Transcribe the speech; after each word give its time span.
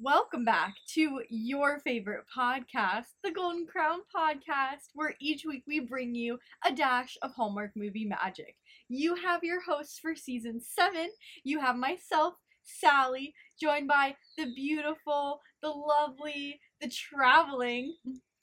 Welcome 0.00 0.44
back 0.44 0.74
to 0.94 1.22
your 1.28 1.80
favorite 1.80 2.24
podcast, 2.34 3.06
the 3.24 3.32
Golden 3.32 3.66
Crown 3.66 4.00
Podcast, 4.14 4.90
where 4.94 5.14
each 5.20 5.44
week 5.44 5.64
we 5.66 5.80
bring 5.80 6.14
you 6.14 6.38
a 6.64 6.72
dash 6.72 7.18
of 7.22 7.32
Hallmark 7.34 7.72
movie 7.74 8.04
magic. 8.04 8.54
You 8.88 9.16
have 9.16 9.42
your 9.42 9.60
hosts 9.60 9.98
for 9.98 10.14
season 10.14 10.60
seven. 10.60 11.08
You 11.42 11.58
have 11.60 11.76
myself, 11.76 12.34
Sally, 12.62 13.34
joined 13.60 13.88
by 13.88 14.14
the 14.36 14.46
beautiful, 14.54 15.40
the 15.62 15.70
lovely, 15.70 16.60
the 16.80 16.88
traveling, 16.88 17.94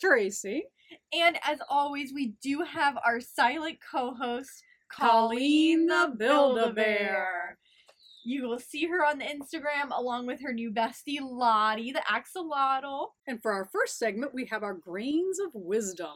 Tracey. 0.02 0.66
and 1.14 1.38
as 1.46 1.60
always, 1.70 2.14
we 2.14 2.34
do 2.42 2.62
have 2.62 2.98
our 3.06 3.20
silent 3.20 3.78
co-host, 3.92 4.64
Colleen 4.92 5.88
the 5.88 6.14
Build-A-Bear. 6.18 7.58
You 8.24 8.48
will 8.48 8.60
see 8.60 8.88
her 8.88 9.06
on 9.06 9.20
the 9.20 9.26
Instagram 9.26 9.92
along 9.92 10.26
with 10.26 10.42
her 10.42 10.52
new 10.52 10.72
bestie 10.72 11.20
Lottie, 11.22 11.92
the 11.92 12.02
axolotl. 12.10 13.10
And 13.28 13.42
for 13.42 13.52
our 13.52 13.66
first 13.66 14.00
segment, 14.00 14.34
we 14.34 14.46
have 14.46 14.64
our 14.64 14.74
grains 14.74 15.40
of 15.40 15.52
wisdom. 15.54 16.14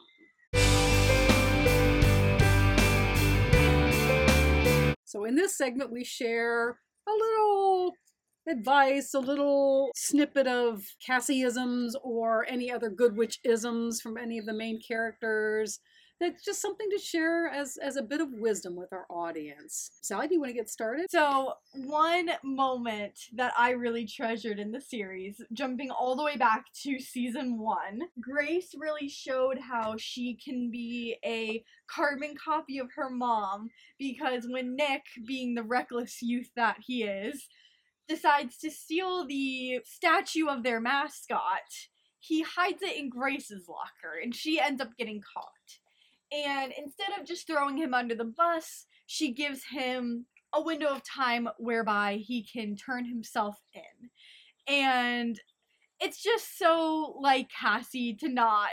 So, 5.05 5.25
in 5.25 5.35
this 5.35 5.55
segment, 5.55 5.91
we 5.91 6.03
share 6.03 6.79
a 7.07 7.11
little 7.11 7.93
advice, 8.49 9.13
a 9.13 9.19
little 9.19 9.91
snippet 9.95 10.47
of 10.47 10.83
Cassieisms 11.07 11.93
or 12.03 12.45
any 12.49 12.71
other 12.71 12.89
good 12.89 13.15
witch 13.15 13.39
isms 13.43 14.01
from 14.01 14.17
any 14.17 14.37
of 14.37 14.45
the 14.45 14.53
main 14.53 14.79
characters. 14.81 15.79
That's 16.19 16.43
just 16.43 16.61
something 16.61 16.89
to 16.89 16.97
share 16.97 17.47
as, 17.47 17.77
as 17.77 17.95
a 17.95 18.01
bit 18.01 18.19
of 18.19 18.27
wisdom 18.33 18.75
with 18.75 18.91
our 18.91 19.05
audience. 19.09 19.89
Sally, 20.01 20.27
do 20.27 20.33
you 20.33 20.41
want 20.41 20.49
to 20.49 20.55
get 20.55 20.69
started? 20.69 21.05
So, 21.09 21.53
one 21.73 22.31
moment 22.43 23.17
that 23.35 23.53
I 23.57 23.71
really 23.71 24.05
treasured 24.05 24.59
in 24.59 24.71
the 24.71 24.81
series, 24.81 25.41
jumping 25.53 25.91
all 25.91 26.17
the 26.17 26.23
way 26.23 26.35
back 26.35 26.65
to 26.83 26.99
season 26.99 27.57
one, 27.57 28.01
Grace 28.19 28.75
really 28.77 29.07
showed 29.07 29.59
how 29.59 29.95
she 29.97 30.37
can 30.43 30.69
be 30.69 31.15
a 31.23 31.63
carbon 31.87 32.35
copy 32.35 32.79
of 32.79 32.89
her 32.97 33.09
mom 33.09 33.69
because 33.97 34.45
when 34.49 34.75
Nick, 34.75 35.03
being 35.25 35.55
the 35.55 35.63
reckless 35.63 36.21
youth 36.21 36.49
that 36.57 36.77
he 36.85 37.03
is, 37.03 37.47
decides 38.09 38.57
to 38.57 38.71
steal 38.71 39.25
the 39.25 39.79
statue 39.85 40.47
of 40.47 40.63
their 40.63 40.81
mascot, 40.81 41.61
he 42.19 42.41
hides 42.41 42.81
it 42.81 42.97
in 42.97 43.09
Grace's 43.09 43.69
locker 43.69 44.19
and 44.21 44.35
she 44.35 44.59
ends 44.59 44.81
up 44.81 44.97
getting 44.97 45.21
caught. 45.33 45.45
And 46.31 46.73
instead 46.77 47.17
of 47.17 47.25
just 47.25 47.47
throwing 47.47 47.77
him 47.77 47.93
under 47.93 48.15
the 48.15 48.25
bus, 48.25 48.85
she 49.05 49.31
gives 49.31 49.63
him 49.71 50.25
a 50.53 50.61
window 50.61 50.87
of 50.87 51.03
time 51.03 51.47
whereby 51.57 52.15
he 52.15 52.43
can 52.43 52.75
turn 52.75 53.05
himself 53.05 53.55
in. 53.73 54.09
And 54.73 55.39
it's 55.99 56.21
just 56.21 56.57
so 56.57 57.15
like 57.21 57.49
Cassie 57.49 58.15
to 58.15 58.29
not 58.29 58.69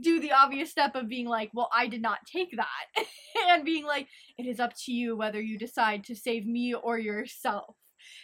do 0.00 0.20
the 0.20 0.32
obvious 0.32 0.70
step 0.70 0.94
of 0.94 1.08
being 1.08 1.26
like, 1.26 1.50
well, 1.52 1.68
I 1.74 1.86
did 1.88 2.02
not 2.02 2.20
take 2.30 2.56
that. 2.56 3.06
and 3.48 3.64
being 3.64 3.84
like, 3.84 4.08
it 4.38 4.46
is 4.46 4.60
up 4.60 4.72
to 4.84 4.92
you 4.92 5.16
whether 5.16 5.40
you 5.40 5.58
decide 5.58 6.04
to 6.04 6.14
save 6.14 6.46
me 6.46 6.74
or 6.74 6.98
yourself. 6.98 7.76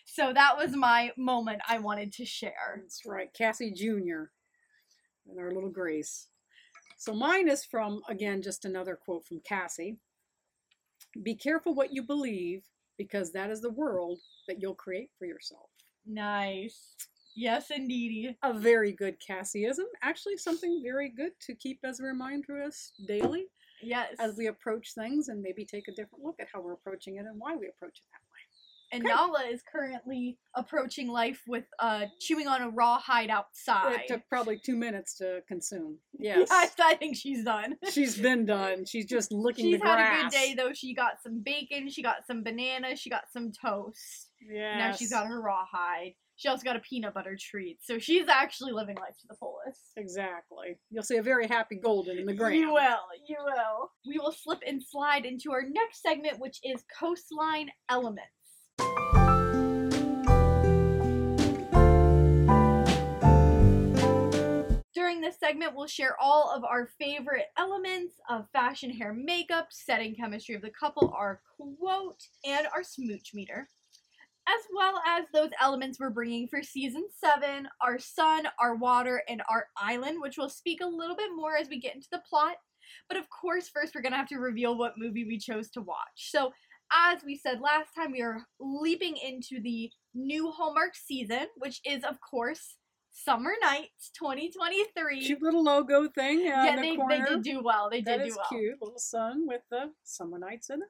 So 0.05 0.33
that 0.33 0.57
was 0.57 0.75
my 0.77 1.13
moment 1.17 1.61
I 1.69 1.79
wanted 1.79 2.13
to 2.15 2.25
share. 2.25 2.81
That's 2.83 3.03
right, 3.07 3.29
Cassie 3.37 3.73
Jr. 3.73 4.31
and 5.29 5.39
our 5.39 5.51
little 5.53 5.71
Grace. 5.71 6.29
So 6.99 7.13
mine 7.13 7.49
is 7.49 7.65
from, 7.65 8.01
again, 8.09 8.43
just 8.43 8.65
another 8.65 8.97
quote 8.97 9.27
from 9.27 9.41
Cassie. 9.41 9.99
Be 11.23 11.35
careful 11.35 11.75
what 11.75 11.93
you 11.93 12.03
believe, 12.03 12.65
because 12.97 13.33
that 13.33 13.51
is 13.51 13.61
the 13.61 13.71
world 13.71 14.19
that 14.49 14.61
you'll 14.61 14.75
create 14.75 15.11
for 15.19 15.27
yourself. 15.27 15.69
Nice. 16.07 16.95
Yes, 17.35 17.71
indeedy. 17.71 18.37
A 18.43 18.55
very 18.55 18.93
good 18.93 19.17
Cassieism. 19.21 19.85
Actually, 20.03 20.39
something 20.39 20.81
very 20.83 21.11
good 21.11 21.33
to 21.43 21.55
keep 21.55 21.81
as 21.85 22.01
a 22.01 22.05
reminder 22.05 22.61
to 22.61 22.65
us 22.67 22.93
daily 23.07 23.47
Yes. 23.83 24.15
as 24.19 24.37
we 24.39 24.47
approach 24.47 24.95
things 24.95 25.29
and 25.29 25.43
maybe 25.43 25.65
take 25.67 25.87
a 25.89 25.93
different 25.93 26.25
look 26.25 26.37
at 26.41 26.49
how 26.51 26.63
we're 26.63 26.73
approaching 26.73 27.17
it 27.17 27.27
and 27.27 27.39
why 27.39 27.55
we 27.55 27.69
approach 27.69 27.99
it 27.99 28.05
that. 28.13 28.26
And 28.93 29.05
okay. 29.05 29.13
Nala 29.13 29.45
is 29.51 29.63
currently 29.71 30.39
approaching 30.55 31.09
life 31.09 31.43
with 31.47 31.65
uh 31.79 32.07
chewing 32.21 32.47
on 32.47 32.63
a 32.63 32.71
raw 32.71 32.99
hide 32.99 33.31
outside. 33.31 34.01
It 34.01 34.09
took 34.09 34.23
probably 34.29 34.59
two 34.59 34.77
minutes 34.77 35.17
to 35.19 35.43
consume. 35.49 35.99
Yes. 36.19 36.49
Yes, 36.51 36.75
I 36.83 36.95
think 36.95 37.15
she's 37.15 37.45
done. 37.45 37.77
She's 37.91 38.17
been 38.17 38.47
done. 38.47 38.87
She's 38.87 39.05
just 39.05 39.31
looking. 39.31 39.67
She's 39.67 39.81
the 39.81 39.87
had 39.87 39.97
grass. 39.97 40.21
a 40.21 40.25
good 40.25 40.31
day 40.33 40.55
though. 40.55 40.73
She 40.73 40.95
got 40.95 41.23
some 41.23 41.43
bacon, 41.45 41.91
she 41.91 42.03
got 42.03 42.27
some 42.27 42.43
bananas, 42.43 42.99
she 42.99 43.11
got 43.11 43.25
some 43.31 43.53
toast. 43.53 44.31
Yes. 44.41 44.79
Now 44.79 44.93
she's 44.93 45.11
got 45.11 45.27
her 45.27 45.41
rawhide. 45.41 46.15
She 46.37 46.49
also 46.49 46.63
got 46.65 46.77
a 46.77 46.81
peanut 46.81 47.15
butter 47.15 47.37
treat. 47.39 47.79
So 47.83 47.99
she's 47.99 48.29
actually 48.29 48.73
living 48.73 48.97
life 48.97 49.17
to 49.21 49.27
the 49.29 49.35
fullest. 49.37 49.81
Exactly. 49.97 50.79
You'll 50.91 51.03
see 51.03 51.17
a 51.17 51.23
very 51.23 51.47
happy 51.47 51.77
golden 51.77 52.19
in 52.19 52.27
the 52.27 52.35
ground. 52.35 52.57
You 52.57 52.75
will, 52.75 53.07
you 53.27 53.37
will. 53.43 53.91
We 54.07 54.19
will 54.19 54.33
slip 54.33 54.61
and 54.67 54.83
slide 54.83 55.25
into 55.25 55.53
our 55.53 55.63
next 55.63 56.03
segment, 56.03 56.39
which 56.39 56.61
is 56.63 56.85
coastline 56.99 57.71
elements. 57.89 58.29
During 65.17 65.31
this 65.31 65.41
segment, 65.41 65.75
we'll 65.75 65.87
share 65.87 66.15
all 66.21 66.55
of 66.55 66.63
our 66.63 66.91
favorite 66.99 67.47
elements 67.57 68.17
of 68.29 68.51
fashion, 68.53 68.91
hair, 68.91 69.15
makeup, 69.15 69.69
setting, 69.71 70.15
chemistry 70.15 70.55
of 70.55 70.61
the 70.61 70.71
couple, 70.79 71.11
our 71.17 71.41
quote, 71.57 72.21
and 72.45 72.67
our 72.75 72.85
smooch 72.85 73.31
meter. 73.33 73.67
As 74.47 74.61
well 74.77 75.01
as 75.07 75.25
those 75.33 75.53
elements 75.59 75.99
we're 75.99 76.11
bringing 76.11 76.49
for 76.49 76.63
season 76.63 77.07
seven 77.19 77.67
our 77.81 77.99
sun, 77.99 78.47
our 78.61 78.75
water, 78.77 79.23
and 79.27 79.41
our 79.49 79.69
island, 79.79 80.21
which 80.21 80.37
we'll 80.37 80.51
speak 80.51 80.83
a 80.83 80.87
little 80.87 81.17
bit 81.17 81.31
more 81.35 81.57
as 81.57 81.71
we 81.71 81.81
get 81.81 81.95
into 81.95 82.09
the 82.13 82.23
plot. 82.29 82.57
But 83.09 83.17
of 83.17 83.25
course, 83.31 83.71
first 83.71 83.95
we're 83.95 84.03
gonna 84.03 84.19
have 84.19 84.29
to 84.29 84.37
reveal 84.37 84.77
what 84.77 84.99
movie 84.99 85.25
we 85.25 85.39
chose 85.39 85.71
to 85.71 85.81
watch. 85.81 86.31
So, 86.31 86.53
as 86.95 87.25
we 87.25 87.39
said 87.39 87.63
last 87.63 87.95
time, 87.95 88.13
we 88.13 88.21
are 88.21 88.47
leaping 88.61 89.17
into 89.17 89.63
the 89.63 89.91
new 90.13 90.51
Hallmark 90.51 90.95
season, 90.95 91.47
which 91.57 91.81
is, 91.87 92.05
of 92.05 92.21
course, 92.21 92.77
Summer 93.25 93.53
Nights 93.63 94.11
2023. 94.19 95.25
Cute 95.25 95.43
little 95.43 95.65
logo 95.65 96.07
thing 96.07 96.45
yeah, 96.45 96.77
the 96.77 96.83
they, 96.83 96.97
they 97.09 97.25
did 97.25 97.43
do 97.43 97.63
well. 97.63 97.89
They 97.91 98.03
did 98.03 98.23
do 98.25 98.37
well. 98.37 98.47
cute. 98.49 98.77
Little 98.81 98.99
sun 98.99 99.47
with 99.47 99.63
the 99.71 99.93
summer 100.05 100.39
nights 100.39 100.69
in 100.69 100.83
it. 100.83 100.89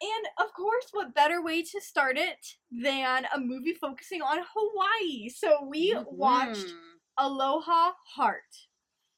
And 0.00 0.26
of 0.38 0.54
course, 0.54 0.86
what 0.92 1.14
better 1.14 1.42
way 1.42 1.62
to 1.62 1.80
start 1.80 2.16
it 2.16 2.54
than 2.70 3.26
a 3.34 3.40
movie 3.40 3.74
focusing 3.74 4.22
on 4.22 4.44
Hawaii? 4.54 5.28
So 5.28 5.64
we 5.64 5.96
watched 6.06 6.66
Mhm. 6.66 6.98
Aloha 7.18 7.94
Heart, 8.14 8.68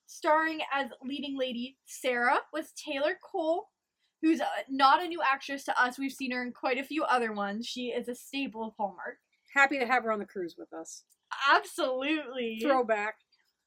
starring 0.07 0.63
as 0.73 0.91
leading 1.03 1.37
lady 1.37 1.79
Sarah 1.85 2.41
was 2.53 2.73
Taylor 2.73 3.19
Cole, 3.23 3.71
who's 4.23 4.41
uh, 4.41 4.47
not 4.69 5.03
a 5.03 5.09
new 5.09 5.21
actress 5.21 5.65
to 5.65 5.81
us. 5.81 5.99
We've 5.99 6.13
seen 6.13 6.31
her 6.31 6.43
in 6.43 6.53
quite 6.53 6.79
a 6.79 6.85
few 6.85 7.05
other 7.05 7.33
ones. 7.33 7.67
She 7.67 7.89
is 7.89 8.09
a 8.09 8.15
staple 8.15 8.65
of 8.65 8.75
Hallmark. 8.79 9.19
Happy 9.53 9.79
to 9.79 9.87
have 9.87 10.05
her 10.05 10.13
on 10.13 10.19
the 10.19 10.27
cruise 10.27 10.57
with 10.57 10.73
us. 10.73 11.05
Absolutely. 11.51 12.59
Throwback. 12.63 13.17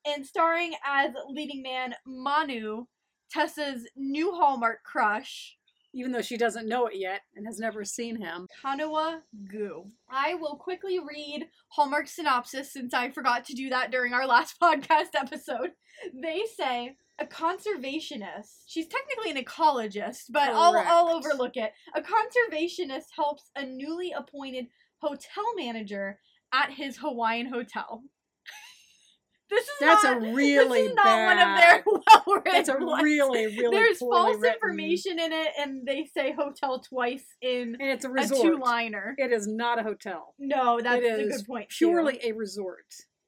and 0.05 0.25
starring 0.25 0.73
as 0.85 1.11
leading 1.29 1.61
man 1.61 1.95
Manu, 2.05 2.85
Tessa's 3.29 3.87
new 3.95 4.31
Hallmark 4.33 4.79
crush, 4.83 5.57
Even 5.93 6.11
though 6.11 6.21
she 6.21 6.37
doesn't 6.37 6.67
know 6.67 6.87
it 6.87 6.95
yet 6.95 7.21
and 7.35 7.45
has 7.45 7.59
never 7.59 7.85
seen 7.85 8.19
him. 8.21 8.47
Kanoa 8.63 9.21
Goo. 9.49 9.91
I 10.09 10.33
will 10.33 10.55
quickly 10.55 10.99
read 10.99 11.47
Hallmark 11.69 12.07
synopsis 12.07 12.73
since 12.73 12.93
I 12.93 13.11
forgot 13.11 13.45
to 13.45 13.53
do 13.53 13.69
that 13.69 13.91
during 13.91 14.13
our 14.13 14.25
last 14.25 14.55
podcast 14.61 15.13
episode. 15.15 15.71
They 16.13 16.41
say 16.57 16.95
a 17.19 17.25
conservationist. 17.25 18.63
She's 18.65 18.87
technically 18.87 19.31
an 19.31 19.43
ecologist, 19.45 20.23
but 20.29 20.49
I'll, 20.49 20.75
I'll 20.77 21.09
overlook 21.09 21.55
it. 21.55 21.71
A 21.95 22.01
conservationist 22.01 23.05
helps 23.15 23.51
a 23.55 23.65
newly 23.65 24.11
appointed 24.11 24.65
hotel 25.01 25.43
manager 25.55 26.19
at 26.53 26.71
his 26.71 26.97
Hawaiian 26.97 27.47
hotel. 27.47 28.03
this 29.49 29.63
is 29.63 29.69
That's 29.79 30.03
not, 30.03 30.17
a 30.17 30.19
really 30.33 30.81
this 30.83 30.89
is 30.91 30.95
not 30.95 31.03
bad. 31.05 31.25
one 31.25 31.39
of 31.39 31.59
their 31.59 31.83
well 32.25 32.41
That's 32.45 32.69
a 32.69 32.77
ones. 32.77 33.03
really, 33.03 33.45
really 33.47 33.69
There's 33.77 33.99
false 33.99 34.37
written- 34.37 34.55
information 34.55 35.19
in 35.19 35.31
it, 35.33 35.49
and 35.59 35.85
they 35.85 36.05
say 36.05 36.33
hotel 36.37 36.79
twice 36.79 37.25
in 37.41 37.75
And 37.79 37.89
it's 37.89 38.05
a 38.05 38.11
a 38.11 38.27
two-liner. 38.27 39.15
It 39.17 39.31
is 39.31 39.47
not 39.47 39.79
a 39.79 39.83
hotel. 39.83 40.35
No, 40.39 40.79
that's 40.81 41.03
it 41.03 41.19
a 41.19 41.27
good 41.37 41.45
point. 41.45 41.69
too. 41.69 41.87
Purely 41.87 42.19
a 42.23 42.31
resort. 42.31 42.85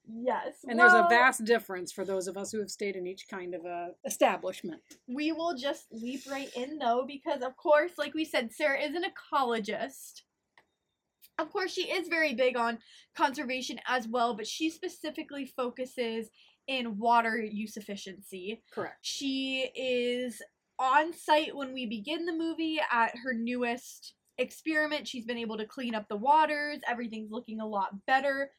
yes. 0.08 0.58
And 0.68 0.80
there's 0.80 0.94
a 0.94 1.08
vast 1.10 1.44
difference 1.46 1.92
for 1.92 2.06
those 2.06 2.28
of 2.28 2.38
us 2.38 2.52
who 2.52 2.60
have 2.60 2.70
stayed 2.70 2.96
in 2.96 3.06
each 3.08 3.26
kind 3.30 3.54
of 3.54 3.66
a 3.66 3.90
establishment. 4.06 4.82
We 5.08 5.32
will 5.34 5.56
just 5.56 5.86
leap 5.92 6.22
right 6.30 6.50
in 6.56 6.78
though, 6.78 7.04
because 7.08 7.42
of 7.42 7.56
course, 7.58 7.92
like 7.98 8.14
we 8.14 8.24
said, 8.26 8.52
Sarah 8.54 8.80
is 8.82 8.96
an 8.96 9.04
ecologist. 9.04 10.22
Of 11.40 11.52
course, 11.52 11.72
she 11.72 11.92
is 11.92 12.08
very 12.08 12.34
big 12.34 12.56
on 12.56 12.78
conservation 13.16 13.80
as 13.88 14.08
well, 14.08 14.36
but 14.36 14.48
she 14.48 14.70
specifically 14.70 15.46
focuses 15.46 16.30
in 16.68 16.98
water 16.98 17.38
use 17.38 17.76
efficiency. 17.76 18.64
Correct. 18.72 18.98
She 19.02 19.70
is 19.76 20.42
on 20.80 21.14
site 21.14 21.56
when 21.56 21.74
we 21.74 21.86
begin 21.86 22.26
the 22.26 22.34
movie 22.34 22.80
at 22.92 23.16
her 23.24 23.34
newest 23.34 24.14
experiment. 24.38 25.08
She's 25.08 25.26
been 25.26 25.38
able 25.38 25.58
to 25.58 25.66
clean 25.66 25.96
up 25.96 26.08
the 26.08 26.16
waters, 26.16 26.80
everything's 26.88 27.32
looking 27.32 27.60
a 27.60 27.68
lot 27.68 28.06
better. 28.06 28.52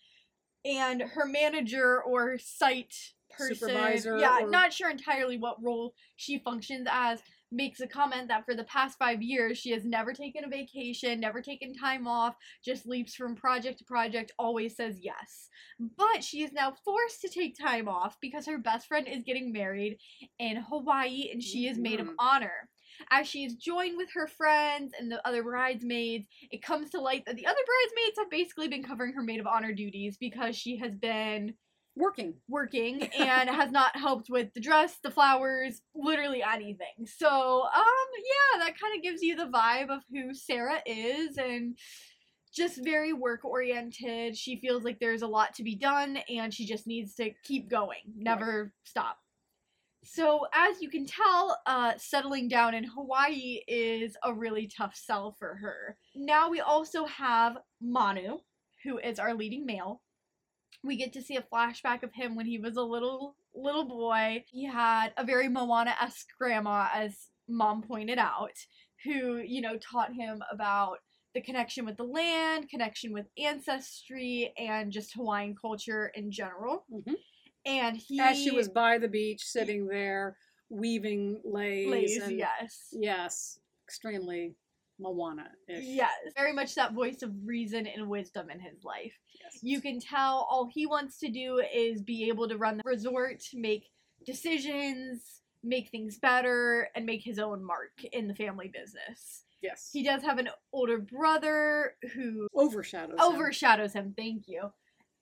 And 0.64 1.02
her 1.02 1.26
manager 1.26 2.02
or 2.02 2.38
site 2.38 2.94
person, 3.30 3.56
Supervisor 3.56 4.18
yeah, 4.18 4.38
or- 4.40 4.50
not 4.50 4.72
sure 4.72 4.90
entirely 4.90 5.36
what 5.36 5.62
role 5.62 5.94
she 6.16 6.38
functions 6.38 6.86
as, 6.90 7.20
makes 7.52 7.80
a 7.80 7.86
comment 7.86 8.28
that 8.28 8.44
for 8.44 8.54
the 8.54 8.64
past 8.64 8.98
five 8.98 9.22
years 9.22 9.58
she 9.58 9.70
has 9.70 9.84
never 9.84 10.12
taken 10.12 10.44
a 10.44 10.48
vacation, 10.48 11.20
never 11.20 11.40
taken 11.40 11.74
time 11.74 12.06
off, 12.06 12.34
just 12.64 12.86
leaps 12.86 13.14
from 13.14 13.34
project 13.36 13.78
to 13.78 13.84
project, 13.84 14.32
always 14.38 14.76
says 14.76 14.98
yes. 15.02 15.48
But 15.78 16.24
she 16.24 16.42
is 16.42 16.52
now 16.52 16.72
forced 16.84 17.20
to 17.22 17.28
take 17.28 17.56
time 17.58 17.88
off 17.88 18.16
because 18.20 18.46
her 18.46 18.58
best 18.58 18.86
friend 18.86 19.06
is 19.06 19.22
getting 19.22 19.52
married 19.52 19.98
in 20.38 20.56
Hawaii 20.56 21.30
and 21.32 21.42
she 21.42 21.66
is 21.68 21.78
maid 21.78 22.00
of 22.00 22.08
Mhm. 22.08 22.14
honor. 22.18 22.68
As 23.10 23.26
she 23.26 23.44
is 23.44 23.56
joined 23.56 23.96
with 23.96 24.08
her 24.14 24.28
friends 24.28 24.92
and 24.98 25.10
the 25.10 25.26
other 25.26 25.42
bridesmaids, 25.42 26.28
it 26.50 26.62
comes 26.62 26.90
to 26.90 27.00
light 27.00 27.24
that 27.26 27.36
the 27.36 27.46
other 27.46 27.58
bridesmaids 27.66 28.18
have 28.18 28.30
basically 28.30 28.68
been 28.68 28.84
covering 28.84 29.12
her 29.14 29.22
maid 29.22 29.40
of 29.40 29.46
honor 29.46 29.72
duties 29.72 30.16
because 30.16 30.56
she 30.56 30.76
has 30.76 30.94
been 30.94 31.54
Working. 31.96 32.34
working 32.48 33.04
and 33.18 33.48
has 33.48 33.70
not 33.70 33.96
helped 33.96 34.28
with 34.28 34.52
the 34.52 34.60
dress, 34.60 34.98
the 35.02 35.10
flowers, 35.10 35.80
literally 35.94 36.42
anything. 36.42 37.06
So, 37.06 37.62
um, 37.62 38.08
yeah, 38.18 38.64
that 38.64 38.78
kind 38.78 38.96
of 38.96 39.02
gives 39.02 39.22
you 39.22 39.36
the 39.36 39.46
vibe 39.46 39.90
of 39.90 40.02
who 40.10 40.34
Sarah 40.34 40.80
is 40.86 41.38
and 41.38 41.78
just 42.52 42.82
very 42.82 43.12
work 43.12 43.44
oriented. 43.44 44.36
She 44.36 44.56
feels 44.60 44.84
like 44.84 44.98
there's 44.98 45.22
a 45.22 45.26
lot 45.28 45.54
to 45.54 45.62
be 45.62 45.76
done 45.76 46.18
and 46.28 46.52
she 46.52 46.66
just 46.66 46.86
needs 46.86 47.14
to 47.16 47.30
keep 47.44 47.70
going, 47.70 48.12
never 48.16 48.72
stop. 48.84 49.18
So, 50.04 50.46
as 50.52 50.82
you 50.82 50.90
can 50.90 51.06
tell, 51.06 51.58
uh, 51.64 51.94
settling 51.96 52.46
down 52.48 52.74
in 52.74 52.84
Hawaii 52.84 53.60
is 53.66 54.16
a 54.22 54.34
really 54.34 54.66
tough 54.66 54.94
sell 54.94 55.34
for 55.38 55.54
her. 55.54 55.96
Now 56.14 56.50
we 56.50 56.60
also 56.60 57.06
have 57.06 57.56
Manu, 57.80 58.40
who 58.82 58.98
is 58.98 59.18
our 59.18 59.32
leading 59.32 59.64
male. 59.64 60.02
We 60.84 60.96
get 60.96 61.12
to 61.14 61.22
see 61.22 61.36
a 61.36 61.42
flashback 61.42 62.02
of 62.02 62.12
him 62.12 62.36
when 62.36 62.46
he 62.46 62.58
was 62.58 62.76
a 62.76 62.82
little 62.82 63.36
little 63.54 63.84
boy. 63.84 64.44
He 64.48 64.64
had 64.64 65.14
a 65.16 65.24
very 65.24 65.48
Moana 65.48 65.94
esque 66.00 66.28
grandma, 66.38 66.88
as 66.94 67.28
mom 67.48 67.82
pointed 67.82 68.18
out, 68.18 68.52
who, 69.04 69.38
you 69.38 69.60
know, 69.60 69.78
taught 69.78 70.12
him 70.12 70.42
about 70.52 70.98
the 71.34 71.40
connection 71.40 71.84
with 71.84 71.96
the 71.96 72.04
land, 72.04 72.68
connection 72.68 73.12
with 73.12 73.26
ancestry, 73.38 74.52
and 74.58 74.92
just 74.92 75.14
Hawaiian 75.14 75.56
culture 75.60 76.08
in 76.14 76.30
general. 76.30 76.84
Mhm. 76.92 77.16
And 77.66 77.96
he 77.96 78.20
As 78.20 78.36
she 78.36 78.50
was 78.50 78.68
by 78.68 78.98
the 78.98 79.08
beach, 79.08 79.42
sitting 79.42 79.86
there, 79.86 80.36
weaving 80.68 81.40
lace. 81.44 81.88
leis, 81.88 82.22
and, 82.22 82.38
yes. 82.38 82.88
Yes. 82.92 83.58
Extremely 83.86 84.54
Moana 84.98 85.50
ish. 85.68 85.84
Yes, 85.84 86.12
very 86.36 86.52
much 86.52 86.74
that 86.74 86.92
voice 86.92 87.22
of 87.22 87.32
reason 87.44 87.86
and 87.86 88.08
wisdom 88.08 88.50
in 88.50 88.60
his 88.60 88.84
life. 88.84 89.12
Yes. 89.42 89.58
You 89.62 89.80
can 89.80 90.00
tell 90.00 90.46
all 90.50 90.68
he 90.72 90.86
wants 90.86 91.18
to 91.20 91.28
do 91.28 91.62
is 91.74 92.02
be 92.02 92.28
able 92.28 92.48
to 92.48 92.56
run 92.56 92.76
the 92.76 92.82
resort, 92.86 93.42
make 93.54 93.90
decisions, 94.24 95.42
make 95.62 95.90
things 95.90 96.18
better, 96.18 96.88
and 96.94 97.06
make 97.06 97.22
his 97.22 97.38
own 97.38 97.64
mark 97.64 97.92
in 98.12 98.28
the 98.28 98.34
family 98.34 98.68
business. 98.72 99.44
Yes. 99.62 99.90
He 99.92 100.02
does 100.02 100.22
have 100.22 100.38
an 100.38 100.50
older 100.72 100.98
brother 100.98 101.96
who 102.14 102.46
overshadows. 102.54 103.18
him. 103.18 103.20
overshadows 103.20 103.94
him, 103.94 104.14
thank 104.16 104.44
you. 104.46 104.70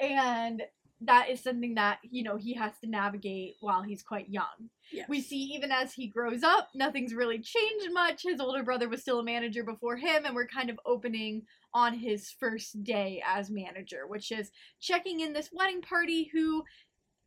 And 0.00 0.62
that 1.06 1.28
is 1.30 1.42
something 1.42 1.74
that, 1.74 1.98
you 2.02 2.22
know, 2.22 2.36
he 2.36 2.54
has 2.54 2.72
to 2.82 2.88
navigate 2.88 3.54
while 3.60 3.82
he's 3.82 4.02
quite 4.02 4.28
young. 4.28 4.70
Yes. 4.92 5.08
We 5.08 5.20
see 5.20 5.36
even 5.54 5.72
as 5.72 5.92
he 5.94 6.06
grows 6.06 6.42
up, 6.42 6.68
nothing's 6.74 7.14
really 7.14 7.40
changed 7.40 7.92
much. 7.92 8.22
His 8.22 8.40
older 8.40 8.62
brother 8.62 8.88
was 8.88 9.00
still 9.00 9.20
a 9.20 9.24
manager 9.24 9.64
before 9.64 9.96
him, 9.96 10.24
and 10.24 10.34
we're 10.34 10.46
kind 10.46 10.70
of 10.70 10.78
opening 10.86 11.42
on 11.74 11.94
his 11.94 12.30
first 12.38 12.82
day 12.84 13.22
as 13.26 13.50
manager, 13.50 14.06
which 14.06 14.30
is 14.30 14.50
checking 14.80 15.20
in 15.20 15.32
this 15.32 15.48
wedding 15.52 15.80
party 15.82 16.30
who 16.32 16.62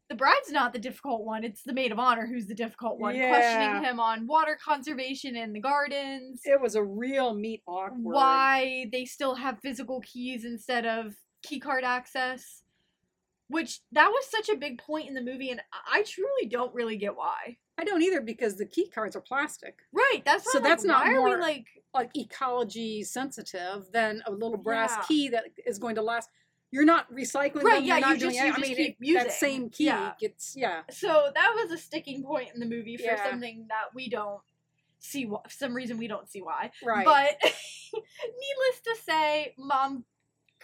the 0.07 0.15
bride's 0.15 0.51
not 0.51 0.71
the 0.71 0.77
difficult 0.77 1.23
one, 1.25 1.43
it's 1.43 1.63
the 1.63 1.73
maid 1.73 1.91
of 1.91 1.97
honor 1.97 2.27
who's 2.27 2.45
the 2.45 2.53
difficult 2.53 2.99
one, 2.99 3.15
Yeah. 3.15 3.29
questioning 3.29 3.83
him 3.83 3.99
on 3.99 4.27
water 4.27 4.55
conservation 4.63 5.35
in 5.35 5.51
the 5.51 5.59
gardens 5.59 6.41
It 6.45 6.61
was 6.61 6.75
a 6.75 6.83
real 6.83 7.33
meet 7.33 7.63
awkward. 7.67 8.03
why 8.13 8.87
they 8.91 9.05
still 9.05 9.33
have 9.33 9.59
physical 9.61 10.01
keys 10.01 10.45
instead 10.45 10.85
of 10.85 11.15
keycard 11.43 11.81
access. 11.81 12.61
Which 13.47 13.79
that 13.91 14.09
was 14.09 14.25
such 14.29 14.49
a 14.49 14.55
big 14.57 14.79
point 14.79 15.07
in 15.07 15.13
the 15.13 15.21
movie, 15.21 15.51
and 15.51 15.61
I 15.91 16.03
truly 16.03 16.47
don't 16.49 16.73
really 16.73 16.97
get 16.97 17.15
why. 17.15 17.57
I 17.77 17.83
don't 17.83 18.01
either 18.01 18.21
because 18.21 18.55
the 18.55 18.65
key 18.65 18.89
cards 18.89 19.15
are 19.15 19.21
plastic. 19.21 19.75
Right, 19.91 20.21
that's 20.25 20.51
So 20.51 20.57
I'm 20.59 20.63
that's 20.63 20.83
not 20.83 21.05
why 21.05 21.13
are 21.13 21.21
we 21.21 21.29
more- 21.31 21.39
like 21.39 21.65
Like 21.93 22.11
ecology 22.17 23.03
sensitive 23.03 23.91
than 23.93 24.21
a 24.25 24.31
little 24.31 24.57
brass 24.57 24.91
Yeah. 24.97 25.03
key 25.03 25.29
that 25.29 25.45
is 25.65 25.77
going 25.77 25.95
to 25.95 26.01
last. 26.01 26.29
You're 26.71 26.83
not 26.85 27.09
recycling 27.11 27.63
Right, 27.63 27.75
them. 27.75 27.85
yeah, 27.85 28.09
you 28.09 28.17
just- 28.17 28.35
you 28.35 28.41
I 28.41 28.57
mean, 28.57 28.75
keep 28.75 28.79
it- 28.79 28.95
using. 28.99 29.23
that 29.23 29.31
same 29.31 29.69
key 29.69 29.85
Yeah. 29.85 30.13
gets 30.19 30.55
yeah. 30.57 30.81
so 30.89 31.31
that 31.33 31.53
was 31.55 31.71
a 31.71 31.77
sticking 31.77 32.23
point 32.23 32.49
in 32.53 32.59
the 32.59 32.65
movie 32.65 32.97
for 32.97 33.03
Yeah. 33.03 33.29
something 33.29 33.67
that 33.69 33.93
we 33.93 34.09
don't 34.09 34.41
see 34.99 35.25
wh- 35.25 35.47
some 35.49 35.73
reason 35.73 35.97
we 35.97 36.07
don't 36.07 36.27
see 36.29 36.41
why. 36.41 36.71
Right. 36.83 37.05
But 37.05 37.37
needless 37.93 38.81
to 38.85 38.95
say, 39.05 39.53
mom 39.57 40.03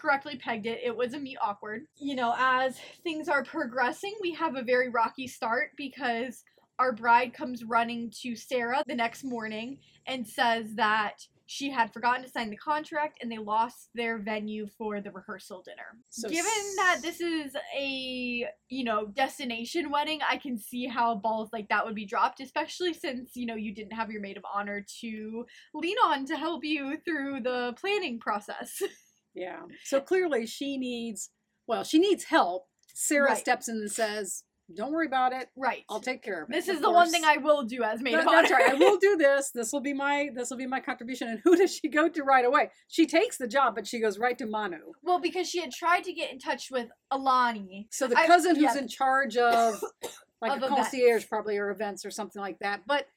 correctly 0.02 0.38
pegged 0.38 0.66
it. 0.66 0.80
It 0.84 0.96
was 0.96 1.14
a 1.14 1.20
meet 1.20 1.38
awkward. 1.42 1.84
You 1.98 2.16
know, 2.16 2.34
as 2.38 2.78
things 3.04 3.30
are 3.30 3.44
progressing, 3.44 4.16
we 4.22 4.34
have 4.34 4.56
a 4.56 4.64
very 4.64 4.90
rocky 4.90 5.28
start 5.28 5.72
because 5.78 6.44
our 6.80 6.92
bride 6.92 7.34
comes 7.34 7.64
running 7.64 8.12
to 8.22 8.36
Sarah 8.36 8.84
the 8.88 8.96
next 8.96 9.24
morning 9.24 9.78
and 10.08 10.28
says 10.28 10.74
that 10.76 11.28
she 11.46 11.70
had 11.70 11.92
forgotten 11.92 12.24
to 12.24 12.30
sign 12.30 12.50
the 12.50 12.56
contract 12.56 13.20
and 13.22 13.30
they 13.30 13.38
lost 13.38 13.90
their 13.94 14.18
venue 14.18 14.66
for 14.78 15.02
the 15.02 15.12
rehearsal 15.12 15.62
dinner. 15.62 15.98
So 16.10 16.30
Given 16.30 16.76
that 16.78 17.00
this 17.02 17.20
is 17.20 17.54
a, 17.78 18.48
you 18.70 18.84
know, 18.86 19.08
destination 19.08 19.92
wedding, 19.92 20.22
I 20.28 20.38
can 20.38 20.58
see 20.58 20.88
how 20.88 21.16
balls 21.16 21.50
like 21.52 21.68
that 21.68 21.86
would 21.86 21.94
be 21.94 22.06
dropped, 22.06 22.40
especially 22.40 22.94
since, 22.94 23.32
you 23.36 23.46
know, 23.46 23.56
you 23.56 23.76
didn't 23.76 23.92
have 23.92 24.10
your 24.10 24.22
maid 24.22 24.38
of 24.38 24.46
honor 24.52 24.86
to 25.02 25.46
lean 25.74 25.98
on 26.06 26.26
to 26.28 26.38
help 26.38 26.64
you 26.64 26.98
through 27.04 27.42
the 27.42 27.76
planning 27.78 28.18
process. 28.18 28.82
Yeah. 29.34 29.62
So 29.86 30.02
clearly 30.02 30.46
she 30.46 30.78
needs 30.78 31.30
well, 31.68 31.84
she 31.84 32.00
needs 32.00 32.26
help. 32.26 32.66
Sarah 32.94 33.30
Right. 33.30 33.38
steps 33.38 33.70
in 33.70 33.76
and 33.78 33.90
says, 33.92 34.44
Don't 34.76 34.92
worry 34.92 35.06
about 35.08 35.32
it. 35.32 35.48
right. 35.56 35.84
I'll 35.90 36.02
take 36.02 36.22
care 36.24 36.44
of 36.44 36.50
it. 36.50 36.54
This 36.54 36.68
Of 36.68 36.76
is 36.76 36.82
the 36.82 36.92
one 36.92 37.10
thing 37.10 37.24
I 37.24 37.38
will 37.38 37.64
do 37.64 37.84
as 37.84 38.02
maid 38.02 38.16
of 38.16 38.28
honor. 38.28 38.42
that's 38.42 38.52
right. 38.52 38.72
I 38.72 38.74
will 38.74 38.98
do 39.02 39.16
this. 39.16 39.52
This 39.54 39.72
will 39.72 39.80
be 39.82 39.94
my 39.94 40.30
this 40.36 40.50
will 40.50 40.58
be 40.58 40.66
my 40.68 40.80
contribution. 40.82 41.30
And 41.30 41.40
who 41.44 41.56
does 41.56 41.74
she 41.76 41.88
go 41.90 42.10
to 42.10 42.24
right 42.24 42.44
away? 42.46 42.72
She 42.90 43.06
takes 43.08 43.38
the 43.38 43.48
job, 43.48 43.76
but 43.76 43.88
she 43.88 44.00
goes 44.02 44.20
right 44.20 44.38
to 44.38 44.46
Manu. 44.46 44.78
well, 45.04 45.20
because 45.20 45.48
she 45.50 45.62
had 45.62 45.72
tried 45.72 46.04
to 46.06 46.14
get 46.14 46.32
in 46.32 46.40
touch 46.40 46.70
with 46.72 46.90
Alani. 47.12 47.88
So 47.92 48.08
the 48.08 48.18
I- 48.18 48.28
cousin 48.28 48.56
who's 48.56 48.76
yeah. 48.76 48.78
in 48.80 48.88
charge 48.90 49.38
of 49.38 49.82
like 50.42 50.52
Of 50.58 50.64
a 50.64 50.66
events. 50.66 50.76
concierge 50.90 51.28
probably 51.30 51.58
or 51.58 51.70
events 51.70 52.04
or 52.06 52.12
something 52.12 52.42
like 52.42 52.60
that. 52.60 52.82
But 52.88 53.08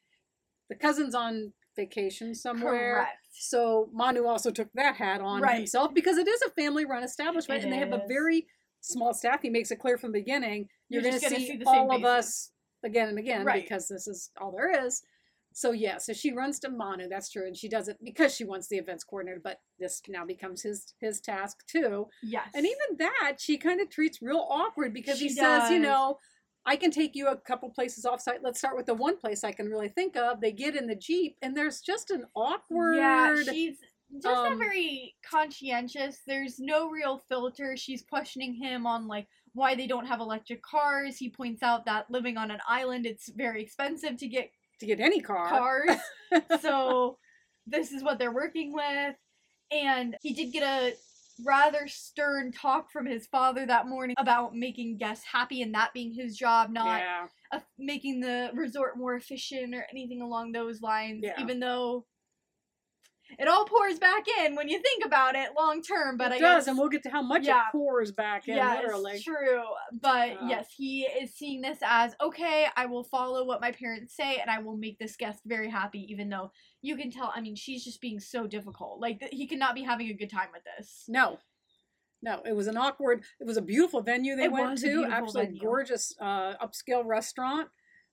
the 0.69 0.77
cousin's 0.77 1.15
on 1.15 1.53
vacation 1.77 2.35
somewhere. 2.35 2.95
Correct. 2.95 3.19
So 3.33 3.89
Manu 3.93 4.27
also 4.27 4.51
took 4.51 4.73
that 4.75 4.97
hat 4.97 5.21
on 5.21 5.43
Right. 5.43 5.57
himself 5.57 5.93
because 5.95 6.19
it 6.19 6.29
is 6.29 6.43
a 6.43 6.51
family 6.51 6.85
run 6.85 7.03
establishment 7.03 7.61
It 7.61 7.65
and 7.65 7.73
they 7.73 7.79
have 7.79 7.93
a 7.93 8.05
very 8.09 8.47
small 8.81 9.13
staff. 9.15 9.43
He 9.43 9.51
makes 9.51 9.71
it 9.71 9.77
clear 9.79 9.99
from 9.99 10.13
the 10.13 10.21
beginning. 10.21 10.69
You're, 10.89 11.03
You're 11.03 11.13
going 11.13 11.23
to 11.23 11.29
see, 11.31 11.47
see 11.47 11.63
all 11.67 11.91
of 11.95 12.05
us 12.05 12.51
again 12.85 13.09
and 13.09 13.19
again 13.19 13.45
Right. 13.45 13.63
because 13.63 13.89
this 13.89 14.07
is 14.07 14.31
all 14.41 14.53
there 14.53 14.87
is. 14.87 15.03
So 15.57 15.71
yeah, 15.71 15.99
so 15.99 16.13
she 16.13 16.33
runs 16.33 16.59
to 16.61 16.69
Manu, 16.69 17.09
that's 17.09 17.31
true, 17.31 17.47
and 17.47 17.57
she 17.57 17.69
does 17.69 17.87
it 17.87 17.97
because 18.03 18.35
she 18.35 18.45
wants 18.45 18.67
the 18.67 18.77
events 18.77 19.05
coordinator, 19.05 19.41
but 19.43 19.61
this 19.79 20.03
now 20.09 20.25
becomes 20.25 20.63
his 20.63 20.95
his 21.01 21.21
task 21.21 21.65
too. 21.69 22.09
Yes. 22.25 22.49
And 22.55 22.67
even 22.67 22.97
that 22.99 23.37
she 23.39 23.57
kind 23.57 23.81
of 23.81 23.89
treats 23.89 24.21
real 24.21 24.45
awkward 24.51 24.93
because 24.93 25.21
he 25.21 25.29
She 25.29 25.35
says, 25.37 25.71
you 25.71 25.79
know, 25.79 26.19
I 26.67 26.77
can 26.77 26.91
take 26.91 27.15
you 27.15 27.29
a 27.29 27.37
couple 27.37 27.69
places 27.71 28.05
off 28.05 28.21
site. 28.21 28.43
Let's 28.43 28.59
start 28.59 28.77
with 28.77 28.87
the 28.87 28.95
one 28.95 29.19
place 29.19 29.45
I 29.45 29.53
can 29.53 29.69
really 29.69 29.89
think 29.89 30.17
of. 30.17 30.41
They 30.41 30.53
get 30.53 30.77
in 30.77 30.87
the 30.87 30.95
Jeep 30.95 31.37
and 31.43 31.57
there's 31.57 31.81
just 31.81 32.11
an 32.11 32.25
awkward 32.35 32.97
Yeah, 32.97 33.43
she's 33.43 33.77
just 34.13 34.25
not 34.25 34.53
um, 34.53 34.59
very 34.59 35.15
conscientious. 35.29 36.19
There's 36.27 36.59
no 36.59 36.89
real 36.89 37.19
filter. 37.29 37.77
She's 37.77 38.03
questioning 38.03 38.55
him 38.55 38.87
on 38.87 39.09
like 39.09 39.27
why 39.53 39.75
they 39.75 39.87
don't 39.87 40.07
have 40.07 40.21
electric 40.21 40.63
cars. 40.63 41.17
He 41.17 41.29
points 41.29 41.63
out 41.63 41.85
that 41.87 42.11
living 42.11 42.37
on 42.37 42.51
an 42.51 42.61
island, 42.69 43.07
it's 43.07 43.29
very 43.29 43.63
expensive 43.63 44.17
to 44.19 44.29
get 44.29 44.51
to 44.81 44.87
get 44.87 45.01
any 45.01 45.21
car. 45.21 45.49
cars. 45.49 45.99
so 46.61 47.19
this 47.67 47.93
is 47.93 48.03
what 48.03 48.19
they're 48.19 48.33
working 48.33 48.73
with. 48.73 49.17
And 49.71 50.17
he 50.23 50.33
did 50.33 50.53
get 50.53 50.63
a 50.63 50.95
rather 51.45 51.89
stern 51.89 52.53
talk 52.53 52.91
from 52.91 53.07
his 53.07 53.27
father 53.27 53.67
that 53.67 53.87
morning 53.89 54.15
about 54.19 54.55
making 54.55 54.99
guests 54.99 55.25
happy 55.31 55.63
and 55.63 55.75
that 55.75 55.93
being 55.93 56.13
his 56.13 56.37
job, 56.37 56.71
not 56.71 57.01
yeah. 57.01 57.27
uh, 57.53 57.61
making 57.79 58.21
the 58.21 58.51
resort 58.55 58.97
more 58.97 59.15
efficient 59.15 59.75
or 59.75 59.87
anything 59.91 60.23
along 60.23 60.53
those 60.53 60.81
lines. 60.81 61.21
Yeah. 61.23 61.41
Even 61.41 61.61
though 61.61 62.07
it 63.39 63.49
all 63.49 63.65
pours 63.65 63.99
back 63.99 64.27
in 64.41 64.55
when 64.55 64.69
you 64.69 64.81
think 64.81 65.05
about 65.05 65.35
it 65.35 65.51
long 65.59 65.83
term. 65.83 66.17
But 66.17 66.33
it 66.33 66.35
I 66.37 66.39
does, 66.39 66.65
guess, 66.65 66.69
and 66.69 66.79
we'll 66.79 66.89
get 66.89 67.03
to 67.05 67.11
how 67.11 67.23
much 67.23 67.47
Yeah. 67.47 67.61
it 67.61 67.73
pours 67.73 68.13
back 68.13 68.49
in, 68.49 68.57
yes, 68.57 68.83
literally. 68.83 69.21
true. 69.21 69.63
But 70.01 70.33
Uh, 70.33 70.47
yes, 70.49 70.73
he 70.77 71.03
is 71.05 71.35
seeing 71.35 71.61
this 71.61 71.79
as 71.83 72.15
okay. 72.21 72.67
I 72.77 72.87
will 72.87 73.05
follow 73.05 73.45
what 73.45 73.61
my 73.61 73.73
parents 73.73 74.15
say, 74.15 74.39
and 74.39 74.51
I 74.51 74.59
will 74.59 74.77
make 74.77 74.99
this 74.99 75.17
guest 75.17 75.43
very 75.47 75.71
happy, 75.71 76.07
even 76.11 76.29
though 76.29 76.53
you 76.85 76.97
can 76.97 77.11
tell. 77.11 77.33
I 77.35 77.41
mean, 77.41 77.57
she's 77.57 77.83
just 77.83 78.01
being 78.01 78.21
so 78.21 78.47
difficult. 78.47 79.01
Like 79.01 79.21
th- 79.21 79.33
he 79.33 79.47
cannot 79.47 79.75
be 79.75 79.83
having 79.83 80.09
a 80.09 80.15
good 80.15 80.31
time 80.31 80.49
with 80.53 80.63
this. 80.77 81.05
No. 81.09 81.39
No, 82.23 82.41
it 82.47 82.55
was 82.55 82.67
an 82.67 82.77
awkward. 82.77 83.25
It 83.41 83.47
was 83.47 83.57
a 83.57 83.63
beautiful 83.63 84.03
venue 84.03 84.37
they 84.37 84.45
It 84.45 84.53
went 84.53 84.79
to. 84.79 85.05
Absolutely 85.11 85.47
venue. 85.47 85.61
gorgeous 85.61 86.15
uh, 86.21 86.55
upscale 86.63 87.05
restaurant. 87.05 87.69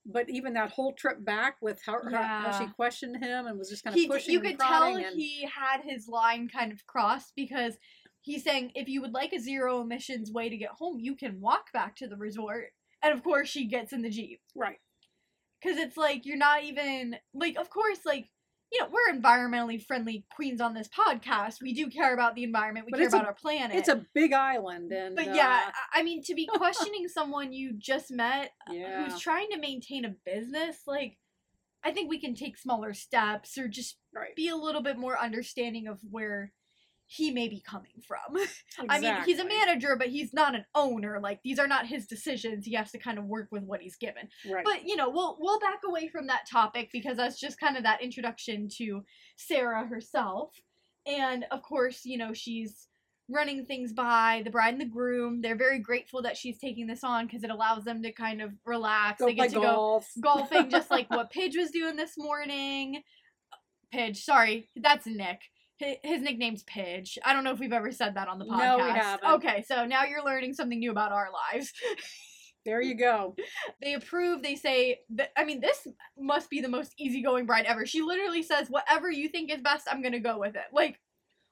But 0.06 0.30
even 0.30 0.54
that 0.54 0.72
whole 0.72 0.94
trip 0.94 1.24
back 1.24 1.58
with 1.62 1.80
how, 1.86 2.00
how, 2.12 2.24
how 2.24 2.60
she 2.60 2.66
questioned 2.74 3.24
him 3.24 3.46
and 3.46 3.58
was 3.60 3.70
just 3.70 3.84
kind 3.84 3.94
of 3.94 4.00
He, 4.01 4.08
pushing 4.08 4.34
you 4.34 4.42
could 4.42 4.58
tell 4.60 4.96
and 4.96 5.06
he 5.16 5.44
had 5.46 5.82
his 5.84 6.08
line 6.08 6.50
kind 6.50 6.72
of 6.72 6.88
crossed 6.88 7.34
because 7.36 7.78
he's 8.22 8.44
saying 8.44 8.72
if 8.74 8.88
you 8.88 9.01
would 9.01 9.13
like 9.13 9.32
a 9.32 9.40
zero 9.40 9.82
emissions 9.82 10.32
way 10.32 10.50
to 10.50 10.58
get 10.58 10.72
home, 10.72 10.98
you 11.00 11.16
can 11.16 11.40
walk 11.40 11.72
back 11.72 11.96
to 11.98 12.08
the 12.08 12.18
resort. 12.18 12.68
And 13.04 13.13
of 13.13 13.24
course, 13.24 13.48
she 13.50 13.68
gets 13.68 13.94
in 13.94 14.01
the 14.01 14.10
jeep. 14.10 14.42
right. 14.56 14.80
because 15.62 15.78
it's 15.78 15.98
like 15.98 16.25
you're 16.25 16.38
not 16.38 16.63
even 16.63 17.16
like 17.34 17.56
of 17.58 17.70
course 17.70 18.00
like 18.06 18.25
you 18.72 18.80
know 18.80 18.88
we're 18.92 19.13
environmentally 19.20 19.84
friendly 19.84 20.25
queens 20.36 20.62
on 20.62 20.74
this 20.74 20.88
podcast. 20.88 21.62
We 21.62 21.74
do 21.74 21.90
care 21.90 22.13
about 22.13 22.36
the 22.36 22.44
environment. 22.44 22.86
We 22.86 22.92
But 22.92 22.98
care 22.98 23.06
it's 23.08 23.13
a- 23.13 23.18
about 23.18 23.28
our 23.28 23.34
planet. 23.34 23.75
It's 23.75 23.90
a 23.90 24.06
big 24.13 24.34
island, 24.34 24.92
and 24.92 25.16
but 25.16 25.34
yeah 25.36 25.63
uh, 25.68 25.72
I- 25.94 26.00
i 26.00 26.04
mean 26.04 26.24
to 26.24 26.34
be 26.36 26.46
questioning 26.54 27.08
someone 27.08 27.51
you 27.54 27.74
just 27.78 28.12
met 28.12 28.51
yeah, 28.70 29.04
who's 29.04 29.20
trying 29.20 29.50
to 29.51 29.58
maintain 29.60 30.06
a 30.06 30.16
business 30.25 30.78
like 30.88 31.18
i 31.84 31.92
think 31.92 32.10
we 32.10 32.20
can 32.20 32.34
take 32.36 32.58
smaller 32.58 32.94
steps 32.94 33.58
or 33.58 33.68
just 33.68 33.98
right. 34.16 34.36
be 34.36 34.48
a 34.48 34.56
little 34.56 34.82
bit 34.82 34.98
more 34.98 35.18
understanding 35.20 35.88
of 35.88 36.00
where 36.10 36.54
he 37.12 37.30
may 37.30 37.50
be 37.50 37.60
coming 37.60 37.91
from 38.08 38.41
I 38.89 39.00
mean, 39.00 39.13
he's 39.25 39.39
a 39.39 39.46
manager, 39.46 39.98
but 39.98 40.08
he's 40.08 40.34
not 40.34 40.56
an 40.56 40.63
owner. 40.74 41.20
Like 41.22 41.41
these 41.44 41.60
are 41.60 41.68
not 41.68 41.86
his 41.86 42.08
decisions. 42.08 42.65
He 42.65 42.74
has 42.75 42.89
to 42.91 42.98
kind 42.98 43.18
of 43.18 43.25
work 43.25 43.50
with 43.51 43.63
what 43.63 43.82
he's 43.82 43.98
given. 43.98 44.30
Right. 44.50 44.63
But 44.63 44.88
you 44.88 44.96
know, 44.96 45.10
we'll 45.10 45.36
we'll 45.38 45.60
back 45.60 45.82
away 45.86 46.08
from 46.08 46.27
that 46.27 46.48
topic 46.50 46.89
because 46.94 47.18
that's 47.18 47.38
just 47.38 47.60
kind 47.60 47.75
of 47.75 47.84
that 47.84 48.01
introduction 48.01 48.70
to 48.77 49.01
Sarah 49.36 49.86
herself. 49.86 50.56
And 51.06 51.46
of 51.51 51.63
course, 51.63 52.06
you 52.06 52.18
know, 52.18 52.32
she's 52.34 52.88
running 53.30 53.65
things 53.65 53.91
by 53.91 54.41
the 54.46 54.50
bride 54.50 54.75
and 54.75 54.82
the 54.82 54.86
groom. 54.86 55.41
They're 55.41 55.58
very 55.58 55.80
grateful 55.80 56.22
that 56.22 56.38
she's 56.38 56.60
taking 56.60 56.88
this 56.88 57.03
on 57.03 57.25
because 57.25 57.44
it 57.44 57.50
allows 57.50 57.84
them 57.84 58.01
to 58.03 58.13
kind 58.13 58.41
of 58.41 58.51
relax. 58.65 59.20
go 59.20 59.25
they 59.25 59.34
get 59.34 59.50
to 59.50 59.60
golf. 59.60 60.08
go 60.22 60.36
golfing 60.38 60.70
just 60.70 60.89
like 60.89 61.10
what 61.10 61.34
Pidge 61.34 61.58
was 61.58 61.72
doing 61.72 61.98
this 61.98 62.13
morning. 62.18 63.03
Pidge, 63.94 64.24
sorry, 64.24 64.70
that's 64.77 65.06
Nick. 65.06 65.41
Hi- 65.82 66.00
His 66.04 66.22
nickname's 66.22 66.64
Pidge. 66.64 67.18
I 67.26 67.34
don't 67.34 67.44
know 67.44 67.52
if 67.52 67.60
we've 67.60 67.74
ever 67.74 67.92
said 67.92 68.16
that 68.16 68.28
on 68.28 68.40
the 68.40 68.46
podcast. 68.46 68.78
No, 68.78 68.84
we 68.86 68.90
haven't. 68.92 69.30
Okay, 69.34 69.64
so 69.68 69.86
now 69.86 70.06
you're 70.06 70.24
learning 70.24 70.54
something 70.54 70.80
new 70.80 70.92
about 70.92 71.12
our 71.12 71.30
lives. 71.54 71.72
There 72.64 72.80
you 72.80 72.94
go. 72.94 73.36
they 73.82 73.96
approve. 73.96 74.44
They 74.44 74.54
say, 74.56 75.00
that, 75.16 75.32
I 75.36 75.46
mean, 75.46 75.62
this 75.62 75.88
must 76.16 76.48
be 76.48 76.62
the 76.62 76.68
most 76.70 76.94
easygoing 77.00 77.48
bride 77.48 77.66
ever. 77.66 77.88
She 77.88 78.04
literally 78.04 78.44
says, 78.44 78.68
"Whatever 78.70 79.10
you 79.10 79.30
think 79.30 79.52
is 79.52 79.62
best, 79.62 79.88
I'm 79.90 80.04
gonna 80.04 80.20
go 80.20 80.38
with 80.38 80.54
it." 80.56 80.66
Like, 80.72 81.00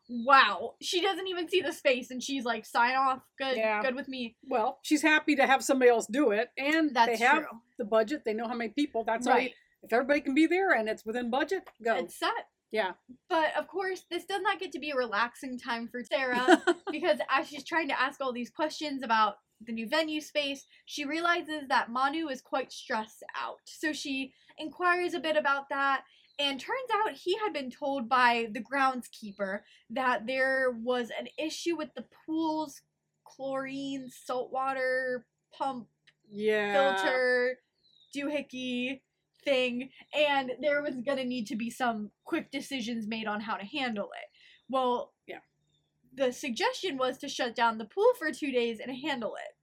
wow. 0.07 0.75
She 0.81 1.01
doesn't 1.01 1.25
even 1.27 1.49
see 1.49 1.61
the 1.61 1.73
space, 1.73 2.11
and 2.11 2.21
she's 2.21 2.45
like, 2.45 2.63
"Sign 2.63 2.95
off. 2.95 3.21
Good, 3.39 3.57
Yeah. 3.57 3.81
good 3.81 3.95
with 3.95 4.07
me." 4.07 4.35
Well, 4.47 4.77
she's 4.83 5.01
happy 5.01 5.35
to 5.37 5.47
have 5.47 5.63
somebody 5.63 5.89
else 5.89 6.05
do 6.05 6.29
it, 6.29 6.49
and 6.59 6.93
That's 6.95 7.17
they 7.17 7.25
have 7.25 7.39
true. 7.39 7.59
the 7.79 7.85
budget. 7.85 8.21
They 8.23 8.35
know 8.35 8.47
how 8.47 8.53
many 8.53 8.69
people. 8.69 9.03
That's 9.03 9.25
all. 9.25 9.33
you- 9.33 9.39
right. 9.39 9.53
If 9.81 9.91
everybody 9.91 10.21
can 10.21 10.35
be 10.35 10.45
there 10.45 10.73
and 10.73 10.87
it's 10.87 11.05
within 11.05 11.31
budget, 11.31 11.63
go. 11.83 11.95
It's 11.95 12.19
set. 12.19 12.29
Yeah. 12.71 12.91
But 13.29 13.55
of 13.57 13.67
course, 13.67 14.03
this 14.09 14.25
does 14.25 14.41
not 14.41 14.59
get 14.59 14.71
to 14.73 14.79
be 14.79 14.91
a 14.91 14.95
relaxing 14.95 15.57
time 15.57 15.87
for 15.87 16.03
Sarah 16.03 16.61
because 16.91 17.19
as 17.29 17.47
she's 17.47 17.63
trying 17.63 17.87
to 17.87 17.99
ask 17.99 18.21
all 18.21 18.33
these 18.33 18.49
questions 18.49 19.03
about 19.03 19.35
the 19.65 19.71
new 19.71 19.87
venue 19.87 20.21
space, 20.21 20.65
she 20.85 21.05
realizes 21.05 21.67
that 21.67 21.89
Manu 21.89 22.27
is 22.29 22.41
quite 22.41 22.71
stressed 22.71 23.23
out. 23.35 23.59
So 23.65 23.91
she 23.91 24.33
inquires 24.57 25.13
a 25.13 25.19
bit 25.19 25.35
about 25.35 25.69
that, 25.69 26.03
and 26.37 26.59
turns 26.59 26.89
out 26.93 27.13
he 27.13 27.35
had 27.37 27.53
been 27.53 27.69
told 27.69 28.07
by 28.07 28.47
the 28.53 28.61
groundskeeper 28.61 29.59
that 29.89 30.25
there 30.27 30.71
was 30.83 31.11
an 31.19 31.27
issue 31.37 31.75
with 31.75 31.89
the 31.95 32.05
pool's 32.25 32.81
chlorine 33.25 34.09
saltwater 34.09 35.25
pump 35.53 35.87
yeah. 36.29 36.73
filter 36.73 37.59
doohickey 38.15 39.01
thing 39.43 39.89
and 40.13 40.51
there 40.61 40.81
was 40.81 40.95
gonna 41.05 41.23
need 41.23 41.47
to 41.47 41.55
be 41.55 41.69
some 41.69 42.11
quick 42.25 42.51
decisions 42.51 43.07
made 43.07 43.27
on 43.27 43.39
how 43.41 43.55
to 43.55 43.65
handle 43.65 44.09
it 44.21 44.29
well 44.69 45.13
Yeah. 45.27 45.39
the 46.13 46.31
suggestion 46.31 46.97
was 46.97 47.17
to 47.19 47.29
shut 47.29 47.55
down 47.55 47.77
the 47.77 47.85
pool 47.85 48.11
for 48.17 48.31
two 48.31 48.51
days 48.51 48.79
and 48.79 48.95
handle 48.95 49.35
it 49.35 49.55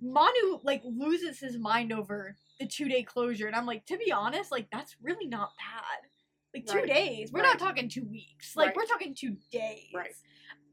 manu 0.00 0.60
like 0.62 0.82
loses 0.84 1.38
his 1.40 1.58
mind 1.58 1.92
over 1.92 2.36
the 2.60 2.66
two 2.66 2.88
day 2.88 3.02
closure 3.02 3.46
and 3.46 3.56
i'm 3.56 3.66
like 3.66 3.84
to 3.86 3.96
be 3.96 4.12
honest 4.12 4.52
like 4.52 4.68
that's 4.70 4.96
really 5.02 5.26
not 5.26 5.50
bad 5.58 6.08
like 6.54 6.66
two 6.66 6.78
Right. 6.80 6.86
days 6.86 7.32
we're 7.32 7.40
Right. 7.42 7.48
not 7.50 7.58
talking 7.58 7.88
two 7.88 8.04
weeks 8.04 8.54
like 8.56 8.68
Right. 8.68 8.76
we're 8.76 8.86
talking 8.86 9.14
two 9.14 9.36
days 9.50 9.90
Right. 9.94 10.12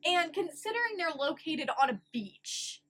and 0.05 0.33
considering 0.33 0.97
they're 0.97 1.11
located 1.17 1.69
on 1.81 1.89
a 1.89 2.01
beach 2.11 2.81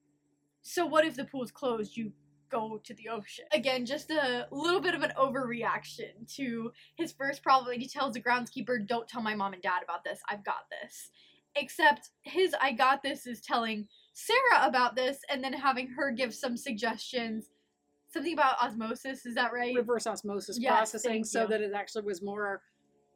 so 0.62 0.84
what 0.86 1.04
if 1.04 1.14
the 1.16 1.24
pool's 1.24 1.50
closed 1.52 1.96
you 1.96 2.12
go 2.50 2.80
to 2.82 2.94
the 2.94 3.08
ocean. 3.08 3.44
Again, 3.52 3.86
just 3.86 4.10
a 4.10 4.46
little 4.50 4.80
bit 4.80 4.94
of 4.94 5.02
an 5.02 5.12
overreaction 5.18 6.32
to 6.36 6.72
his 6.96 7.12
first 7.12 7.42
problem. 7.42 7.78
He 7.78 7.88
tells 7.88 8.14
the 8.14 8.22
groundskeeper, 8.22 8.86
Don't 8.86 9.08
tell 9.08 9.22
my 9.22 9.34
mom 9.34 9.52
and 9.52 9.62
dad 9.62 9.82
about 9.82 10.04
this. 10.04 10.20
I've 10.28 10.44
got 10.44 10.66
this. 10.70 11.10
Except 11.56 12.10
his 12.22 12.54
I 12.60 12.72
got 12.72 13.02
this 13.02 13.26
is 13.26 13.40
telling 13.40 13.86
Sarah 14.12 14.66
about 14.66 14.96
this 14.96 15.18
and 15.30 15.42
then 15.42 15.52
having 15.52 15.88
her 15.88 16.10
give 16.10 16.34
some 16.34 16.56
suggestions. 16.56 17.50
Something 18.12 18.32
about 18.32 18.60
osmosis, 18.60 19.26
is 19.26 19.34
that 19.34 19.52
right? 19.52 19.74
Reverse 19.74 20.06
osmosis 20.06 20.58
Yes, 20.60 20.72
processing, 20.72 21.24
so 21.24 21.46
that 21.46 21.60
it 21.60 21.72
actually 21.74 22.04
was 22.04 22.22
more. 22.22 22.62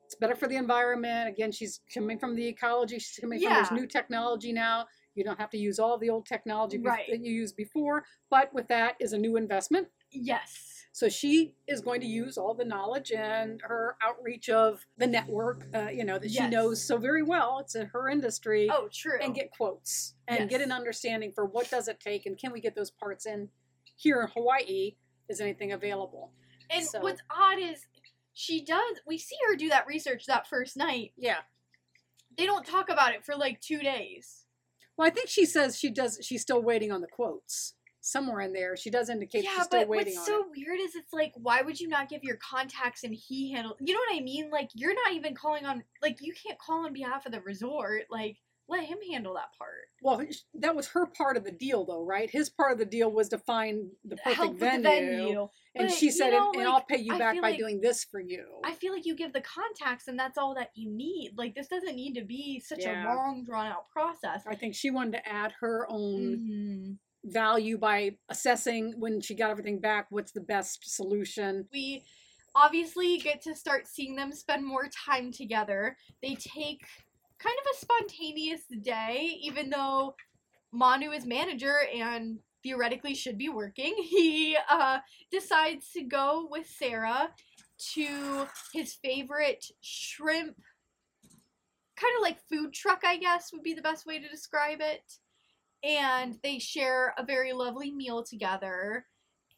It's 0.05 0.15
better 0.15 0.35
for 0.35 0.49
the 0.49 0.57
environment. 0.57 1.29
Again, 1.29 1.53
she's 1.53 1.81
coming 1.93 2.19
from 2.19 2.35
the 2.35 2.47
ecology. 2.47 2.99
She's 2.99 3.19
coming 3.21 3.41
from 3.41 3.53
there's 3.53 3.71
new 3.71 3.87
technology 3.87 4.53
now. 4.53 4.87
You 5.19 5.25
don't 5.25 5.39
have 5.41 5.51
to 5.51 5.59
use 5.59 5.81
all 5.81 5.99
the 5.99 6.09
old 6.11 6.27
technology 6.27 6.79
Right. 6.79 7.07
that 7.11 7.25
you 7.25 7.33
used 7.33 7.57
before, 7.57 8.05
but 8.31 8.55
with 8.55 8.69
that 8.69 8.95
is 9.01 9.13
a 9.13 9.19
new 9.19 9.37
investment. 9.37 9.89
Yes. 10.13 10.85
So 10.93 11.09
she 11.09 11.57
is 11.67 11.81
going 11.81 12.01
to 12.03 12.07
use 12.07 12.39
all 12.39 12.55
the 12.55 12.65
knowledge 12.65 13.11
and 13.11 13.61
her 13.63 13.97
outreach 14.01 14.49
of 14.49 14.87
the 14.97 15.07
network, 15.09 15.67
uh, 15.75 15.89
you 15.93 16.05
know, 16.05 16.19
that 16.19 16.31
she 16.31 16.47
knows 16.49 16.81
so 16.83 16.97
very 16.99 17.23
well. 17.25 17.59
It's 17.59 17.75
in 17.75 17.87
her 17.87 18.09
industry. 18.09 18.69
Oh, 18.73 18.89
true. 18.93 19.19
and 19.21 19.35
get 19.35 19.51
quotes 19.51 20.15
and 20.29 20.49
get 20.49 20.61
an 20.61 20.71
understanding 20.73 21.33
for 21.33 21.45
what 21.45 21.69
does 21.69 21.89
it 21.89 21.99
take 22.01 22.25
and 22.27 22.39
can 22.39 22.53
we 22.53 22.61
get 22.61 22.77
those 22.77 22.91
parts 22.91 23.27
in 23.27 23.49
here 23.97 24.23
in 24.23 24.29
Hawaii? 24.29 24.97
Is 25.29 25.41
anything 25.41 25.73
available? 25.73 26.33
and 26.71 26.85
so- 26.87 27.01
what's 27.01 27.23
odd 27.31 27.59
is 27.59 27.87
she 28.35 28.63
does 28.65 29.01
we 29.07 29.19
see 29.19 29.37
her 29.49 29.57
do 29.57 29.69
that 29.71 29.87
research 29.87 30.27
that 30.27 30.47
first 30.47 30.77
night. 30.77 31.13
Yeah. 31.17 31.39
They 32.37 32.47
don't 32.47 32.65
talk 32.65 32.89
about 32.89 33.15
it 33.15 33.25
for 33.25 33.35
like 33.35 33.61
two 33.61 33.81
days. 33.81 34.45
Well, 34.99 35.07
I 35.07 35.11
think 35.11 35.29
she 35.29 35.47
says 35.47 35.79
she 35.79 35.91
does. 35.91 36.19
She's 36.23 36.43
still 36.43 36.61
waiting 36.61 36.93
on 36.93 37.01
the 37.01 37.07
quotes 37.07 37.75
somewhere 38.01 38.41
in 38.41 38.53
there. 38.53 38.77
She 38.77 38.91
does 38.91 39.09
indicate 39.09 39.45
yeah, 39.45 39.51
she's 39.55 39.65
still 39.65 39.81
but 39.81 39.89
waiting 39.89 40.17
what's 40.17 40.29
on 40.29 40.35
so 40.35 40.41
it. 40.41 40.47
weird 40.57 40.81
is 40.81 40.95
it's 40.95 41.13
like, 41.13 41.33
why 41.37 41.63
would 41.63 41.79
you 41.79 41.89
not 41.89 42.09
give 42.09 42.25
your 42.25 42.37
contacts 42.37 43.05
and 43.05 43.15
he 43.15 43.53
handle? 43.53 43.77
You 43.81 43.95
know 43.95 44.01
what 44.09 44.21
I 44.21 44.23
mean? 44.23 44.51
Like, 44.51 44.71
you're 44.75 44.95
not 44.95 45.13
even 45.13 45.35
calling 45.35 45.65
on, 45.65 45.85
like, 46.03 46.19
you 46.21 46.33
can't 46.35 46.59
call 46.59 46.85
on 46.85 46.93
behalf 46.93 47.27
of 47.27 47.33
the 47.33 47.41
resort. 47.41 48.05
Like, 48.11 48.39
let 48.69 48.85
him 48.85 48.99
handle 49.11 49.35
that 49.35 49.57
part. 49.57 49.71
Well, 50.03 50.23
that 50.55 50.77
was 50.77 50.89
her 50.89 51.07
part 51.07 51.37
of 51.37 51.45
the 51.45 51.53
deal, 51.53 51.85
though, 51.85 52.05
right? 52.05 52.29
His 52.31 52.51
part 52.51 52.73
of 52.73 52.79
the 52.79 52.85
deal 52.85 53.11
was 53.11 53.29
to 53.31 53.39
find 53.39 53.91
the 54.05 54.17
perfect 54.17 54.37
Help 54.37 54.59
venue, 54.59 54.83
the 54.83 54.89
venue. 54.89 55.49
And 55.79 55.89
But, 55.89 55.97
she 55.97 56.11
said, 56.11 56.31
know, 56.31 56.49
and, 56.53 56.65
like, 56.65 56.67
I'll 56.67 56.81
pay 56.83 56.99
you 56.99 57.15
I 57.15 57.19
back 57.19 57.35
by 57.37 57.51
like- 57.51 57.59
doing 57.59 57.81
this 57.81 58.05
for 58.05 58.21
you. 58.21 58.61
I 58.65 58.73
feel 58.75 58.93
like 58.93 59.07
you 59.07 59.15
give 59.15 59.33
the 59.33 59.41
contacts 59.41 60.09
and 60.09 60.19
that's 60.19 60.37
all 60.39 60.55
that 60.57 60.71
you 60.75 60.91
need. 60.91 61.33
Like, 61.37 61.55
this 61.55 61.69
doesn't 61.69 61.95
need 61.95 62.15
to 62.15 62.25
be 62.25 62.61
such 62.61 62.81
Yeah. 62.81 63.05
a 63.05 63.15
long, 63.15 63.45
drawn 63.45 63.67
out 63.67 63.89
process. 63.91 64.43
I 64.47 64.55
think 64.57 64.75
she 64.75 64.91
wanted 64.91 65.13
to 65.13 65.29
add 65.29 65.53
her 65.61 65.87
own 65.91 66.37
Mhm. 66.39 66.99
value 67.33 67.79
by 67.79 68.17
assessing 68.29 68.99
when 68.99 69.21
she 69.21 69.35
got 69.35 69.51
everything 69.51 69.79
back 69.81 70.07
what's 70.11 70.33
the 70.33 70.41
best 70.41 70.85
solution. 70.95 71.69
we 71.73 72.03
obviously 72.55 73.19
get 73.19 73.41
to 73.43 73.55
start 73.55 73.87
seeing 73.87 74.17
them 74.17 74.33
spend 74.33 74.65
more 74.65 74.89
time 74.89 75.31
together. 75.31 75.97
They 76.23 76.35
take 76.35 76.85
kind 77.39 77.57
of 77.61 77.67
a 77.73 77.77
spontaneous 77.77 78.65
day, 78.83 79.39
even 79.43 79.71
though 79.71 80.17
Manu 80.73 81.13
is 81.13 81.25
manager 81.25 81.77
and 81.95 82.41
theoretically 82.63 83.15
should 83.15 83.39
be 83.39 83.49
working. 83.49 83.95
He 84.09 84.57
uh, 84.71 84.99
decides 85.31 85.91
to 85.93 86.03
go 86.03 86.49
with 86.51 86.67
Sarah 86.67 87.31
to 87.95 88.47
his 88.73 88.95
favorite 88.95 89.65
shrimp, 89.81 90.57
kind 91.97 92.17
of 92.17 92.23
like 92.23 92.39
food 92.51 92.73
truck, 92.73 93.03
I 93.05 93.17
guess 93.19 93.53
would 93.53 93.63
be 93.63 93.75
the 93.75 93.83
best 93.83 94.07
way 94.07 94.19
to 94.19 94.29
describe 94.29 94.79
it. 94.81 95.03
And 95.85 96.37
they 96.43 96.59
share 96.59 97.15
a 97.17 97.25
very 97.25 97.53
lovely 97.53 97.93
meal 97.93 98.25
together 98.25 99.05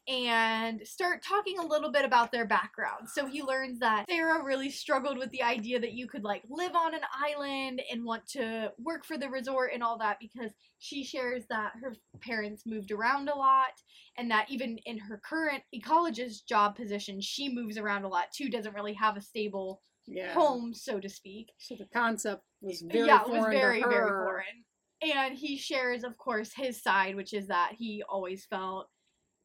and 0.07 0.81
start 0.85 1.23
talking 1.23 1.59
a 1.59 1.65
little 1.65 1.91
bit 1.91 2.05
about 2.05 2.31
their 2.31 2.45
background. 2.45 3.07
So 3.07 3.25
he 3.25 3.43
learns 3.43 3.79
that 3.79 4.05
Sarah 4.09 4.43
really 4.43 4.69
struggled 4.69 5.17
with 5.17 5.29
the 5.31 5.43
idea 5.43 5.79
that 5.79 5.93
you 5.93 6.07
could 6.07 6.23
like 6.23 6.43
live 6.49 6.75
on 6.75 6.93
an 6.95 7.01
island 7.13 7.81
and 7.91 8.03
want 8.03 8.27
to 8.29 8.71
work 8.79 9.05
for 9.05 9.17
the 9.17 9.29
resort 9.29 9.71
and 9.73 9.83
all 9.83 9.97
that 9.99 10.17
because 10.19 10.51
she 10.79 11.03
shares 11.03 11.45
that 11.49 11.73
her 11.81 11.95
parents 12.19 12.63
moved 12.65 12.91
around 12.91 13.29
a 13.29 13.35
lot 13.35 13.81
and 14.17 14.29
that 14.31 14.47
even 14.49 14.77
in 14.85 14.97
her 14.97 15.21
current 15.23 15.63
ecologist 15.73 16.45
job 16.47 16.75
position, 16.75 17.21
she 17.21 17.53
moves 17.53 17.77
around 17.77 18.03
a 18.03 18.09
lot 18.09 18.31
too, 18.33 18.49
doesn't 18.49 18.75
really 18.75 18.93
have 18.93 19.17
a 19.17 19.21
stable 19.21 19.81
Yeah. 20.07 20.33
home, 20.33 20.73
so 20.73 20.99
to 20.99 21.09
speak. 21.09 21.49
So 21.59 21.75
the 21.75 21.85
concept 21.85 22.43
was 22.61 22.81
uh, 22.81 22.87
very 22.91 23.07
yeah, 23.07 23.21
it 23.21 23.27
foreign 23.27 23.41
was 23.43 23.45
very, 23.45 23.83
very 23.83 24.11
foreign. 24.11 24.65
And 25.03 25.35
he 25.35 25.57
shares, 25.57 26.03
of 26.03 26.17
course, 26.17 26.53
his 26.53 26.81
side, 26.81 27.15
which 27.15 27.33
is 27.33 27.47
that 27.47 27.73
he 27.77 28.03
always 28.07 28.45
felt 28.45 28.89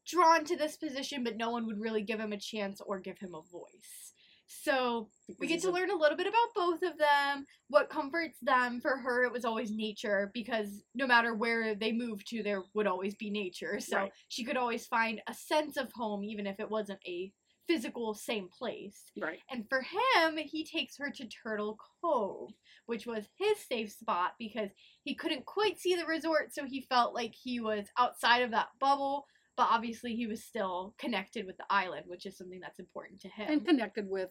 drawn 0.06 0.44
to 0.44 0.56
this 0.56 0.76
position, 0.76 1.24
but 1.24 1.36
no 1.36 1.50
one 1.50 1.66
would 1.66 1.80
really 1.80 2.02
give 2.02 2.20
him 2.20 2.32
a 2.32 2.38
chance 2.38 2.80
or 2.80 3.00
give 3.00 3.18
him 3.18 3.34
a 3.34 3.42
voice. 3.50 4.12
So 4.48 5.08
we 5.40 5.48
get 5.48 5.60
to 5.62 5.72
learn 5.72 5.90
a 5.90 5.96
little 5.96 6.16
bit 6.16 6.28
about 6.28 6.54
both 6.54 6.82
of 6.82 6.96
them. 6.98 7.46
What 7.68 7.90
comforts 7.90 8.38
them 8.40 8.80
for 8.80 8.96
her, 8.96 9.24
it 9.24 9.32
was 9.32 9.44
always 9.44 9.72
nature 9.72 10.30
because 10.34 10.84
no 10.94 11.06
matter 11.06 11.34
where 11.34 11.74
they 11.74 11.90
moved 11.90 12.28
to, 12.28 12.42
there 12.44 12.62
would 12.74 12.86
always 12.86 13.16
be 13.16 13.30
nature. 13.30 13.80
So 13.80 13.96
Right. 13.96 14.12
she 14.28 14.44
could 14.44 14.56
always 14.56 14.86
find 14.86 15.20
a 15.26 15.34
sense 15.34 15.76
of 15.76 15.90
home, 15.92 16.22
even 16.22 16.46
if 16.46 16.60
it 16.60 16.70
wasn't 16.70 17.00
a 17.06 17.32
physical 17.66 18.14
same 18.14 18.48
place. 18.48 19.02
Right. 19.20 19.40
And 19.50 19.68
for 19.68 19.82
him, 19.82 20.36
he 20.38 20.64
takes 20.64 20.96
her 20.98 21.10
to 21.10 21.26
Turtle 21.26 21.76
Cove, 22.00 22.52
which 22.86 23.06
was 23.06 23.24
his 23.38 23.58
safe 23.66 23.90
spot 23.90 24.34
because 24.38 24.70
he 25.02 25.16
couldn't 25.16 25.44
quite 25.46 25.80
see 25.80 25.96
the 25.96 26.06
resort, 26.06 26.54
so 26.54 26.64
he 26.64 26.82
felt 26.82 27.14
like 27.14 27.34
he 27.34 27.58
was 27.58 27.86
outside 27.98 28.42
of 28.42 28.52
that 28.52 28.68
bubble. 28.78 29.26
But 29.56 29.68
obviously, 29.70 30.14
he 30.14 30.26
was 30.26 30.44
still 30.44 30.94
connected 30.98 31.46
with 31.46 31.56
the 31.56 31.64
island, 31.70 32.04
which 32.06 32.26
is 32.26 32.36
something 32.36 32.60
that's 32.60 32.78
important 32.78 33.20
to 33.22 33.28
him. 33.28 33.46
And 33.48 33.66
connected 33.66 34.08
with 34.08 34.30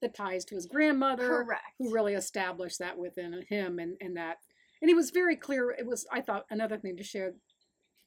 the 0.00 0.08
ties 0.08 0.44
to 0.46 0.54
his 0.54 0.66
grandmother. 0.66 1.28
Correct. 1.28 1.62
who 1.78 1.92
really 1.92 2.14
established 2.14 2.78
that 2.78 2.98
within 2.98 3.44
him 3.48 3.78
and, 3.78 3.96
and 4.00 4.16
that 4.16 4.38
and 4.80 4.88
he 4.88 4.94
was 4.94 5.10
very 5.10 5.36
clear 5.36 5.70
it 5.70 5.86
was 5.86 6.06
i 6.12 6.20
thought 6.20 6.46
another 6.50 6.78
thing 6.78 6.96
to 6.96 7.02
share 7.02 7.34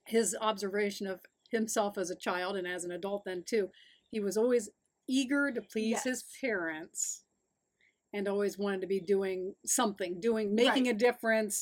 his 0.05 0.35
observation 0.39 1.07
of 1.07 1.19
himself 1.51 1.97
as 1.97 2.09
a 2.09 2.15
child 2.15 2.55
and 2.55 2.67
as 2.67 2.83
an 2.83 2.91
adult 2.91 3.23
then 3.25 3.43
too 3.45 3.69
he 4.09 4.19
was 4.19 4.37
always 4.37 4.69
eager 5.07 5.51
to 5.51 5.61
please 5.61 6.03
his 6.03 6.23
parents 6.39 7.23
and 8.13 8.27
always 8.27 8.57
wanted 8.57 8.81
to 8.81 8.87
be 8.87 8.99
doing 8.99 9.53
something 9.65 10.19
doing 10.19 10.55
making 10.55 10.87
a 10.87 10.93
difference 10.93 11.61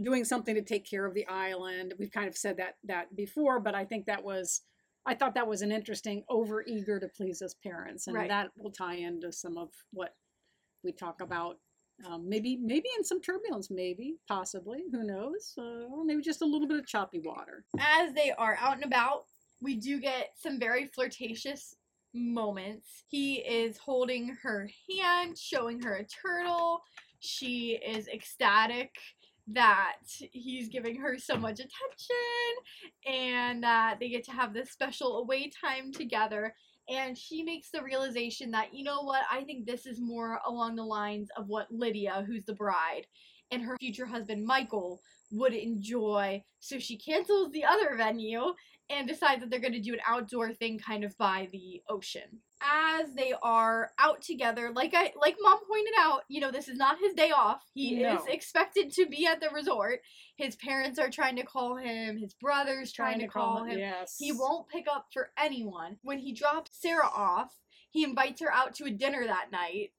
doing 0.00 0.24
something 0.24 0.54
to 0.54 0.62
take 0.62 0.88
care 0.88 1.04
of 1.04 1.14
the 1.14 1.26
island 1.26 1.92
we've 1.98 2.12
kind 2.12 2.28
of 2.28 2.36
said 2.36 2.56
that 2.56 2.76
that 2.84 3.14
before 3.14 3.60
but 3.60 3.74
i 3.74 3.84
think 3.84 4.06
that 4.06 4.22
was 4.24 4.62
i 5.04 5.14
thought 5.14 5.34
that 5.34 5.46
was 5.46 5.60
an 5.62 5.70
interesting 5.72 6.24
over 6.30 6.64
eager 6.66 6.98
to 6.98 7.08
please 7.08 7.40
his 7.40 7.54
parents 7.54 8.06
and 8.06 8.16
Right. 8.16 8.28
that 8.28 8.50
will 8.56 8.70
tie 8.70 8.94
into 8.96 9.32
some 9.32 9.58
of 9.58 9.70
what 9.92 10.14
we 10.82 10.92
talk 10.92 11.20
about 11.20 11.58
um, 12.06 12.26
maybe 12.28 12.56
maybe 12.56 12.88
in 12.96 13.04
some 13.04 13.20
turbulence 13.20 13.70
maybe 13.70 14.16
possibly 14.26 14.84
who 14.90 15.04
knows 15.04 15.52
uh, 15.58 15.84
or 15.90 16.04
maybe 16.04 16.22
just 16.22 16.42
a 16.42 16.46
little 16.46 16.66
bit 16.66 16.78
of 16.78 16.86
choppy 16.86 17.20
water 17.20 17.64
As 17.78 18.14
they 18.14 18.32
are 18.32 18.56
out 18.60 18.76
and 18.76 18.84
about, 18.84 19.24
we 19.60 19.76
do 19.76 20.00
get 20.00 20.30
some 20.36 20.58
very 20.58 20.86
flirtatious 20.86 21.76
moments. 22.14 23.04
He 23.08 23.36
is 23.36 23.78
holding 23.78 24.36
her 24.42 24.68
hand, 24.90 25.38
showing 25.38 25.80
her 25.82 25.94
a 25.94 26.04
turtle. 26.04 26.82
She 27.20 27.78
is 27.86 28.08
ecstatic 28.08 28.90
that 29.48 29.96
he's 30.06 30.68
giving 30.68 30.96
her 30.96 31.18
so 31.18 31.36
much 31.36 31.58
attention 31.58 32.52
and 33.06 33.62
that 33.62 33.98
they 33.98 34.08
get 34.08 34.24
to 34.24 34.32
have 34.32 34.54
this 34.54 34.70
special 34.70 35.18
away 35.18 35.50
time 35.50 35.92
together. 35.92 36.54
And 36.88 37.16
she 37.16 37.42
makes 37.42 37.70
the 37.70 37.82
realization 37.82 38.50
that, 38.52 38.74
you 38.74 38.84
know 38.84 39.02
what, 39.02 39.22
I 39.30 39.42
think 39.42 39.66
this 39.66 39.86
is 39.86 40.00
more 40.00 40.40
along 40.46 40.76
the 40.76 40.84
lines 40.84 41.28
of 41.36 41.48
what 41.48 41.70
Lydia, 41.70 42.24
who's 42.26 42.44
the 42.44 42.54
bride, 42.54 43.06
and 43.50 43.62
her 43.62 43.76
future 43.78 44.06
husband 44.06 44.44
Michael 44.44 45.00
would 45.32 45.54
enjoy. 45.54 46.44
So 46.60 46.78
she 46.78 46.96
cancels 46.96 47.50
the 47.50 47.64
other 47.64 47.96
venue 47.96 48.54
and 48.90 49.08
decides 49.08 49.40
that 49.40 49.50
they're 49.50 49.58
going 49.60 49.72
to 49.72 49.80
do 49.80 49.94
an 49.94 50.00
outdoor 50.06 50.52
thing 50.52 50.78
kind 50.78 51.02
of 51.02 51.16
by 51.16 51.48
the 51.52 51.82
ocean. 51.88 52.40
As 52.62 53.12
they 53.14 53.32
are 53.42 53.90
out 53.98 54.22
together, 54.22 54.70
like 54.74 54.92
I 54.94 55.12
like 55.20 55.36
mom 55.40 55.58
pointed 55.66 55.94
out, 55.98 56.22
you 56.28 56.40
know, 56.40 56.52
this 56.52 56.68
is 56.68 56.76
not 56.76 56.98
his 57.00 57.14
day 57.14 57.30
off. 57.30 57.62
He 57.74 58.02
is 58.04 58.20
expected 58.28 58.92
to 58.92 59.06
be 59.06 59.26
at 59.26 59.40
the 59.40 59.48
resort. 59.50 60.00
His 60.36 60.54
parents 60.56 60.98
are 60.98 61.10
trying 61.10 61.36
to 61.36 61.42
call 61.44 61.76
him, 61.76 62.18
his 62.18 62.34
brother's 62.34 62.92
trying, 62.92 63.18
to 63.20 63.26
call 63.26 63.64
him. 63.64 63.78
yes 63.78 64.16
He 64.18 64.30
won't 64.30 64.68
pick 64.68 64.86
up 64.92 65.06
for 65.12 65.30
anyone. 65.36 65.96
When 66.02 66.18
he 66.18 66.32
drops 66.32 66.70
Sarah 66.80 67.10
off, 67.12 67.56
he 67.90 68.04
invites 68.04 68.40
her 68.40 68.52
out 68.52 68.74
to 68.76 68.84
a 68.84 68.90
dinner 68.90 69.26
that 69.26 69.50
night. 69.50 69.90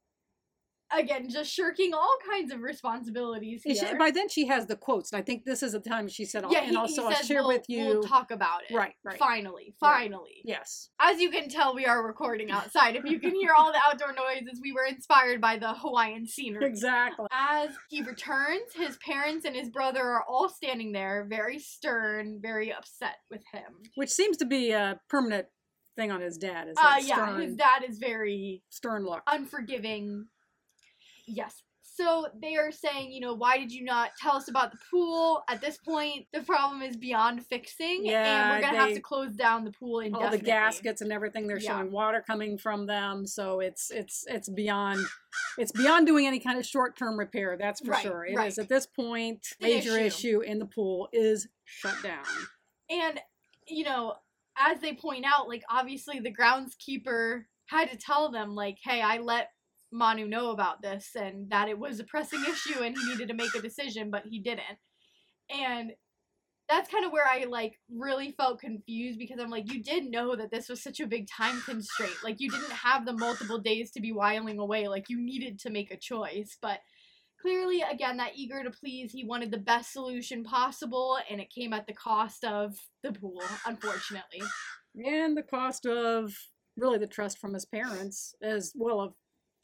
Again, 0.95 1.29
just 1.29 1.51
shirking 1.51 1.93
all 1.93 2.17
kinds 2.29 2.51
of 2.51 2.61
responsibilities 2.61 3.63
here. 3.63 3.75
she- 3.75 3.95
by 3.97 4.11
then 4.11 4.29
she 4.29 4.47
has 4.47 4.65
the 4.67 4.75
quotes 4.75 5.11
and 5.11 5.19
i 5.19 5.23
think 5.23 5.43
this 5.45 5.63
is 5.63 5.71
the 5.71 5.79
time 5.79 6.07
she 6.07 6.25
said 6.25 6.43
yeah, 6.49 6.59
and 6.61 6.71
he, 6.71 6.75
also 6.75 7.07
he 7.07 7.15
i'll 7.15 7.21
share 7.23 7.39
we'll, 7.41 7.47
with 7.47 7.65
you 7.67 7.85
We'll 7.85 8.03
talk 8.03 8.31
about 8.31 8.61
it. 8.69 8.75
right 8.75 8.93
right 9.03 9.17
Finally, 9.17 9.75
Right. 9.81 9.99
finally. 9.99 10.41
yes 10.43 10.89
As 10.99 11.19
you 11.21 11.29
can 11.31 11.49
tell, 11.49 11.73
we 11.75 11.85
are 11.85 12.05
recording 12.05 12.51
outside. 12.51 12.95
If 12.95 13.05
you 13.05 13.19
can 13.19 13.33
hear 13.33 13.53
all 13.57 13.71
the 13.71 13.79
outdoor 13.87 14.13
noises, 14.13 14.59
we 14.61 14.71
were 14.71 14.85
inspired 14.85 15.41
by 15.41 15.57
the 15.57 15.73
Hawaiian 15.73 16.27
scenery. 16.27 16.65
exactly 16.65 17.27
As 17.31 17.69
he 17.89 18.01
returns, 18.01 18.73
his 18.75 18.97
parents 18.97 19.45
and 19.45 19.55
his 19.55 19.69
brother 19.69 20.01
are 20.03 20.23
all 20.27 20.49
standing 20.49 20.91
there, 20.91 21.25
very 21.29 21.59
stern, 21.59 22.39
very 22.41 22.71
upset 22.73 23.15
with 23.29 23.41
him. 23.53 23.63
which 23.95 24.09
seems 24.11 24.37
to 24.37 24.45
be 24.45 24.71
a 24.71 24.99
permanent 25.09 25.47
thing 25.95 26.11
on 26.11 26.21
his 26.21 26.37
dad 26.37 26.67
is 26.67 26.75
Uh, 26.77 26.95
yeah, 27.01 27.15
stern, 27.15 27.41
his 27.41 27.55
dad 27.55 27.83
is 27.87 27.97
very 27.99 28.63
stern 28.69 29.05
look 29.05 29.21
unforgiving. 29.27 30.27
Yes. 31.27 31.63
So 31.95 32.25
they 32.41 32.55
are 32.55 32.71
saying, 32.71 33.11
you 33.11 33.19
know, 33.19 33.35
why 33.35 33.57
did 33.59 33.71
you 33.71 33.83
not 33.83 34.11
tell 34.19 34.35
us 34.35 34.47
about 34.47 34.71
the 34.71 34.79
pool? 34.89 35.43
At 35.47 35.61
this 35.61 35.77
point, 35.77 36.25
the 36.33 36.41
problem 36.41 36.81
is 36.81 36.97
beyond 36.97 37.45
fixing, 37.45 38.09
and 38.09 38.49
we're 38.49 38.61
gonna 38.61 38.79
have 38.79 38.93
to 38.95 38.99
close 38.99 39.35
down 39.35 39.63
the 39.63 39.71
pool 39.71 40.01
all 40.15 40.31
the 40.31 40.39
gaskets 40.39 41.01
and 41.01 41.11
everything 41.13 41.45
they're 41.45 41.59
Yeah. 41.59 41.77
showing 41.77 41.91
water 41.91 42.23
coming 42.25 42.57
from 42.57 42.87
them 42.87 43.27
so 43.27 43.59
it's 43.59 43.91
it's 43.91 44.25
it's 44.27 44.49
beyond 44.49 45.05
it's 45.59 45.71
beyond 45.71 46.07
doing 46.07 46.25
any 46.25 46.39
kind 46.39 46.57
of 46.57 46.65
short-term 46.65 47.17
repair 47.19 47.57
that's 47.57 47.79
for 47.81 47.91
Right, 47.91 48.01
sure 48.01 48.25
It 48.25 48.31
is 48.31 48.37
right. 48.37 48.57
at 48.57 48.69
this 48.69 48.87
point 48.87 49.45
The 49.59 49.67
major 49.67 49.95
issue. 49.97 50.05
issue 50.05 50.39
in 50.41 50.57
the 50.57 50.65
pool 50.65 51.09
is 51.13 51.47
shut 51.65 51.95
down 52.01 52.25
And 52.89 53.19
you 53.67 53.83
know, 53.85 54.15
as 54.57 54.79
they 54.81 54.93
point 54.93 55.25
out, 55.25 55.47
like 55.47 55.63
obviously 55.69 56.19
the 56.19 56.33
groundskeeper 56.33 57.45
had 57.67 57.89
to 57.91 57.97
tell 57.97 58.29
them, 58.29 58.55
like, 58.55 58.77
hey, 58.83 59.01
I 59.01 59.17
let 59.19 59.49
Manu 59.93 60.27
know 60.27 60.51
about 60.51 60.81
this 60.81 61.11
and 61.15 61.49
that 61.51 61.69
it 61.69 61.77
was 61.77 61.99
a 61.99 62.03
pressing 62.03 62.43
issue 62.43 62.81
and 62.81 62.97
he 62.97 63.09
needed 63.09 63.27
to 63.29 63.33
make 63.33 63.53
a 63.55 63.61
decision, 63.61 64.09
but 64.09 64.23
he 64.25 64.39
didn't. 64.39 64.79
And 65.49 65.91
that's 66.69 66.89
kind 66.89 67.05
of 67.05 67.11
where 67.11 67.27
I 67.27 67.45
like 67.49 67.79
really 67.89 68.31
felt 68.31 68.59
confused 68.59 69.19
because 69.19 69.39
I'm 69.39 69.49
like, 69.49 69.71
you 69.71 69.83
did 69.83 70.05
know 70.05 70.35
that 70.35 70.49
this 70.49 70.69
was 70.69 70.81
such 70.81 70.99
a 70.99 71.07
big 71.07 71.27
time 71.27 71.61
constraint. 71.61 72.15
Like 72.23 72.39
you 72.39 72.49
didn't 72.49 72.71
have 72.71 73.05
the 73.05 73.13
multiple 73.13 73.59
days 73.59 73.91
to 73.91 74.01
be 74.01 74.11
whiling 74.11 74.59
away. 74.59 74.87
Like 74.87 75.09
you 75.09 75.21
needed 75.21 75.59
to 75.59 75.69
make 75.69 75.91
a 75.91 75.97
choice. 75.97 76.57
But 76.61 76.79
clearly, 77.41 77.81
again, 77.81 78.17
that 78.17 78.31
eager 78.35 78.63
to 78.63 78.71
please, 78.71 79.11
he 79.11 79.25
wanted 79.25 79.51
the 79.51 79.57
best 79.57 79.91
solution 79.91 80.43
possible, 80.43 81.19
and 81.29 81.41
it 81.41 81.51
came 81.53 81.73
at 81.73 81.85
the 81.85 81.93
cost 81.93 82.45
of 82.45 82.75
the 83.03 83.11
pool, 83.11 83.43
unfortunately. 83.67 84.41
and 84.95 85.35
the 85.35 85.43
cost 85.43 85.85
of 85.85 86.33
really 86.77 86.97
the 86.97 87.07
trust 87.07 87.37
from 87.39 87.53
his 87.53 87.65
parents 87.65 88.33
as 88.41 88.71
well 88.75 89.01
of 89.01 89.13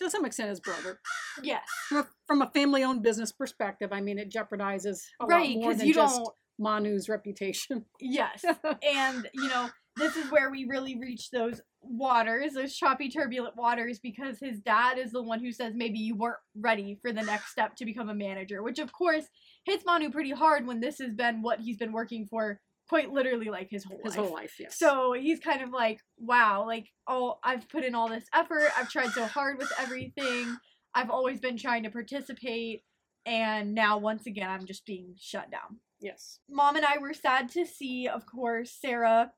to 0.02 0.10
some 0.10 0.26
extent 0.26 0.50
his 0.50 0.60
brother 0.60 1.00
Yes. 1.44 1.64
from 1.88 1.98
a, 2.00 2.08
from 2.28 2.42
a 2.42 2.50
family-owned 2.52 3.02
business 3.04 3.32
perspective 3.32 3.92
i 3.92 4.02
mean 4.02 4.18
it 4.20 4.32
jeopardizes 4.32 5.00
a 5.22 5.26
right, 5.26 5.50
lot 5.50 5.50
more 5.50 5.70
because 5.70 5.78
than 5.80 5.88
you 5.88 5.94
just 5.94 6.18
don't 6.18 6.34
manu's 6.60 7.08
reputation 7.10 7.86
Yes. 8.02 8.44
and, 8.84 9.30
you 9.34 9.48
know, 9.48 9.70
this 9.96 10.16
is 10.16 10.30
where 10.32 10.50
we 10.52 10.66
really 10.66 10.98
reach 11.00 11.30
those 11.32 11.62
waters, 11.82 12.54
those 12.54 12.76
choppy, 12.76 13.10
turbulent 13.10 13.56
waters, 13.56 14.00
because 14.00 14.40
his 14.40 14.60
dad 14.60 14.98
is 14.98 15.12
the 15.12 15.22
one 15.22 15.40
who 15.40 15.52
says 15.52 15.74
maybe 15.76 16.00
you 16.00 16.16
weren't 16.16 16.38
ready 16.56 16.98
for 17.02 17.12
the 17.12 17.22
next 17.22 17.52
step 17.52 17.76
to 17.78 17.86
become 17.86 18.10
a 18.10 18.14
manager, 18.14 18.64
which 18.64 18.80
of 18.80 18.92
course 18.94 19.26
hits 19.66 19.84
Manu 19.86 20.10
pretty 20.10 20.32
hard 20.32 20.66
when 20.68 20.80
this 20.80 21.00
has 21.00 21.14
been 21.14 21.42
what 21.42 21.60
he's 21.60 21.78
been 21.78 21.92
working 21.92 22.28
for 22.30 22.60
quite 22.90 23.12
literally 23.12 23.50
like 23.50 23.70
his 23.70 23.86
whole 23.86 24.00
his 24.04 24.18
life. 24.18 24.26
whole 24.26 24.36
life 24.36 24.56
yes 24.60 24.78
So 24.78 25.14
he's 25.14 25.40
kind 25.40 25.62
of 25.62 25.70
like, 25.70 26.00
wow, 26.18 26.66
like, 26.66 26.88
oh, 27.08 27.40
I've 27.44 27.70
put 27.70 27.86
in 27.86 27.96
all 27.96 28.10
this 28.10 28.26
effort. 28.34 28.70
I've 28.78 28.90
tried 28.90 29.12
so 29.12 29.26
hard 29.26 29.58
with 29.58 29.72
everything. 29.80 30.58
I've 30.94 31.10
always 31.10 31.40
been 31.40 31.58
trying 31.58 31.84
to 31.84 31.92
participate. 31.92 32.84
And 33.26 33.76
now, 33.76 33.98
once 33.98 34.26
again, 34.26 34.50
I'm 34.50 34.66
just 34.66 34.86
being 34.86 35.14
shut 35.18 35.52
down 35.52 35.80
yes 36.02 36.40
mom 36.50 36.78
and 36.78 36.86
I 36.86 36.98
were 36.98 37.14
sad 37.14 37.50
to 37.50 37.66
see, 37.66 38.08
of 38.08 38.26
course, 38.26 38.72
Sarah 38.72 39.32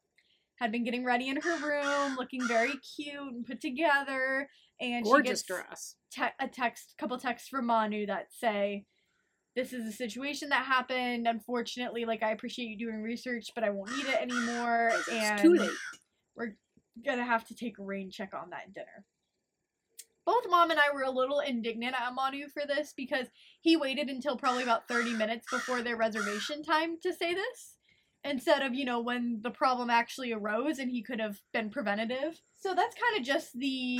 had 0.55 0.71
been 0.71 0.83
getting 0.83 1.03
ready 1.03 1.27
in 1.27 1.41
her 1.41 1.57
room, 1.57 2.15
looking 2.15 2.47
very 2.47 2.73
cute 2.95 3.15
and 3.17 3.45
put 3.45 3.59
together, 3.61 4.47
and 4.79 5.03
gorgeous 5.03 5.41
she 5.41 5.47
gets 5.47 5.65
dress 5.65 5.95
te- 6.11 6.23
a 6.39 6.47
text, 6.47 6.93
couple 6.97 7.17
texts 7.17 7.49
from 7.49 7.65
Manu 7.65 8.05
that 8.05 8.27
say, 8.31 8.85
"This 9.55 9.73
is 9.73 9.87
a 9.87 9.91
situation 9.91 10.49
that 10.49 10.65
happened. 10.65 11.27
Unfortunately, 11.27 12.05
like 12.05 12.23
I 12.23 12.31
appreciate 12.31 12.67
you 12.67 12.77
doing 12.77 13.01
research, 13.01 13.49
but 13.53 13.63
I 13.63 13.69
won't 13.69 13.95
need 13.95 14.05
it 14.05 14.21
anymore." 14.21 14.91
it's 14.93 15.09
and 15.09 15.41
too 15.41 15.55
late 15.55 15.71
we're 16.35 16.55
gonna 17.05 17.25
have 17.25 17.45
to 17.47 17.55
take 17.55 17.79
a 17.79 17.83
rain 17.83 18.11
check 18.11 18.33
on 18.33 18.49
that 18.51 18.73
dinner. 18.73 19.05
Both 20.25 20.49
mom 20.49 20.71
and 20.71 20.79
I 20.79 20.93
were 20.93 21.03
a 21.03 21.11
little 21.11 21.39
indignant 21.39 21.95
at 21.99 22.13
Manu 22.13 22.47
for 22.47 22.63
this 22.67 22.93
because 22.95 23.27
he 23.59 23.75
waited 23.75 24.07
until 24.07 24.37
probably 24.37 24.63
about 24.63 24.87
30 24.87 25.13
minutes 25.15 25.47
before 25.51 25.81
their 25.81 25.97
reservation 25.97 26.63
time 26.63 26.97
to 27.01 27.11
say 27.11 27.33
this 27.33 27.77
instead 28.23 28.61
of, 28.61 28.73
you 28.73 28.85
know, 28.85 28.99
when 28.99 29.39
the 29.41 29.49
problem 29.49 29.89
actually 29.89 30.31
arose 30.31 30.79
and 30.79 30.89
he 30.89 31.01
could 31.01 31.19
have 31.19 31.39
been 31.53 31.69
preventative. 31.69 32.41
So 32.57 32.75
that's 32.75 32.95
kind 32.95 33.19
of 33.19 33.25
just 33.25 33.57
the 33.57 33.99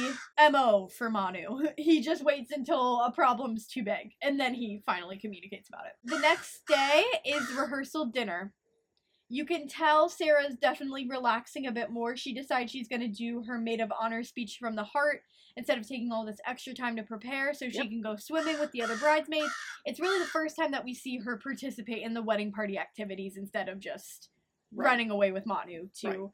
MO 0.52 0.90
for 0.96 1.10
Manu. 1.10 1.68
He 1.78 2.02
just 2.02 2.24
waits 2.24 2.52
until 2.52 3.02
a 3.02 3.12
problem's 3.12 3.68
too 3.68 3.84
big 3.84 4.12
and 4.22 4.40
then 4.40 4.54
he 4.54 4.84
finally 4.86 5.18
communicates 5.18 5.70
about 5.70 5.86
it. 5.86 5.94
The 6.04 6.20
next 6.20 6.62
day 6.68 7.04
is 7.26 7.52
rehearsal 7.54 8.06
dinner. 8.08 8.54
You 9.30 9.46
can 9.46 9.68
tell 9.68 10.10
Sarah's 10.10 10.56
definitely 10.56 11.08
relaxing 11.10 11.66
a 11.66 11.72
bit 11.72 11.90
more. 11.90 12.18
She 12.18 12.34
decides 12.34 12.72
she's 12.72 12.90
going 12.90 13.02
to 13.02 13.08
do 13.08 13.44
her 13.48 13.58
maid 13.58 13.80
of 13.80 13.92
honor 14.00 14.24
speech 14.24 14.58
from 14.60 14.76
the 14.76 14.84
heart 14.84 15.22
instead 15.58 15.78
of 15.78 15.88
taking 15.88 16.12
all 16.12 16.26
this 16.26 16.40
extra 16.46 16.74
time 16.74 16.96
to 16.96 17.04
prepare 17.04 17.54
so 17.54 17.70
she 17.70 17.78
Yep. 17.78 17.88
can 17.90 18.02
go 18.02 18.16
swimming 18.16 18.60
with 18.60 18.72
the 18.72 18.82
other 18.82 18.96
bridesmaids. 18.98 19.52
It's 19.86 20.00
really 20.00 20.20
the 20.20 20.26
first 20.26 20.56
time 20.56 20.72
that 20.72 20.84
we 20.84 20.94
see 20.94 21.18
her 21.18 21.38
participate 21.38 22.04
in 22.04 22.14
the 22.14 22.22
wedding 22.22 22.52
party 22.52 22.78
activities 22.78 23.38
instead 23.38 23.70
of 23.70 23.80
just 23.80 24.30
Right. 24.74 24.86
running 24.86 25.12
away 25.12 25.32
with 25.32 25.46
Manu 25.46 25.90
to 26.00 26.08
Right. 26.08 26.30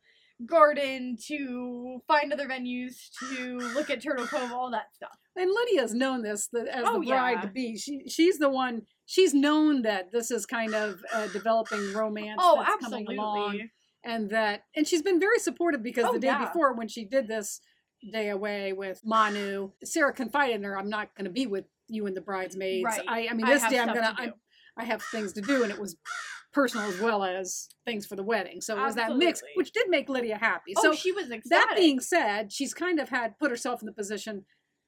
garden, 0.45 1.17
to 1.27 2.01
find 2.08 2.32
other 2.32 2.47
venues, 2.47 3.10
to 3.32 3.58
look 3.73 3.89
at 3.89 4.01
Turtle 4.03 4.27
Cove, 4.27 4.51
all 4.51 4.69
that 4.71 4.93
stuff. 4.93 5.17
And 5.36 5.49
Lydia's 5.51 5.93
known 5.95 6.21
this 6.21 6.47
that 6.49 6.67
as 6.67 6.86
Oh, 6.88 6.99
the 6.99 7.08
bride 7.08 7.32
yeah. 7.38 7.41
to 7.41 7.47
be. 7.47 7.77
She 7.77 8.08
she's 8.08 8.38
the 8.38 8.49
one. 8.49 8.86
She's 9.06 9.34
known 9.34 9.82
that 9.84 10.12
this 10.12 10.30
is 10.32 10.45
kind 10.45 10.75
of 10.75 11.03
a 11.13 11.27
developing 11.30 11.93
romance 11.93 12.39
Oh, 12.43 12.58
that's 12.58 12.75
absolutely. 12.75 13.15
coming 13.15 13.19
along, 13.19 13.69
and 14.03 14.30
that 14.30 14.63
and 14.75 14.88
she's 14.88 15.01
been 15.01 15.19
very 15.19 15.39
supportive 15.39 15.82
because 15.82 16.06
Oh, 16.06 16.13
the 16.13 16.19
day 16.19 16.27
yeah. 16.27 16.45
before 16.45 16.73
when 16.73 16.88
she 16.88 17.06
did 17.06 17.27
this 17.27 17.60
day 18.12 18.29
away 18.29 18.73
with 18.73 19.01
Manu, 19.03 19.71
Sarah 19.83 20.13
confided 20.13 20.55
in 20.55 20.63
her, 20.63 20.77
"I'm 20.77 20.89
not 20.89 21.15
going 21.15 21.25
to 21.25 21.31
be 21.31 21.47
with 21.47 21.65
you 21.88 22.05
and 22.05 22.15
the 22.15 22.21
bridesmaids. 22.21 22.86
Right. 22.86 23.01
I 23.07 23.27
I 23.29 23.33
mean 23.33 23.45
this 23.45 23.62
have 23.63 23.71
day 23.71 23.79
I'm 23.79 23.88
gonna 23.88 24.15
I, 24.17 24.25
do." 24.27 24.33
I 24.77 24.86
have 24.86 25.01
things 25.01 25.33
to 25.33 25.41
do, 25.41 25.63
and 25.63 25.71
it 25.71 25.79
was 25.79 25.97
personal 26.53 26.88
as 26.88 26.99
well 26.99 27.23
as 27.23 27.67
things 27.86 28.05
for 28.05 28.15
the 28.15 28.23
wedding. 28.23 28.62
So 28.62 28.77
it 28.77 28.81
was 28.81 28.95
that 28.95 29.15
mix, 29.15 29.41
which 29.55 29.71
did 29.71 29.89
make 29.89 30.10
Lydia 30.10 30.38
happy. 30.38 30.73
Oh, 30.77 30.81
so 30.81 30.93
she 30.93 31.12
was 31.12 31.29
ecstatic. 31.31 31.69
that 31.69 31.75
being 31.75 31.99
said, 31.99 32.51
she's 32.51 32.73
kind 32.73 32.99
of 32.99 33.10
had 33.10 33.38
put 33.39 33.51
herself 33.51 33.81
in 33.81 33.86
the 33.86 33.91
position 33.91 34.45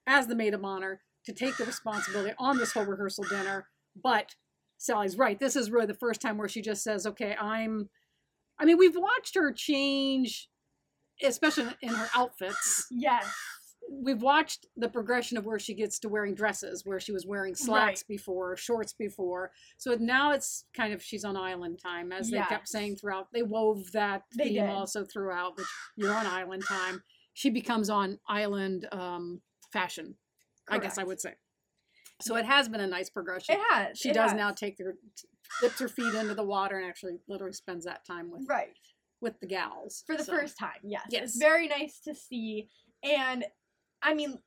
as 0.08 0.28
the 0.28 0.36
maid 0.36 0.54
of 0.54 0.63
honor 0.63 1.02
to 1.26 1.34
take 1.34 1.58
the 1.58 1.65
responsibility 1.65 2.34
on 2.39 2.58
this 2.58 2.72
whole 2.72 2.86
rehearsal 2.86 3.24
dinner. 3.26 3.67
But 4.02 4.36
Sally's 4.78 5.17
right. 5.17 5.39
This 5.39 5.56
is 5.56 5.72
really 5.72 5.86
the 5.86 5.93
first 5.93 6.22
time 6.22 6.38
where 6.38 6.48
she 6.48 6.62
just 6.62 6.84
says, 6.84 7.06
"Okay, 7.06 7.36
I'm." 7.36 7.89
I 8.58 8.65
mean, 8.65 8.78
we've 8.78 8.95
watched 8.95 9.36
her 9.36 9.54
change, 9.54 10.50
especially 11.23 11.67
in 11.82 11.89
her 11.89 12.08
outfits. 12.15 12.88
yes. 12.91 13.25
We've 13.91 14.21
watched 14.21 14.67
the 14.77 14.88
progression 14.88 15.36
of 15.36 15.45
where 15.47 15.58
she 15.58 15.73
gets 15.73 15.97
to 15.99 16.10
wearing 16.10 16.36
dresses, 16.36 16.86
where 16.86 16.99
she 16.99 17.12
was 17.12 17.25
wearing 17.25 17.55
slacks 17.55 18.01
Right. 18.03 18.08
before, 18.08 18.55
shorts 18.55 18.93
before. 18.93 19.51
So 19.79 19.95
now 19.99 20.32
it's 20.32 20.65
kind 20.75 20.93
of 20.93 21.01
she's 21.01 21.25
on 21.25 21.36
island 21.36 21.79
time, 21.84 22.12
as 22.12 22.29
they 22.29 22.38
kept 22.41 22.67
saying 22.67 22.97
throughout. 22.97 23.29
They 23.34 23.41
wove 23.41 23.91
that 23.93 24.25
They 24.38 24.43
theme 24.49 24.53
did. 24.65 24.69
also 24.69 25.05
throughout, 25.05 25.58
which 25.58 25.65
you're 25.95 26.13
on 26.13 26.27
island 26.27 26.63
time. 26.67 27.01
She 27.34 27.49
becomes 27.49 27.89
on 27.89 28.19
island 28.27 28.88
um, 28.91 29.41
fashion, 29.73 30.17
I 30.69 30.77
guess 30.77 30.99
I 30.99 31.03
would 31.03 31.19
say. 31.19 31.34
So 32.21 32.36
it 32.36 32.45
has 32.45 32.69
been 32.69 32.82
a 32.82 32.88
nice 32.88 33.10
progression. 33.10 33.55
It 33.55 33.62
has. 33.71 33.97
she 33.97 34.10
it 34.10 34.13
does 34.13 34.32
has. 34.32 34.38
now 34.38 34.51
take 34.51 34.77
her, 34.77 34.97
dips 35.62 35.79
her 35.79 35.88
feet 35.88 36.13
into 36.13 36.36
the 36.36 36.43
water 36.43 36.77
and 36.77 36.86
actually 36.88 37.13
literally 37.27 37.53
spends 37.53 37.86
that 37.86 38.05
time 38.05 38.29
with 38.29 38.45
Right. 38.47 38.75
With 39.21 39.39
the 39.39 39.47
gals 39.47 40.03
For 40.05 40.15
the 40.15 40.23
So, 40.23 40.34
first 40.34 40.58
time, 40.58 40.79
yes. 40.84 41.03
Yes. 41.10 41.23
It's 41.23 41.38
very 41.38 41.67
nice 41.67 41.99
to 42.08 42.15
see. 42.15 42.69
And 43.03 43.45
I 44.01 44.13
mean, 44.13 44.39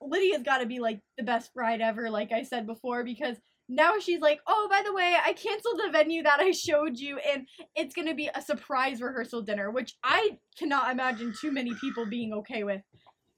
Lydia's 0.00 0.42
got 0.42 0.58
to 0.58 0.66
be 0.66 0.80
like 0.80 1.00
the 1.16 1.24
best 1.24 1.52
bride 1.54 1.80
ever, 1.80 2.10
like 2.10 2.32
I 2.32 2.42
said 2.42 2.66
before, 2.66 3.04
because 3.04 3.36
now 3.68 3.98
she's 3.98 4.20
like, 4.20 4.40
oh, 4.46 4.68
by 4.70 4.82
the 4.84 4.92
way, 4.92 5.16
I 5.24 5.32
canceled 5.32 5.80
the 5.84 5.90
venue 5.90 6.22
that 6.22 6.40
I 6.40 6.50
showed 6.50 6.98
you, 6.98 7.18
and 7.18 7.48
it's 7.74 7.94
to 7.94 8.14
be 8.14 8.28
a 8.34 8.42
surprise 8.42 9.00
rehearsal 9.00 9.42
dinner, 9.42 9.70
which 9.70 9.94
I 10.04 10.38
cannot 10.58 10.90
imagine 10.90 11.32
too 11.40 11.50
many 11.50 11.74
people 11.80 12.04
being 12.06 12.32
okay 12.34 12.64
with. 12.64 12.82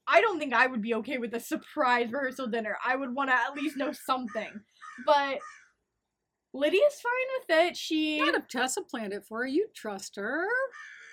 I 0.09 0.21
don't 0.21 0.39
think 0.39 0.53
I 0.53 0.67
would 0.67 0.83
be 0.83 0.95
okay 0.95 1.19
with 1.19 1.35
a 1.35 1.41
surprise 1.41 2.11
rehearsal 2.13 2.49
dinner. 2.49 2.77
I 2.85 2.97
would 2.97 3.15
want 3.15 3.31
to 3.31 3.35
at 3.35 3.55
least 3.55 3.77
know 3.77 3.93
something. 3.93 4.51
But 5.05 5.39
Lydia's 6.57 7.01
fine 7.03 7.13
with 7.39 7.69
it. 7.69 7.77
She. 7.77 8.19
Not 8.19 8.35
if 8.35 8.49
Tessa 8.49 8.83
planned 8.83 9.13
it 9.13 9.25
for 9.27 9.41
her. 9.41 9.47
You 9.47 9.67
trust 9.75 10.17
her. 10.17 10.47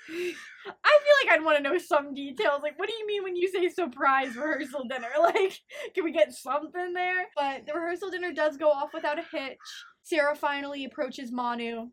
I 0.09 0.13
feel 0.13 0.25
like 0.65 1.39
I'd 1.39 1.45
want 1.45 1.57
to 1.57 1.63
know 1.63 1.77
some 1.77 2.13
details. 2.13 2.61
Like, 2.61 2.77
what 2.77 2.89
do 2.89 2.95
you 2.95 3.07
mean 3.07 3.23
when 3.23 3.35
you 3.35 3.47
say 3.47 3.69
surprise 3.69 4.35
rehearsal 4.35 4.85
dinner? 4.89 5.07
Like, 5.19 5.59
can 5.95 6.03
we 6.03 6.11
get 6.11 6.33
something 6.33 6.93
there? 6.93 7.27
But 7.35 7.65
the 7.65 7.73
rehearsal 7.73 8.09
dinner 8.09 8.33
does 8.33 8.57
go 8.57 8.69
off 8.69 8.89
without 8.93 9.19
a 9.19 9.23
hitch. 9.31 9.57
Sarah 10.03 10.35
finally 10.35 10.83
approaches 10.85 11.31
Manu 11.31 11.87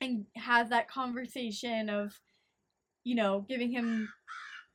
and 0.00 0.24
has 0.36 0.70
that 0.70 0.88
conversation 0.88 1.90
of, 1.90 2.14
you 3.04 3.14
know, 3.14 3.44
giving 3.48 3.70
him 3.70 4.08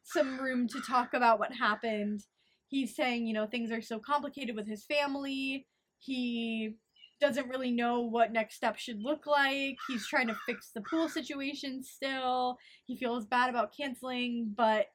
some 0.04 0.40
room 0.40 0.68
to 0.68 0.82
talk 0.82 1.14
about 1.14 1.40
what 1.40 1.52
happened. 1.54 2.22
He's 2.68 2.96
saying, 2.96 3.26
you 3.26 3.34
know, 3.34 3.48
things 3.48 3.72
are 3.72 3.82
so 3.82 4.00
complicated 4.00 4.56
with 4.56 4.68
his 4.68 4.86
family. 4.86 5.66
He 6.00 6.76
doesn't 7.20 7.50
really 7.50 7.72
know 7.72 8.02
what 8.02 8.32
next 8.32 8.56
step 8.56 8.78
should 8.78 9.02
look 9.02 9.26
like. 9.26 9.78
He's 9.88 10.08
trying 10.08 10.28
to 10.28 10.38
fix 10.46 10.72
the 10.74 10.82
pool 10.82 11.10
situation 11.10 11.84
still. 11.84 12.58
He 12.86 12.96
feels 12.98 13.26
bad 13.26 13.50
about 13.50 13.72
canceling, 13.76 14.54
but 14.56 14.88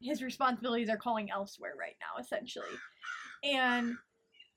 his 0.00 0.22
responsibilities 0.22 0.88
are 0.88 0.96
calling 0.96 1.30
elsewhere 1.30 1.72
right 1.78 1.96
now, 2.00 2.20
essentially. 2.22 2.66
And 3.44 3.94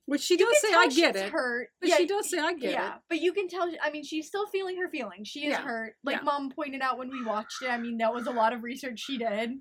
Which 0.05 0.21
she 0.21 0.35
does 0.37 0.59
say, 0.61 0.73
I 0.73 0.87
get 0.89 1.15
it. 1.15 1.31
Hurt. 1.31 1.69
But 1.79 1.89
yeah, 1.89 1.97
she 1.97 2.05
does 2.07 2.29
say, 2.29 2.39
I 2.39 2.53
get 2.53 2.71
yeah, 2.71 2.95
it. 2.95 3.01
but 3.09 3.21
you 3.21 3.31
can 3.33 3.47
tell. 3.47 3.69
I 3.81 3.89
mean, 3.91 4.03
she's 4.03 4.27
still 4.27 4.47
feeling 4.47 4.77
her 4.81 4.89
feelings. 4.89 5.27
She 5.27 5.45
is 5.45 5.51
Yeah, 5.51 5.61
hurt. 5.61 5.95
Like 6.03 6.17
yeah. 6.17 6.23
mom 6.23 6.49
pointed 6.51 6.81
out 6.81 6.97
when 6.97 7.09
we 7.09 7.23
watched 7.23 7.61
it. 7.61 7.69
I 7.69 7.77
mean, 7.77 7.97
that 7.97 8.13
was 8.13 8.27
a 8.27 8.31
lot 8.31 8.51
of 8.53 8.63
research 8.63 8.99
she 8.99 9.17
did, 9.17 9.51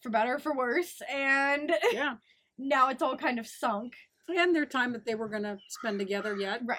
for 0.00 0.10
better 0.10 0.36
or 0.36 0.38
for 0.38 0.56
worse. 0.56 1.00
And 1.12 1.72
Yeah. 1.92 2.14
now 2.58 2.88
it's 2.90 3.02
all 3.02 3.16
kind 3.16 3.38
of 3.40 3.46
sunk. 3.46 3.94
And 4.28 4.54
their 4.54 4.66
time 4.66 4.92
that 4.92 5.04
they 5.04 5.14
were 5.14 5.28
going 5.28 5.44
to 5.44 5.58
spend 5.68 5.98
together 5.98 6.36
yet 6.36 6.60
Right. 6.64 6.78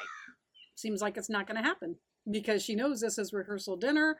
seems 0.75 1.01
like 1.01 1.17
it's 1.17 1.29
not 1.29 1.47
going 1.47 1.57
to 1.61 1.67
happen 1.67 1.95
because 2.29 2.61
she 2.63 2.75
knows 2.75 2.99
this 2.99 3.17
is 3.17 3.31
rehearsal 3.33 3.77
dinner, 3.77 4.17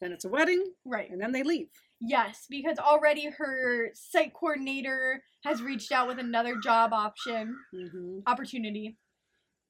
then 0.00 0.12
it's 0.12 0.24
a 0.24 0.28
wedding, 0.28 0.64
Right. 0.84 1.10
and 1.10 1.20
then 1.20 1.32
they 1.32 1.42
leave. 1.42 1.68
Yes, 2.00 2.46
because 2.50 2.78
already 2.78 3.30
her 3.38 3.90
site 3.94 4.34
coordinator 4.34 5.22
has 5.44 5.62
reached 5.62 5.92
out 5.92 6.08
with 6.08 6.18
another 6.18 6.56
job 6.62 6.92
option 6.92 7.56
Mm-hmm. 7.74 8.18
opportunity. 8.26 8.98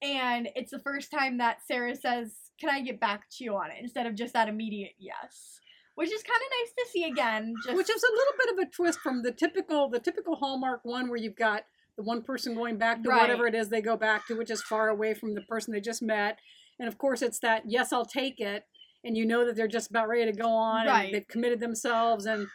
And 0.02 0.48
it's 0.56 0.70
the 0.72 0.80
first 0.80 1.11
time 1.11 1.38
that 1.38 1.59
Sarah 1.66 1.94
says, 1.96 2.35
Can 2.59 2.70
I 2.70 2.80
get 2.80 2.98
back 2.98 3.24
to 3.37 3.44
you 3.44 3.54
on 3.56 3.70
it? 3.70 3.76
instead 3.80 4.06
of 4.06 4.14
just 4.14 4.32
that 4.32 4.48
immediate 4.48 4.92
yes. 4.98 5.61
Which 5.94 6.11
is 6.12 6.22
kind 6.22 6.37
of 6.37 6.48
nice 6.61 6.72
to 6.87 6.90
see 6.92 7.04
again. 7.04 7.54
Just 7.64 7.76
Which 7.76 7.88
is 7.90 8.02
a 8.02 8.11
little 8.12 8.35
bit 8.38 8.52
of 8.52 8.59
a 8.68 8.70
twist 8.70 8.98
from 9.00 9.22
the 9.22 9.32
typical 9.32 9.88
the 9.88 9.98
typical 10.00 10.37
Hallmark 10.37 10.80
one 10.85 11.09
where 11.09 11.18
you've 11.18 11.37
got 11.37 11.64
the 11.96 12.02
one 12.02 12.22
person 12.22 12.54
going 12.54 12.76
back 12.76 13.02
to 13.02 13.09
Right. 13.09 13.22
whatever 13.22 13.46
it 13.46 13.54
is 13.54 13.68
they 13.68 13.80
go 13.80 13.96
back 13.96 14.26
to, 14.26 14.35
which 14.35 14.50
is 14.50 14.62
far 14.62 14.88
away 14.88 15.14
from 15.14 15.35
the 15.35 15.40
person 15.42 15.72
they 15.72 15.80
just 15.80 16.02
met. 16.02 16.38
And 16.78 16.88
of 16.88 16.98
course 16.98 17.22
it's 17.22 17.38
that 17.40 17.62
yes, 17.66 17.92
I'll 17.92 18.04
take 18.04 18.38
it, 18.40 18.64
and 19.04 19.16
you 19.16 19.24
know 19.24 19.44
that 19.46 19.56
they're 19.56 19.68
just 19.68 19.90
about 19.90 20.09
ready 20.09 20.30
to 20.30 20.37
go 20.37 20.48
on 20.48 20.87
Right. 20.87 21.04
and 21.06 21.14
they've 21.14 21.28
committed 21.28 21.61
themselves 21.61 22.26
and 22.26 22.46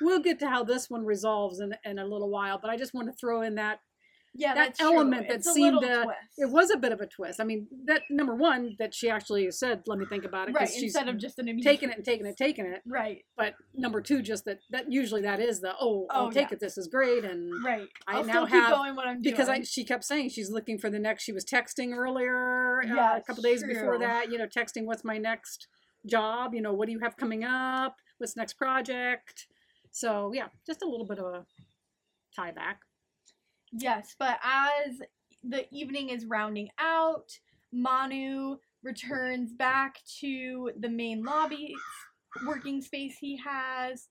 we'll 0.00 0.20
get 0.20 0.38
to 0.40 0.48
how 0.48 0.64
this 0.64 0.90
one 0.90 1.04
resolves 1.04 1.60
in, 1.60 1.74
in 1.84 1.98
a 1.98 2.04
little 2.06 2.28
while, 2.30 2.58
but 2.58 2.68
I 2.70 2.76
just 2.76 2.94
want 2.94 3.08
to 3.08 3.12
throw 3.14 3.42
in 3.42 3.54
that 3.54 3.78
yeah, 4.34 4.54
that 4.54 4.76
true. 4.76 4.86
element 4.94 5.28
that 5.28 5.44
seemed 5.44 5.80
to- 5.82 6.02
twist. 6.04 6.18
it 6.38 6.50
was 6.50 6.70
a 6.70 6.76
bit 6.76 6.92
of 6.92 7.00
a 7.00 7.06
twist. 7.06 7.40
I 7.40 7.44
mean, 7.44 7.68
that 7.86 8.02
number 8.10 8.34
one 8.34 8.74
that 8.78 8.92
she 8.94 9.08
actually 9.08 9.50
said, 9.52 9.82
"Let 9.86 9.98
me 9.98 10.06
think 10.06 10.24
about 10.24 10.48
it," 10.48 10.54
right 10.54 10.68
instead 10.76 11.08
of 11.08 11.18
just 11.18 11.38
an 11.38 11.48
immediate 11.48 11.70
taking 11.70 11.90
it 11.90 11.96
and 11.96 12.04
taking 12.04 12.26
it, 12.26 12.36
taking 12.36 12.66
it. 12.66 12.82
Right, 12.86 13.24
But 13.36 13.54
number 13.74 14.00
two, 14.00 14.22
just 14.22 14.44
that 14.46 14.58
that 14.70 14.90
usually 14.92 15.22
that 15.22 15.40
is 15.40 15.60
the 15.60 15.74
oh, 15.80 16.06
I'll 16.10 16.26
Oh, 16.26 16.30
take 16.30 16.48
yeah. 16.50 16.54
it. 16.54 16.60
This 16.60 16.76
is 16.76 16.88
great, 16.88 17.24
and 17.24 17.52
right. 17.64 17.88
I 18.08 18.16
I'll 18.18 18.24
now 18.24 18.44
have- 18.46 18.70
going 18.72 18.96
what 18.96 19.06
I'm 19.06 19.22
because 19.22 19.48
I 19.48 19.62
she 19.62 19.84
kept 19.84 20.04
saying 20.04 20.30
she's 20.30 20.50
looking 20.50 20.78
for 20.78 20.90
the 20.90 20.98
next. 20.98 21.22
She 21.24 21.32
was 21.32 21.44
texting 21.44 21.94
earlier 21.96 22.82
uh, 22.82 23.18
a 23.18 23.22
couple 23.26 23.42
days 23.42 23.62
before 23.64 23.98
that. 23.98 24.30
You 24.30 24.38
know, 24.38 24.46
texting 24.46 24.84
what's 24.84 25.04
my 25.04 25.18
next 25.18 25.68
job. 26.06 26.54
You 26.54 26.60
know, 26.60 26.72
what 26.72 26.86
do 26.86 26.92
you 26.92 27.00
have 27.00 27.16
coming 27.16 27.44
up? 27.44 27.96
What's 28.18 28.36
next 28.36 28.54
project? 28.54 29.46
So 29.92 30.32
yeah, 30.34 30.48
just 30.66 30.82
a 30.82 30.88
little 30.88 31.06
bit 31.06 31.18
of 31.18 31.26
a 31.26 31.46
tie 32.34 32.50
back. 32.50 32.80
Yes, 33.76 34.14
but 34.18 34.38
as 34.44 35.00
the 35.42 35.66
evening 35.74 36.10
is 36.10 36.26
rounding 36.26 36.68
out, 36.78 37.38
Manu 37.72 38.58
returns 38.84 39.52
back 39.52 39.98
to 40.20 40.70
the 40.78 40.88
main 40.88 41.24
lobby 41.24 41.74
working 42.46 42.80
space 42.80 43.16
he 43.18 43.36
has, 43.38 44.08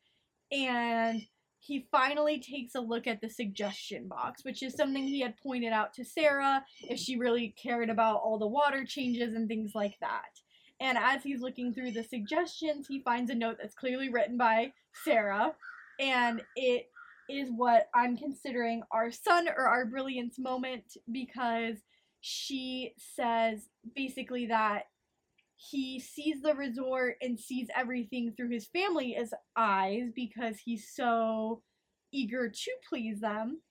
and 0.52 1.22
he 1.60 1.88
finally 1.92 2.40
takes 2.40 2.76
a 2.76 2.82
look 2.82 3.08
at 3.08 3.22
the 3.22 3.30
suggestion 3.30 4.10
box, 4.10 4.44
which 4.44 4.62
is 4.62 4.76
something 4.76 5.04
he 5.04 5.22
had 5.22 5.38
pointed 5.38 5.72
out 5.72 5.94
to 5.94 6.04
Sarah 6.04 6.66
if 6.90 7.00
she 7.00 7.16
really 7.16 7.56
cared 7.62 7.90
about 7.90 8.18
all 8.18 8.38
the 8.38 8.46
water 8.46 8.84
changes 8.86 9.34
and 9.34 9.48
things 9.48 9.72
like 9.74 9.96
that. 10.02 10.42
And 10.82 10.98
as 10.98 11.24
he's 11.24 11.40
looking 11.40 11.74
through 11.74 11.92
the 11.92 12.04
suggestions, 12.04 12.88
he 12.88 13.00
finds 13.00 13.32
a 13.32 13.36
note 13.36 13.58
that's 13.62 13.76
clearly 13.76 14.10
written 14.10 14.38
by 14.38 14.74
Sarah, 15.06 15.56
and 16.02 16.42
it 16.58 16.90
is 17.30 17.50
what 17.50 17.88
I'm 17.94 18.18
considering 18.18 18.84
our 18.92 19.12
sun 19.12 19.48
or 19.48 19.68
our 19.68 19.86
brilliance 19.86 20.38
moment 20.38 20.98
because 21.12 21.78
she 22.22 22.94
says 22.98 23.68
basically 23.96 24.48
that 24.48 24.84
he 25.56 26.00
sees 26.00 26.42
the 26.42 26.56
resort 26.56 27.16
and 27.22 27.40
sees 27.40 27.68
everything 27.76 28.34
through 28.36 28.50
his 28.50 28.68
family's 28.68 29.34
eyes 29.56 30.10
because 30.16 30.58
he's 30.64 30.90
so 30.94 31.62
eager 32.12 32.50
to 32.50 32.72
please 32.88 33.20
them, 33.20 33.62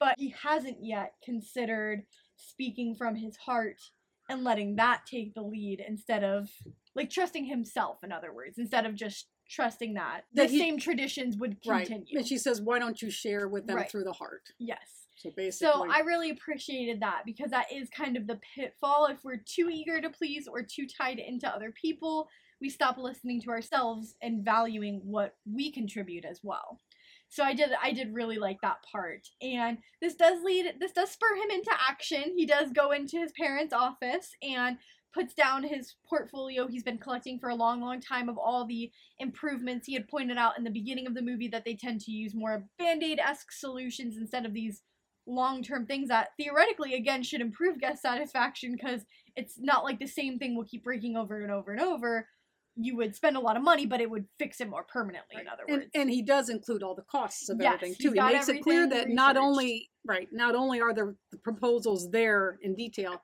but 0.00 0.14
he 0.18 0.34
hasn't 0.42 0.78
yet 0.80 1.12
considered 1.24 2.02
speaking 2.36 2.94
from 2.94 3.14
his 3.14 3.36
heart 3.36 3.80
and 4.28 4.44
letting 4.44 4.76
that 4.76 5.02
take 5.06 5.34
the 5.34 5.42
lead 5.42 5.84
instead 5.86 6.24
of 6.24 6.48
like 6.94 7.10
trusting 7.10 7.44
himself 7.44 7.98
in 8.02 8.10
other 8.10 8.32
words 8.32 8.58
instead 8.58 8.86
of 8.86 8.94
just 8.94 9.28
trusting 9.58 9.94
that 9.94 10.22
the 10.32 10.42
That 10.42 10.50
he- 10.50 10.58
same 10.58 10.78
traditions 10.78 11.36
would 11.36 11.56
Right. 11.66 11.86
continue 11.86 12.18
And 12.18 12.26
she 12.26 12.38
says, 12.38 12.60
why 12.60 12.78
don't 12.78 13.00
you 13.00 13.10
share 13.10 13.48
with 13.48 13.66
them 13.66 13.76
Right. 13.76 13.90
through 13.90 14.04
the 14.04 14.12
heart? 14.12 14.52
yes 14.58 15.06
So 15.16 15.30
basically, 15.30 15.72
so 15.72 15.90
I 15.90 16.00
really 16.00 16.30
appreciated 16.30 17.00
that 17.00 17.22
because 17.24 17.50
that 17.50 17.70
is 17.72 17.88
kind 17.90 18.16
of 18.16 18.26
the 18.26 18.40
pitfall. 18.54 19.06
If 19.06 19.22
we're 19.24 19.42
too 19.44 19.70
eager 19.70 20.00
to 20.00 20.10
please 20.10 20.48
or 20.48 20.62
too 20.62 20.86
tied 20.86 21.18
into 21.18 21.48
other 21.48 21.70
people, 21.72 22.28
we 22.60 22.68
stop 22.68 22.98
listening 22.98 23.40
to 23.42 23.50
ourselves 23.50 24.16
and 24.22 24.44
valuing 24.44 25.00
what 25.04 25.36
we 25.46 25.70
contribute 25.70 26.24
as 26.24 26.40
well. 26.42 26.80
So 27.28 27.42
I 27.44 27.54
did 27.54 27.70
I 27.82 27.92
did 27.92 28.12
really 28.14 28.38
like 28.38 28.60
that 28.62 28.78
part. 28.92 29.28
And 29.40 29.78
this 30.00 30.14
does 30.14 30.42
lead 30.42 30.74
this 30.80 30.92
does 30.92 31.10
spur 31.10 31.34
him 31.36 31.50
into 31.50 31.70
action. 31.88 32.34
He 32.36 32.44
does 32.46 32.70
go 32.72 32.90
into 32.92 33.18
his 33.18 33.32
parents' 33.32 33.72
office 33.72 34.34
and 34.42 34.78
puts 35.14 35.32
down 35.32 35.62
his 35.62 35.94
portfolio 36.08 36.66
he's 36.66 36.82
been 36.82 36.98
collecting 36.98 37.38
for 37.38 37.48
a 37.48 37.54
long 37.54 37.80
long 37.80 38.00
time 38.00 38.28
of 38.28 38.36
all 38.36 38.66
the 38.66 38.90
improvements 39.20 39.86
he 39.86 39.94
had 39.94 40.08
pointed 40.08 40.36
out 40.36 40.58
in 40.58 40.64
the 40.64 40.70
beginning 40.70 41.06
of 41.06 41.14
the 41.14 41.22
movie 41.22 41.48
that 41.48 41.64
they 41.64 41.74
tend 41.74 42.00
to 42.00 42.10
use 42.10 42.34
more 42.34 42.64
band-aid-esque 42.78 43.52
solutions 43.52 44.16
instead 44.16 44.44
of 44.44 44.52
these 44.52 44.82
long-term 45.26 45.86
things 45.86 46.08
that 46.08 46.28
theoretically 46.38 46.94
again 46.94 47.22
should 47.22 47.40
improve 47.40 47.80
guest 47.80 48.02
satisfaction 48.02 48.72
because 48.72 49.02
it's 49.36 49.54
not 49.58 49.84
like 49.84 49.98
the 49.98 50.06
same 50.06 50.38
thing 50.38 50.56
will 50.56 50.64
keep 50.64 50.84
breaking 50.84 51.16
over 51.16 51.42
and 51.42 51.50
over 51.50 51.72
and 51.72 51.80
over. 51.80 52.28
You 52.76 52.96
would 52.96 53.14
spend 53.14 53.36
a 53.36 53.40
lot 53.40 53.56
of 53.56 53.62
money 53.62 53.86
but 53.86 54.00
it 54.00 54.10
would 54.10 54.26
fix 54.38 54.60
it 54.60 54.68
more 54.68 54.84
permanently 54.84 55.40
in 55.40 55.48
other 55.48 55.62
and, 55.66 55.78
words. 55.78 55.90
and 55.94 56.10
he 56.10 56.22
does 56.22 56.48
include 56.48 56.82
all 56.82 56.94
the 56.94 57.02
costs 57.02 57.48
of 57.48 57.58
Yes, 57.60 57.74
everything 57.74 57.96
too. 58.00 58.12
He 58.12 58.20
makes 58.20 58.48
it 58.48 58.62
clear 58.62 58.88
that 58.88 59.08
not 59.08 59.36
only 59.36 59.90
right, 60.06 60.28
not 60.32 60.54
only 60.54 60.80
are 60.80 60.92
the, 60.92 61.14
the 61.30 61.38
proposals 61.38 62.10
there 62.10 62.58
in 62.62 62.74
detail, 62.74 63.22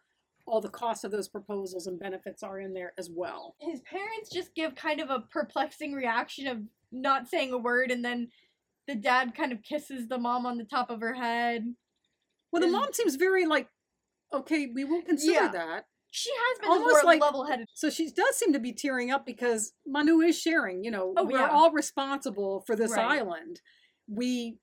all 0.51 0.61
the 0.61 0.69
costs 0.69 1.05
of 1.05 1.13
those 1.13 1.29
proposals 1.29 1.87
and 1.87 1.99
benefits 2.01 2.43
are 2.43 2.59
in 2.59 2.75
there 2.75 2.93
as 2.99 3.09
well. 3.09 3.55
his 3.61 3.81
parents 3.83 4.29
just 4.33 4.55
give 4.55 4.75
kind 4.75 5.01
of 5.01 5.09
a 5.09 5.21
perplexing 5.31 5.93
reaction 5.93 6.47
of 6.49 6.59
not 6.91 7.29
saying 7.29 7.53
a 7.53 7.59
word 7.59 7.91
and 7.93 8.05
then 8.05 8.29
the 8.89 8.95
dad 8.97 9.33
kind 9.35 9.53
of 9.53 9.63
kisses 9.63 10.09
the 10.09 10.19
mom 10.19 10.45
on 10.47 10.59
the 10.59 10.65
top 10.65 10.91
of 10.91 11.01
her 11.01 11.15
head 11.15 11.65
Well, 12.51 12.61
the 12.61 12.69
mom 12.69 12.93
seems 12.93 13.15
very 13.15 13.47
like, 13.47 13.69
okay, 14.33 14.67
we 14.75 14.83
will 14.85 15.03
consider 15.03 15.33
Yeah. 15.33 15.49
that. 15.53 15.85
she 16.11 16.31
has 16.35 16.59
been 16.59 16.71
Almost 16.71 17.05
like- 17.05 17.21
level-headed 17.21 17.69
So 17.75 17.89
she 17.89 18.11
does 18.11 18.35
seem 18.37 18.53
to 18.53 18.59
be 18.59 18.73
tearing 18.73 19.13
up 19.13 19.25
because 19.25 19.73
Manu 19.87 20.21
is 20.21 20.37
sharing. 20.37 20.83
You 20.83 20.91
know, 20.91 21.15
Oh, 21.17 21.23
we 21.23 21.35
yeah. 21.35 21.49
all 21.49 21.71
responsible 21.71 22.63
for 22.67 22.75
this 22.75 22.91
Right. 22.91 23.19
island. 23.19 23.61
We 24.09 24.59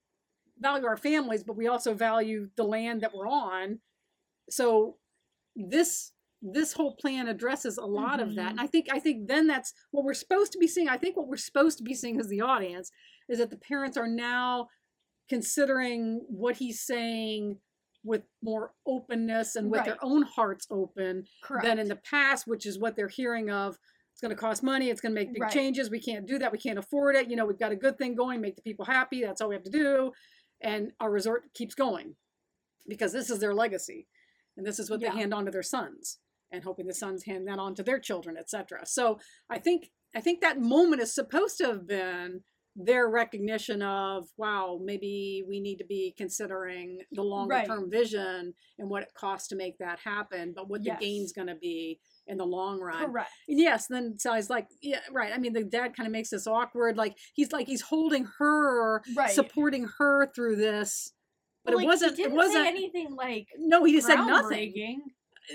value 0.60 0.86
our 0.86 0.98
families, 0.98 1.46
but 1.46 1.56
we 1.56 1.66
also 1.68 1.94
value 1.94 2.50
the 2.58 2.66
land 2.66 3.00
that 3.00 3.14
we're 3.14 3.30
on. 3.30 3.80
So 4.50 4.98
this 5.58 6.12
this 6.42 6.74
whole 6.74 6.96
plan 6.96 7.28
addresses 7.28 7.78
a 7.78 7.86
lot 7.86 8.20
of 8.20 8.36
that, 8.36 8.42
mm-hmm. 8.42 8.50
and 8.52 8.60
I 8.60 8.68
think 8.68 8.88
I 8.92 9.00
think 9.00 9.28
then 9.28 9.48
that's 9.48 9.74
what 9.92 10.06
we're 10.06 10.14
supposed 10.14 10.52
to 10.52 10.60
be 10.60 10.68
seeing. 10.68 10.88
I 10.88 10.98
think 10.98 11.18
what 11.18 11.28
we're 11.28 11.38
supposed 11.38 11.78
to 11.80 11.84
be 11.84 11.96
seeing 11.96 12.20
as 12.20 12.28
the 12.28 12.42
audience 12.42 12.92
is 13.28 13.40
that 13.40 13.50
the 13.50 13.58
parents 13.58 13.98
are 13.98 14.08
now 14.08 14.68
considering 15.30 16.22
what 16.28 16.58
he's 16.58 16.80
saying 16.80 17.58
with 18.04 18.22
more 18.42 18.72
openness 18.86 19.56
and 19.56 19.70
with 19.70 19.84
their 19.84 19.98
own 20.02 20.22
hearts 20.24 20.66
open 20.72 21.26
correct 21.44 21.66
than 21.66 21.80
in 21.80 21.90
the 21.90 21.98
past, 21.98 22.48
which 22.48 22.66
is 22.66 22.80
what 22.80 22.96
they're 22.96 23.10
hearing 23.10 23.50
of. 23.50 23.78
It's 24.14 24.22
going 24.22 24.34
to 24.34 24.40
cost 24.42 24.64
money. 24.64 24.90
It's 24.90 25.02
going 25.02 25.14
to 25.14 25.20
make 25.20 25.34
big 25.34 25.44
Right. 25.44 25.52
changes. 25.52 25.90
We 25.92 26.00
can't 26.00 26.26
do 26.26 26.40
that. 26.40 26.52
We 26.52 26.58
can't 26.58 26.80
afford 26.80 27.16
it. 27.16 27.30
You 27.30 27.36
know, 27.36 27.46
we've 27.46 27.60
got 27.60 27.72
a 27.72 27.76
good 27.76 27.98
thing 27.98 28.16
going, 28.16 28.42
make 28.42 28.56
the 28.56 28.62
people 28.62 28.86
happy. 28.86 29.22
That's 29.22 29.42
all 29.42 29.50
we 29.50 29.56
have 29.56 29.64
to 29.66 29.70
do. 29.70 30.12
And 30.62 30.94
our 31.00 31.12
resort 31.12 31.54
keeps 31.54 31.76
going 31.76 32.16
because 32.88 33.12
this 33.12 33.30
is 33.30 33.40
their 33.40 33.54
legacy. 33.54 34.08
And 34.58 34.66
this 34.66 34.80
is 34.80 34.90
what 34.90 35.00
Yeah. 35.02 35.12
they 35.14 35.20
hand 35.20 35.34
on 35.34 35.46
to 35.46 35.52
their 35.52 35.64
sons 35.64 36.20
and 36.52 36.64
hoping 36.64 36.88
the 36.88 36.94
sons 36.94 37.24
hand 37.26 37.48
that 37.48 37.60
on 37.60 37.76
to 37.76 37.84
their 37.84 38.00
children, 38.00 38.36
etc. 38.38 38.86
So 38.86 39.20
I 39.50 39.60
think 39.60 39.92
I 40.16 40.22
think 40.22 40.42
that 40.42 40.60
moment 40.60 41.02
is 41.02 41.14
supposed 41.14 41.58
to 41.60 41.66
have 41.66 41.86
been 41.86 42.44
their 42.80 43.10
recognition 43.10 43.82
of 43.82 44.28
wow 44.38 44.80
maybe 44.84 45.44
we 45.50 45.60
need 45.60 45.78
to 45.78 45.86
be 45.86 46.14
considering 46.16 47.00
the 47.12 47.24
longer 47.24 47.56
Right. 47.56 47.66
term 47.68 47.90
vision 47.90 48.54
and 48.78 48.88
what 48.90 49.02
it 49.02 49.10
costs 49.16 49.48
to 49.48 49.56
make 49.56 49.80
that 49.80 49.98
happen 50.00 50.54
but 50.56 50.70
what 50.70 50.84
Yes. 50.86 51.00
the 51.00 51.06
gain's 51.06 51.34
going 51.34 51.48
to 51.48 51.56
be 51.56 52.00
in 52.28 52.38
the 52.38 52.46
long 52.46 52.80
run 52.80 53.04
correct 53.04 53.32
yes 53.48 53.88
then 53.88 54.20
so 54.20 54.32
i 54.32 54.38
was 54.38 54.52
like 54.52 54.68
yeah 54.84 55.00
right 55.12 55.34
i 55.34 55.40
mean 55.40 55.54
the 55.54 55.64
dad 55.64 55.96
kind 55.96 56.06
of 56.06 56.12
makes 56.14 56.30
this 56.30 56.46
awkward 56.46 56.98
like 56.98 57.18
he's 57.34 57.52
like 57.52 57.66
he's 57.66 57.82
holding 57.82 58.28
her 58.38 59.02
right 59.16 59.32
supporting 59.32 59.88
her 59.98 60.32
through 60.36 60.56
this 60.56 61.14
but 61.68 61.76
Like, 61.76 61.84
it 61.84 61.88
wasn't 61.88 62.20
it 62.20 62.32
wasn't 62.32 62.66
anything 62.66 63.16
like 63.16 63.48
no 63.60 63.84
he 63.84 63.94
just 63.94 64.08
said 64.08 64.16
nothing. 64.26 65.02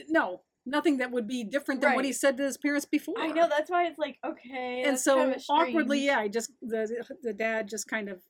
no 0.08 0.42
nothing 0.64 0.98
that 0.98 1.10
would 1.10 1.26
be 1.26 1.42
different 1.42 1.80
than 1.80 1.94
what 1.94 2.04
he 2.04 2.12
said 2.12 2.36
to 2.36 2.44
his 2.44 2.56
parents 2.56 2.86
before. 2.86 3.16
I 3.18 3.28
know 3.32 3.48
that's 3.48 3.68
why 3.68 3.86
it's 3.86 3.98
like 3.98 4.18
okay 4.24 4.84
and 4.86 4.96
so 4.98 5.16
kind 5.16 5.34
of 5.34 5.42
awkwardly 5.48 6.00
yeah 6.06 6.18
i 6.20 6.28
just 6.28 6.52
the 6.62 7.04
the 7.22 7.32
dad 7.32 7.68
just 7.68 7.88
kind 7.88 8.08
of 8.08 8.22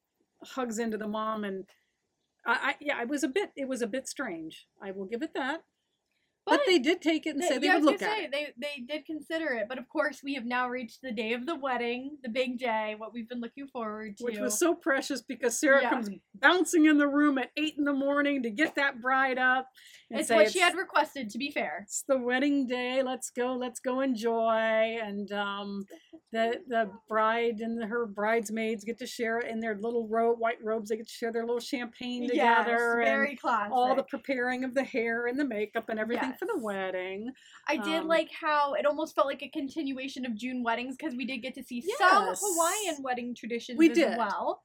hugs 0.43 0.79
into 0.79 0.97
the 0.97 1.07
mom 1.07 1.45
and 1.45 1.65
I, 2.47 2.53
I 2.53 2.75
yeah 2.81 3.03
it 3.03 3.09
was 3.09 3.23
a 3.23 3.29
bit 3.29 3.51
it 3.57 3.69
was 3.69 3.83
a 3.83 3.87
bit 3.87 4.09
strange. 4.09 4.67
I 4.83 4.91
will 4.93 5.05
give 5.05 5.23
it 5.23 5.35
that 5.35 5.61
but, 6.45 6.61
they 6.67 6.79
did 6.79 7.01
take 7.01 7.27
it 7.27 7.31
and 7.31 7.43
They- 7.43 7.49
say 7.49 7.59
they 7.59 7.67
yeah, 7.67 7.75
would 7.77 7.85
look 7.85 8.03
at 8.03 8.11
say, 8.17 8.25
it 8.25 8.31
They 8.33 8.53
they 8.57 8.83
did 8.87 9.07
consider 9.07 9.53
it, 9.55 9.67
but 9.69 9.79
of 9.79 9.89
course 9.89 10.23
we 10.23 10.35
have 10.35 10.45
now 10.45 10.69
reached 10.69 11.01
the 11.03 11.13
day 11.13 11.33
of 11.35 11.47
the 11.47 11.55
wedding, 11.57 12.19
the 12.23 12.29
big 12.29 12.59
day, 12.59 12.95
what 12.99 13.13
we've 13.13 13.29
been 13.29 13.41
looking 13.41 13.69
forward 13.69 14.17
to. 14.19 14.25
which 14.25 14.39
was 14.39 14.59
so 14.59 14.75
precious 14.75 15.23
because 15.23 15.59
sarah 15.59 15.83
Yeah. 15.83 15.91
comes 15.91 16.11
bouncing 16.35 16.87
in 16.87 16.99
the 16.99 17.07
room 17.09 17.39
at 17.39 17.51
eight 17.57 17.75
in 17.79 17.85
the 17.85 17.93
morning 17.93 18.43
to 18.43 18.51
get 18.51 18.75
that 18.75 19.01
bride 19.01 19.39
up 19.39 19.69
it's 20.13 20.31
what 20.31 20.51
she 20.51 20.61
had 20.61 20.75
requested. 20.75 21.31
To 21.31 21.39
be 21.39 21.51
fair, 21.51 21.81
it's 21.85 22.05
the 22.07 22.19
wedding 22.19 22.67
day. 22.67 23.03
Let's 23.03 23.31
go. 23.31 23.55
Let's 23.55 23.81
go 23.81 24.01
enjoy. 24.01 24.99
And 25.03 25.31
um, 25.33 25.85
the 26.33 26.61
the 26.69 26.91
bride 27.09 27.61
and 27.61 27.83
her 27.83 28.07
bridesmaids 28.07 28.85
get 28.85 28.99
to 28.99 29.07
share 29.07 29.41
in 29.41 29.61
their 29.61 29.77
little 29.77 30.07
white 30.07 30.63
robes. 30.63 30.91
They 30.91 30.97
get 30.97 31.07
to 31.07 31.13
share 31.13 31.33
their 31.33 31.45
little 31.45 31.61
champagne 31.61 32.25
yes, 32.25 32.31
together. 32.31 33.01
and 33.01 33.05
very 33.05 33.37
classic. 33.37 33.73
all 33.73 33.95
the 33.95 34.05
preparing 34.05 34.65
of 34.65 34.75
the 34.75 34.85
hair 34.85 35.27
and 35.27 35.39
the 35.39 35.45
makeup 35.45 35.89
and 35.89 35.99
everything 35.99 36.33
for 36.39 36.47
the 36.47 36.59
wedding. 36.59 37.31
I 37.69 37.77
did 37.77 38.03
um, 38.03 38.09
like 38.09 38.31
how 38.33 38.75
it 38.75 38.87
almost 38.87 39.15
felt 39.15 39.27
like 39.27 39.43
a 39.43 39.49
continuation 39.49 40.25
of 40.25 40.35
June 40.35 40.63
weddings 40.63 40.97
because 40.97 41.15
we 41.15 41.27
did 41.27 41.39
get 41.39 41.55
to 41.55 41.63
see 41.63 41.83
some 41.99 42.35
Hawaiian 42.35 43.03
wedding 43.03 43.35
traditions 43.35 43.79
We 43.79 43.91
as 43.91 43.97
did. 43.97 44.19
well, 44.19 44.63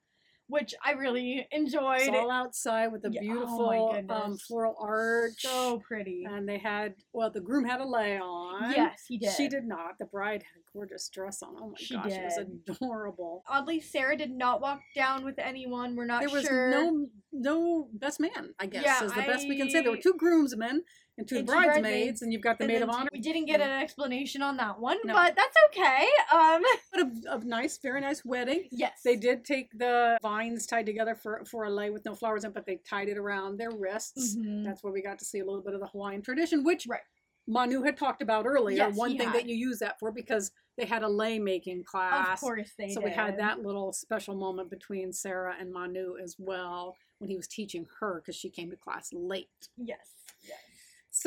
which 0.48 0.74
I 0.84 0.92
really 0.92 1.48
enjoyed. 1.52 2.02
It's 2.02 2.10
all 2.10 2.32
outside 2.32 2.92
with 2.92 3.06
a 3.06 3.10
Yeah, 3.12 3.20
oh 3.20 3.24
beautiful 3.24 4.06
um, 4.10 4.38
floral 4.38 4.76
arch. 4.80 5.34
so 5.42 5.80
pretty. 5.86 6.26
and 6.26 6.48
they 6.48 6.58
had 6.58 6.96
well, 7.14 7.30
the 7.30 7.42
groom 7.42 7.66
had 7.66 7.82
a 7.82 7.86
lei 7.86 8.18
on. 8.18 8.72
yes, 8.72 9.04
he 9.08 9.18
did. 9.18 9.34
She 9.36 9.48
did 9.48 9.66
not. 9.66 9.98
The 10.00 10.06
bride 10.06 10.44
had 10.44 10.60
a 10.62 10.64
gorgeous 10.74 11.10
dress 11.10 11.44
on. 11.44 11.56
Oh 11.60 11.68
my 11.70 11.74
She 11.78 11.96
gosh, 11.96 12.12
it 12.12 12.24
was 12.24 12.38
adorable. 12.78 13.44
Oddly, 13.48 13.82
Sarah 13.82 14.16
did 14.18 14.32
not 14.32 14.62
walk 14.62 14.82
down 14.96 15.26
with 15.26 15.38
anyone. 15.40 15.96
We're 15.96 16.06
not 16.06 16.22
sure. 16.30 16.42
there 16.42 16.86
was 16.86 16.94
no 16.94 17.08
no 17.34 17.90
best 17.94 18.20
man, 18.20 18.54
I 18.60 18.66
guess, 18.68 18.84
Yeah, 18.84 19.04
is 19.04 19.12
the 19.14 19.22
best 19.22 19.48
we 19.48 19.58
can 19.58 19.70
say. 19.70 19.82
There 19.82 19.92
were 19.92 19.98
two 19.98 20.16
groomsmen 20.18 20.84
and 21.18 21.28
two 21.28 21.38
And 21.38 21.48
bridesmaids, 21.48 21.82
bridesmaids, 21.82 22.22
and 22.22 22.32
you've 22.32 22.42
got 22.42 22.60
the 22.60 22.68
maid 22.68 22.82
of 22.82 22.90
honor. 22.90 23.10
We 23.12 23.20
didn't 23.20 23.46
get 23.46 23.60
an 23.62 23.72
explanation 23.82 24.42
on 24.42 24.58
that 24.58 24.80
one, 24.80 24.98
No. 25.04 25.14
but 25.14 25.36
that's 25.36 25.56
okay. 25.70 26.08
Um, 26.34 26.64
But 26.92 27.02
a, 27.02 27.36
a 27.38 27.44
nice, 27.44 27.78
very 27.80 28.02
nice 28.02 28.24
wedding. 28.24 28.68
yes, 28.72 29.02
They 29.04 29.16
did 29.16 29.44
take 29.46 29.78
the 29.78 30.18
vines 30.22 30.66
tied 30.68 30.86
together 30.86 31.16
for 31.16 31.44
for 31.46 31.66
a 31.66 31.70
lei 31.70 31.90
with 31.90 32.06
no 32.06 32.16
flowers 32.16 32.44
in, 32.44 32.52
but 32.52 32.66
they 32.66 32.78
tied 32.88 33.10
it 33.10 33.18
around 33.18 33.58
their 33.58 33.72
wrists. 33.72 34.36
Mhm. 34.36 34.64
That's 34.66 34.84
where 34.84 34.94
we 34.94 35.02
got 35.02 35.20
to 35.20 35.26
see 35.26 35.40
a 35.40 35.46
little 35.46 35.62
bit 35.62 35.74
of 35.74 35.80
the 35.80 35.88
Hawaiian 35.88 36.22
tradition, 36.22 36.64
which 36.64 36.86
Right. 36.88 37.02
Manu 37.50 37.82
had 37.84 37.96
talked 37.98 38.22
about 38.22 38.46
earlier. 38.46 38.78
Yes, 38.78 38.96
one 38.96 39.12
thing 39.18 39.28
had. 39.30 39.36
that 39.36 39.46
you 39.48 39.56
use 39.56 39.80
that 39.80 39.98
for 40.00 40.12
because 40.12 40.52
they 40.78 40.86
had 40.86 41.02
a 41.02 41.08
lei 41.08 41.40
making 41.40 41.86
class. 41.86 42.34
Of 42.34 42.42
course 42.42 42.74
they 42.78 42.90
so 42.90 43.00
did. 43.00 43.06
we 43.10 43.12
had 43.16 43.40
that 43.40 43.62
little 43.62 43.94
special 43.94 44.36
moment 44.36 44.70
between 44.70 45.14
Sarah 45.14 45.56
and 45.60 45.72
Manu 45.72 46.18
as 46.22 46.36
well 46.38 46.96
when 47.20 47.30
he 47.30 47.38
was 47.38 47.48
teaching 47.48 47.88
her 48.00 48.22
because 48.22 48.36
she 48.36 48.50
came 48.50 48.70
to 48.70 48.76
class 48.76 49.12
late. 49.14 49.70
Yes. 49.78 50.10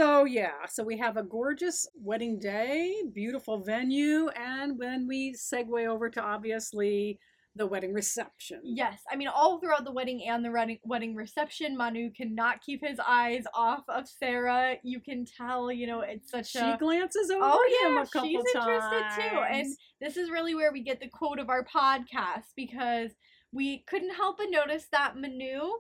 So 0.01 0.25
yeah, 0.25 0.65
so 0.67 0.83
we 0.83 0.97
have 0.97 1.19
a 1.19 1.23
gorgeous 1.23 1.87
wedding 1.95 2.39
day, 2.39 3.03
beautiful 3.13 3.63
venue, 3.63 4.29
and 4.29 4.79
when 4.79 5.07
we 5.07 5.35
segue 5.35 5.87
over 5.87 6.09
to 6.09 6.23
obviously 6.23 7.19
the 7.55 7.67
wedding 7.67 7.93
reception. 7.93 8.63
Yes, 8.65 9.03
I 9.13 9.17
mean 9.17 9.29
all 9.29 9.61
throughout 9.61 9.85
the 9.85 9.93
wedding 9.93 10.27
and 10.27 10.43
the 10.43 10.51
wedding 10.51 10.79
wedding 10.85 11.15
reception, 11.15 11.77
Manu 11.77 12.11
cannot 12.13 12.63
keep 12.63 12.81
his 12.83 12.99
eyes 13.07 13.45
off 13.53 13.83
of 13.91 14.09
Sarah. 14.09 14.77
You 14.83 15.01
can 15.01 15.27
tell, 15.27 15.71
you 15.71 15.87
know, 15.87 16.01
it's 16.01 16.31
such 16.31 16.53
She 16.53 16.61
a 16.61 16.79
glances 16.79 17.31
over 17.31 17.43
oh 17.43 17.85
him 17.85 17.97
yeah, 17.97 18.03
a 18.03 18.07
couple 18.07 18.27
she's 18.31 18.53
times. 18.55 18.69
interested 18.69 19.23
too. 19.31 19.39
And 19.51 19.67
this 20.01 20.17
is 20.17 20.31
really 20.31 20.55
where 20.55 20.73
we 20.73 20.83
get 20.83 21.01
the 21.01 21.09
quote 21.09 21.39
of 21.39 21.51
our 21.51 21.63
podcast 21.63 22.55
because 22.57 23.11
we 23.53 23.85
couldn't 23.87 24.15
help 24.15 24.39
but 24.39 24.47
notice 24.49 24.87
that 24.93 25.19
Manu 25.19 25.73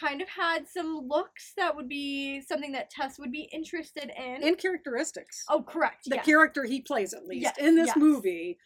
kind 0.00 0.22
of 0.22 0.28
had 0.28 0.66
some 0.66 1.06
looks 1.08 1.52
that 1.56 1.74
would 1.76 1.88
be 1.88 2.40
something 2.40 2.72
that 2.72 2.90
Tess 2.90 3.18
would 3.18 3.32
be 3.32 3.48
interested 3.52 4.10
in. 4.16 4.42
in 4.42 4.54
characteristics. 4.56 5.44
oh, 5.48 5.62
correct. 5.62 6.04
the 6.06 6.16
yes. 6.16 6.24
character 6.24 6.64
he 6.64 6.80
plays 6.80 7.12
at 7.12 7.26
least 7.26 7.42
Yes, 7.42 7.58
in 7.58 7.74
this 7.76 7.88
yes. 7.88 7.96
movie. 7.96 8.58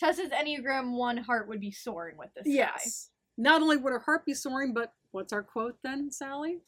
Tess's 0.00 0.30
Enneagram 0.30 0.92
one 0.96 1.16
heart 1.18 1.48
would 1.48 1.60
be 1.60 1.72
soaring 1.72 2.16
with 2.16 2.30
this 2.34 2.44
guy. 2.44 2.50
Yes. 2.52 3.10
Not 3.36 3.62
only 3.62 3.76
would 3.76 3.92
her 3.92 3.98
heart 4.00 4.24
be 4.24 4.34
soaring, 4.34 4.72
but 4.72 4.92
what's 5.10 5.32
our 5.32 5.42
quote 5.42 5.76
then, 5.82 6.10
Sally? 6.10 6.60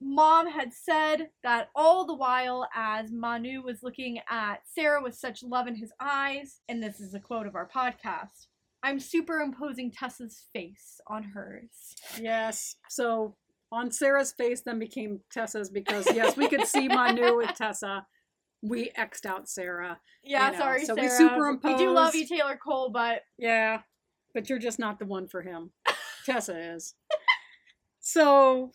Mom 0.00 0.48
had 0.50 0.72
said 0.72 1.30
that 1.42 1.70
all 1.74 2.04
the 2.06 2.14
while 2.14 2.68
as 2.74 3.10
Manu 3.10 3.62
was 3.62 3.82
looking 3.82 4.20
at 4.30 4.56
Sarah 4.66 5.02
with 5.02 5.14
such 5.14 5.42
love 5.42 5.66
in 5.66 5.74
his 5.76 5.92
eyes, 6.00 6.60
and 6.68 6.82
this 6.82 7.00
is 7.00 7.14
a 7.14 7.20
quote 7.20 7.46
of 7.46 7.54
our 7.54 7.68
podcast, 7.68 8.46
I'm 8.82 9.00
superimposing 9.00 9.90
Tessa's 9.90 10.44
face 10.52 11.00
on 11.08 11.22
hers. 11.22 11.94
Yes. 12.20 12.76
So 12.90 13.36
on 13.72 13.90
Sarah's 13.90 14.32
face 14.32 14.62
then 14.64 14.78
became 14.78 15.20
Tessa's 15.32 15.70
because 15.70 16.06
yes, 16.14 16.36
we 16.36 16.48
could 16.48 16.66
see 16.66 16.88
Manu 16.88 17.36
with 17.36 17.54
Tessa. 17.54 18.06
We 18.62 18.90
X'd 18.96 19.26
out 19.26 19.48
Sarah. 19.48 19.98
Yeah, 20.24 20.46
You 20.46 20.52
know, 20.52 20.58
sorry, 20.58 20.84
so 20.84 20.94
we 20.94 21.08
Sarah. 21.08 21.58
We 21.62 21.76
do 21.76 21.90
love 21.90 22.14
you, 22.14 22.26
Taylor 22.26 22.56
Cole, 22.56 22.90
but 22.90 23.22
Yeah. 23.38 23.80
But 24.34 24.48
you're 24.48 24.58
just 24.58 24.78
not 24.78 24.98
the 24.98 25.06
one 25.06 25.28
for 25.28 25.42
him. 25.42 25.70
Tessa 26.26 26.74
is. 26.74 26.94
So 28.00 28.72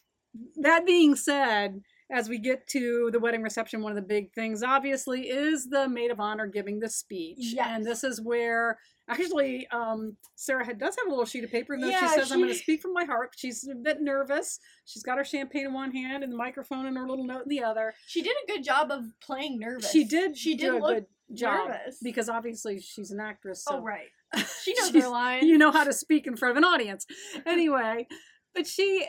that 0.57 0.85
being 0.85 1.15
said, 1.15 1.81
as 2.11 2.27
we 2.27 2.37
get 2.37 2.67
to 2.67 3.09
the 3.11 3.19
wedding 3.19 3.41
reception, 3.41 3.81
one 3.81 3.91
of 3.91 3.95
the 3.95 4.01
big 4.01 4.33
things 4.33 4.63
obviously 4.63 5.29
is 5.29 5.67
the 5.69 5.87
maid 5.87 6.11
of 6.11 6.19
honor 6.19 6.45
giving 6.47 6.79
the 6.79 6.89
speech. 6.89 7.55
And 7.75 7.85
this 7.85 8.03
is 8.03 8.21
where 8.21 8.77
actually 9.09 9.67
um, 9.71 10.17
Sarah 10.35 10.65
had, 10.65 10.77
does 10.77 10.95
have 10.97 11.07
a 11.07 11.09
little 11.09 11.25
sheet 11.25 11.43
of 11.43 11.51
paper, 11.51 11.73
and 11.73 11.81
though 11.83 11.87
Yeah, 11.87 12.01
she 12.01 12.19
says, 12.19 12.31
I'm 12.31 12.39
going 12.39 12.49
to 12.49 12.55
speak 12.55 12.81
from 12.81 12.93
my 12.93 13.05
heart. 13.05 13.31
She's 13.37 13.67
a 13.67 13.75
bit 13.75 14.01
nervous. 14.01 14.59
She's 14.85 15.03
got 15.03 15.17
her 15.17 15.23
champagne 15.23 15.65
in 15.65 15.73
one 15.73 15.91
hand 15.91 16.23
and 16.23 16.31
the 16.31 16.37
microphone 16.37 16.85
and 16.85 16.97
her 16.97 17.07
little 17.07 17.25
note 17.25 17.43
in 17.43 17.49
the 17.49 17.63
other. 17.63 17.93
she 18.07 18.21
did 18.21 18.35
a 18.43 18.51
good 18.51 18.63
job 18.63 18.91
of 18.91 19.05
playing 19.23 19.59
nervous. 19.59 19.89
She 19.89 20.03
did 20.03 20.37
She 20.37 20.55
did 20.55 20.73
a 20.73 20.77
look 20.77 20.93
good 20.95 21.05
job 21.33 21.69
nervous. 21.69 21.97
because 22.03 22.27
obviously 22.27 22.79
she's 22.81 23.11
an 23.11 23.19
actress. 23.21 23.63
So 23.63 23.77
oh 23.77 23.81
right, 23.81 24.07
she 24.63 24.73
knows 24.73 24.91
her 24.91 25.07
lines. 25.09 25.43
you 25.45 25.57
know 25.57 25.71
how 25.71 25.85
to 25.85 25.93
speak 25.93 26.27
in 26.27 26.35
front 26.35 26.51
of 26.51 26.57
an 26.57 26.65
audience. 26.65 27.05
Anyway, 27.45 28.07
but 28.53 28.67
she, 28.67 29.07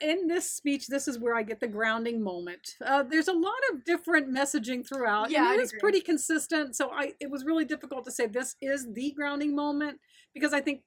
in 0.00 0.26
this 0.26 0.50
speech, 0.50 0.88
this 0.88 1.06
is 1.06 1.18
where 1.18 1.34
I 1.34 1.42
get 1.42 1.60
the 1.60 1.68
grounding 1.68 2.22
moment. 2.22 2.74
Uh, 2.84 3.02
there's 3.02 3.28
a 3.28 3.32
lot 3.32 3.52
of 3.72 3.84
different 3.84 4.32
messaging 4.32 4.86
throughout, 4.86 5.30
Yeah, 5.30 5.52
and 5.52 5.60
it 5.60 5.62
is 5.62 5.74
pretty 5.78 6.00
consistent. 6.00 6.76
So 6.76 6.90
I, 6.90 7.12
it 7.20 7.30
was 7.30 7.44
really 7.44 7.64
difficult 7.64 8.04
to 8.06 8.10
say 8.10 8.26
this 8.26 8.56
is 8.60 8.92
the 8.92 9.12
grounding 9.12 9.54
moment 9.54 10.00
because 10.34 10.52
I 10.52 10.60
think 10.60 10.82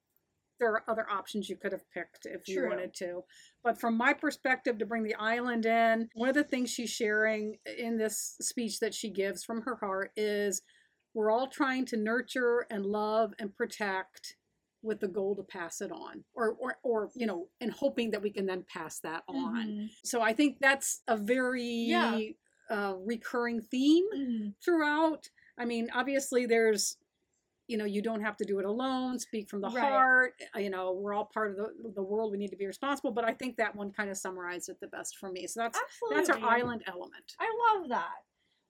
there 0.60 0.72
are 0.72 0.84
other 0.88 1.10
options 1.10 1.50
you 1.50 1.56
could 1.56 1.72
have 1.72 1.90
picked 1.92 2.26
if 2.26 2.48
you 2.48 2.68
wanted 2.68 2.94
to. 2.96 3.24
But 3.64 3.80
from 3.80 3.98
my 3.98 4.14
perspective, 4.14 4.78
to 4.78 4.86
bring 4.86 5.04
the 5.04 5.16
island 5.16 5.66
in, 5.66 6.10
one 6.14 6.30
of 6.30 6.36
the 6.36 6.44
things 6.44 6.70
she's 6.70 6.92
sharing 6.92 7.58
in 7.78 7.98
this 7.98 8.36
speech 8.42 8.80
that 8.80 8.94
she 8.94 9.10
gives 9.10 9.44
from 9.44 9.64
her 9.64 9.78
heart 9.78 10.12
is 10.16 10.62
we're 11.14 11.32
all 11.32 11.48
trying 11.48 11.86
to 11.88 11.98
nurture 11.98 12.68
and 12.70 12.86
love 12.86 13.34
and 13.40 13.56
protect 13.56 14.36
with 14.84 15.00
the 15.00 15.08
goal 15.08 15.36
to 15.36 15.44
pass 15.44 15.82
it 15.82 15.92
on 15.92 16.24
or 16.34 16.56
or, 16.60 16.78
or 16.84 17.10
you 17.16 17.26
know 17.28 17.48
and 17.62 17.72
hoping 17.72 18.10
that 18.12 18.22
we 18.22 18.32
can 18.32 18.46
then 18.46 18.64
pass 18.72 19.00
that 19.00 19.24
on 19.28 19.56
Mhm. 19.68 19.90
so 20.04 20.22
i 20.22 20.34
think 20.34 20.58
that's 20.60 21.02
a 21.08 21.16
very 21.18 21.64
Yeah. 21.64 22.20
uh, 22.70 22.96
recurring 22.98 23.62
theme 23.62 24.06
Mhm. 24.16 24.56
throughout 24.64 25.30
i 25.58 25.66
mean 25.66 25.90
obviously 25.94 26.46
there's 26.46 26.98
you 27.68 27.78
know 27.78 27.86
you 27.86 28.02
don't 28.02 28.22
have 28.22 28.36
to 28.38 28.46
do 28.46 28.60
it 28.60 28.66
alone 28.66 29.20
speak 29.20 29.48
from 29.50 29.62
the 29.62 29.70
Right. 29.70 29.82
heart 29.92 30.34
uh, 30.56 30.60
you 30.60 30.70
know 30.70 30.94
we're 30.94 31.14
all 31.14 31.26
part 31.26 31.52
of 31.52 31.58
the, 31.58 31.92
the 31.96 32.02
world 32.04 32.32
we 32.32 32.38
need 32.38 32.50
to 32.52 32.58
be 32.58 32.66
responsible 32.66 33.12
but 33.12 33.24
i 33.24 33.34
think 33.34 33.58
that 33.58 33.76
one 33.76 33.92
kind 33.92 34.10
of 34.10 34.18
summarized 34.18 34.68
it 34.70 34.80
the 34.80 34.88
best 34.88 35.18
for 35.18 35.32
me 35.32 35.46
so 35.48 35.60
that's 35.62 35.80
Absolutely. 35.80 36.16
that's 36.18 36.30
our 36.30 36.50
island 36.50 36.84
element 36.88 37.36
I 37.40 37.50
love 37.78 37.90
that. 37.90 38.16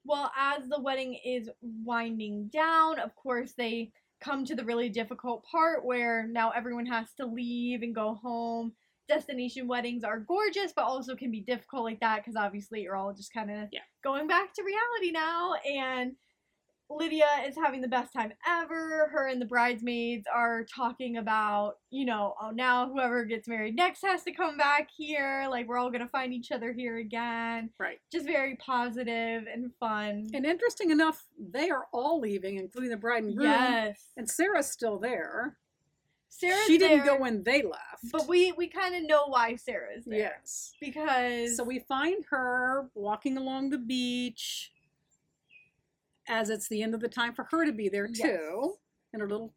Well, 0.03 0.31
as 0.35 0.67
the 0.67 0.79
wedding 0.81 1.13
is 1.23 1.47
winding 1.61 2.47
down, 2.47 2.97
of 2.99 3.15
course, 3.15 3.53
they 3.53 3.91
come 4.21 4.45
to 4.45 4.55
the 4.55 4.63
really 4.63 4.89
difficult 4.89 5.43
part 5.43 5.83
where 5.83 6.27
now 6.27 6.51
everyone 6.51 6.85
has 6.85 7.13
to 7.15 7.25
leave 7.25 7.81
and 7.81 7.93
go 7.95 8.13
home. 8.15 8.73
Destination 9.09 9.67
weddings 9.67 10.03
are 10.03 10.19
gorgeous, 10.19 10.71
but 10.73 10.83
also 10.85 11.15
can 11.15 11.31
be 11.31 11.41
difficult 11.41 11.83
like 11.83 11.99
that 11.99 12.17
because 12.17 12.35
obviously 12.35 12.81
you're 12.81 12.95
all 12.95 13.13
just 13.13 13.33
kind 13.33 13.51
of 13.51 13.67
Yeah. 13.71 13.81
going 14.03 14.27
back 14.27 14.53
to 14.53 14.63
reality 14.63 15.11
now. 15.11 15.55
And 15.55 16.15
Lydia 16.97 17.25
is 17.47 17.55
having 17.55 17.81
the 17.81 17.87
best 17.87 18.13
time 18.13 18.33
ever. 18.47 19.09
Her 19.11 19.27
and 19.27 19.41
the 19.41 19.45
bridesmaids 19.45 20.27
are 20.33 20.63
talking 20.63 21.17
about, 21.17 21.77
you 21.89 22.05
know, 22.05 22.35
oh, 22.41 22.51
now 22.51 22.87
whoever 22.89 23.25
gets 23.25 23.47
married 23.47 23.75
next 23.75 24.01
has 24.03 24.23
to 24.23 24.31
come 24.31 24.57
back 24.57 24.89
here. 24.95 25.47
Like, 25.49 25.67
we're 25.67 25.77
all 25.77 25.89
going 25.89 26.01
to 26.01 26.07
find 26.07 26.33
each 26.33 26.51
other 26.51 26.73
here 26.73 26.97
again 26.97 27.69
right 27.79 27.99
just 28.11 28.25
very 28.25 28.55
positive 28.57 29.43
and 29.51 29.71
fun. 29.79 30.29
and 30.33 30.45
interesting 30.45 30.91
enough 30.91 31.23
they 31.39 31.69
are 31.69 31.85
all 31.93 32.19
leaving 32.19 32.57
including 32.57 32.89
the 32.89 32.97
bride 32.97 33.23
and 33.23 33.35
groom 33.35 33.49
yes, 33.49 33.99
and 34.17 34.29
sarah's 34.29 34.67
still 34.69 34.97
there 34.99 35.57
Sarah's 36.29 36.65
she 36.65 36.77
didn't 36.77 37.05
there, 37.05 37.15
go 37.17 37.21
when 37.21 37.43
they 37.43 37.61
left 37.61 38.11
but 38.11 38.27
we 38.27 38.51
we 38.53 38.67
kind 38.67 38.95
of 38.95 39.03
know 39.03 39.25
why 39.27 39.55
Sarah's 39.55 40.05
there. 40.05 40.17
yes 40.19 40.73
because 40.79 41.57
So 41.57 41.63
we 41.63 41.79
find 41.79 42.23
her 42.29 42.89
walking 42.95 43.37
along 43.37 43.69
the 43.69 43.77
beach 43.77 44.71
as 46.27 46.49
it's 46.49 46.67
the 46.67 46.83
end 46.83 46.93
of 46.93 47.01
the 47.01 47.09
time 47.09 47.33
for 47.33 47.47
her 47.51 47.65
to 47.65 47.71
be 47.71 47.89
there 47.89 48.07
Yes. 48.07 48.21
too, 48.21 48.75
in 49.13 49.19
her 49.19 49.27
little 49.29 49.53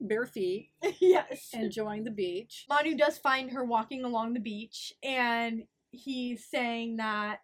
bare 0.00 0.26
feet, 0.26 0.70
yes, 1.00 1.50
enjoying 1.52 2.04
the 2.04 2.10
beach. 2.10 2.66
Manu 2.68 2.96
does 2.96 3.18
find 3.18 3.50
her 3.50 3.64
walking 3.64 4.04
along 4.04 4.34
the 4.34 4.40
beach, 4.40 4.92
and 5.02 5.64
he's 5.90 6.44
saying 6.48 6.96
that 6.96 7.40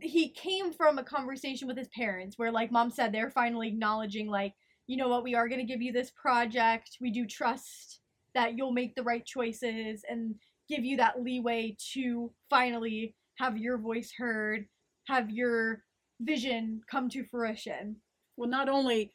he 0.00 0.30
came 0.30 0.72
from 0.72 0.98
a 0.98 1.04
conversation 1.04 1.68
with 1.68 1.76
his 1.76 1.88
parents 1.88 2.38
where, 2.38 2.50
like 2.50 2.72
mom 2.72 2.90
said, 2.90 3.12
they're 3.12 3.30
finally 3.30 3.68
acknowledging, 3.68 4.28
like, 4.28 4.54
you 4.86 4.96
know 4.96 5.08
what, 5.08 5.22
we 5.24 5.34
are 5.34 5.48
going 5.48 5.60
to 5.60 5.72
give 5.72 5.80
you 5.80 5.92
this 5.92 6.10
project. 6.10 6.98
We 7.00 7.10
do 7.10 7.26
trust 7.26 8.00
that 8.34 8.56
you'll 8.56 8.72
make 8.72 8.94
the 8.94 9.02
right 9.02 9.24
choices 9.24 10.02
and 10.08 10.34
give 10.68 10.84
you 10.84 10.96
that 10.96 11.22
leeway 11.22 11.76
to 11.92 12.32
finally 12.50 13.14
have 13.38 13.56
your 13.56 13.78
voice 13.78 14.12
heard, 14.16 14.66
have 15.06 15.30
your 15.30 15.82
vision 16.24 16.80
come 16.90 17.08
to 17.10 17.24
fruition. 17.24 17.96
Well, 18.36 18.48
not 18.48 18.68
only 18.68 19.12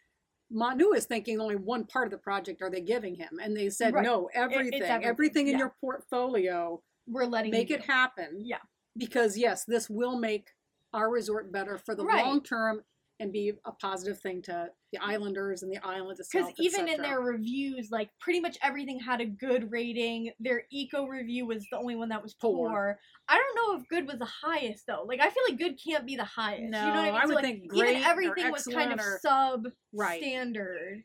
Manu 0.52 0.94
is 0.94 1.06
thinking 1.06 1.40
only 1.40 1.56
one 1.56 1.86
part 1.86 2.08
of 2.08 2.12
the 2.12 2.18
project 2.18 2.62
are 2.62 2.70
they 2.72 2.82
giving 2.82 3.16
him, 3.16 3.40
and 3.42 3.56
they 3.56 3.70
said 3.70 3.94
Right. 3.94 4.04
no, 4.04 4.30
everything, 4.34 4.82
everything, 4.82 5.04
everything 5.06 5.48
in 5.48 5.54
yeah. 5.54 5.60
your 5.60 5.76
portfolio, 5.82 6.82
We're 7.08 7.26
letting 7.26 7.52
make 7.52 7.72
it 7.72 7.86
happen. 7.86 8.42
Yeah. 8.44 8.58
because 8.98 9.38
yes, 9.38 9.64
this 9.66 9.90
will 9.90 10.18
make 10.18 10.50
our 10.94 11.10
resort 11.10 11.52
better 11.52 11.78
for 11.78 11.94
the 11.96 12.04
Right. 12.04 12.26
long 12.26 12.42
term 12.42 12.84
and 13.20 13.32
be 13.34 13.52
a 13.66 13.72
positive 13.72 14.20
thing 14.20 14.42
to 14.44 14.70
the 14.92 15.00
islanders 15.04 15.62
and 15.62 15.72
the 15.72 15.78
island 15.86 16.20
itself. 16.20 16.48
Because 16.48 16.66
even 16.66 16.88
in 16.88 17.02
their 17.02 17.20
reviews, 17.22 17.90
like 17.92 18.10
pretty 18.20 18.40
much 18.40 18.58
everything 18.64 19.00
had 19.00 19.22
a 19.22 19.26
good 19.26 19.72
rating. 19.72 20.32
Their 20.40 20.64
eco 20.72 21.06
review 21.06 21.46
was 21.46 21.66
the 21.72 21.78
only 21.78 21.96
one 21.96 22.10
that 22.10 22.24
was 22.24 22.34
poor. 22.34 22.70
Poor. 22.70 23.00
I 23.28 23.38
don't 23.38 23.56
know 23.56 23.80
if 23.82 23.88
good 23.90 24.08
was 24.08 24.20
the 24.20 24.26
highest 24.48 24.86
though. 24.88 25.04
Like 25.08 25.20
I 25.20 25.30
feel 25.30 25.44
like 25.50 25.60
good 25.60 25.78
can't 25.84 26.06
be 26.06 26.16
the 26.16 26.24
highest. 26.26 26.72
no, 26.72 26.80
you 26.80 26.94
know 26.94 26.96
what 26.96 27.00
I 27.00 27.06
mean? 27.06 27.16
I 27.16 27.22
So, 27.22 27.28
would 27.28 27.36
like, 27.36 27.44
think 27.46 27.68
great 27.68 27.90
even 27.98 28.04
everything 28.04 28.52
was 28.52 28.64
kind 28.66 28.94
of 28.94 29.00
or- 29.00 29.20
sub 29.22 29.66
Right. 29.94 30.22
standard 30.22 31.04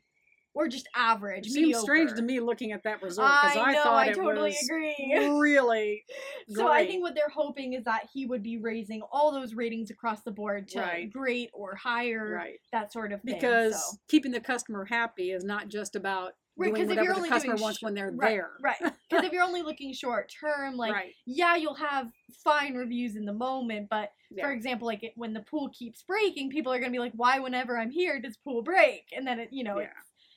or 0.55 0.69
just 0.69 0.89
average. 0.95 1.47
It 1.49 1.51
seems 1.53 1.79
strange 1.81 2.13
to 2.15 2.23
me 2.23 2.41
looking 2.41 2.73
at 2.73 2.83
that 2.85 3.03
resort 3.03 3.29
because 3.43 3.57
I 3.57 3.61
I, 3.61 3.73
know. 3.73 3.83
thought 3.83 4.07
I 4.07 4.11
it 4.11 4.15
totally 4.15 4.51
was 4.51 4.69
agree. 4.71 5.19
really 5.39 6.05
So 6.49 6.71
I 6.71 6.87
think 6.87 7.03
what 7.03 7.15
they're 7.15 7.29
hoping 7.29 7.73
is 7.73 7.85
that 7.85 8.09
he 8.13 8.27
would 8.27 8.43
be 8.43 8.59
raising 8.59 9.03
all 9.11 9.33
those 9.33 9.55
ratings 9.55 9.91
across 9.91 10.23
the 10.23 10.31
board 10.31 10.69
to 10.69 10.81
Right. 10.81 11.13
great 11.13 11.51
or 11.53 11.75
higher, 11.75 12.29
right 12.35 12.61
that 12.73 12.93
sort 12.93 13.13
of 13.13 13.23
thing. 13.23 13.35
because 13.41 13.75
so. 13.75 13.97
keeping 14.09 14.33
the 14.33 14.41
customer 14.41 14.85
happy 14.85 15.31
is 15.33 15.45
not 15.45 15.69
just 15.69 15.97
about 15.97 16.35
Right, 16.57 16.73
doing 16.73 16.87
'cause 16.87 16.97
if 16.97 17.03
you're 17.03 17.15
only 17.17 17.29
customer 17.29 17.55
doing 17.55 17.63
wants 17.63 17.79
sh- 17.81 17.83
when 17.83 17.95
they're 17.95 18.13
right, 18.13 18.31
there. 18.37 18.51
Right. 18.61 18.77
Because 19.11 19.25
if 19.25 19.33
you're 19.33 19.43
only 19.43 19.63
looking 19.63 19.93
short 19.93 20.29
term, 20.41 20.77
like 20.77 20.93
right. 20.93 21.15
yeah, 21.27 21.57
you'll 21.57 21.75
have 21.75 22.13
fine 22.45 22.75
reviews 22.75 23.17
in 23.17 23.25
the 23.25 23.33
moment, 23.33 23.89
but 23.91 24.13
Yeah. 24.31 24.45
for 24.45 24.53
example, 24.53 24.87
like 24.87 25.03
it, 25.03 25.13
when 25.17 25.33
the 25.33 25.41
pool 25.41 25.69
keeps 25.71 26.03
breaking, 26.05 26.51
people 26.51 26.73
are 26.73 26.79
gonna 26.79 26.93
be 26.93 26.99
like, 27.01 27.13
why 27.17 27.39
whenever 27.41 27.77
I'm 27.77 27.91
here 27.91 28.21
does 28.21 28.37
pool 28.37 28.63
break? 28.63 29.09
And 29.17 29.27
then 29.27 29.41
it, 29.41 29.49
you 29.53 29.65
know, 29.65 29.81
yeah. 29.81 29.91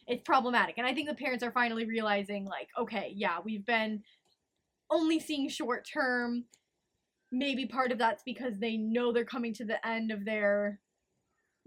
It's, 0.08 0.24
problematic. 0.24 0.78
And 0.78 0.88
I 0.88 0.94
think 0.94 1.08
the 1.08 1.16
parents 1.16 1.44
are 1.44 1.52
finally 1.52 1.86
realizing, 1.86 2.46
like, 2.46 2.70
okay, 2.80 3.14
yeah, 3.16 3.38
we've 3.44 3.66
been 3.66 4.04
only 4.90 5.20
seeing 5.20 5.50
short 5.50 5.88
term. 5.92 6.46
Maybe 7.32 7.66
part 7.66 7.92
of 7.92 7.98
that's 7.98 8.24
because 8.24 8.58
they 8.58 8.78
know 8.78 9.12
they're 9.12 9.26
coming 9.26 9.54
to 9.56 9.66
the 9.66 9.86
end 9.86 10.12
of 10.12 10.24
their 10.24 10.80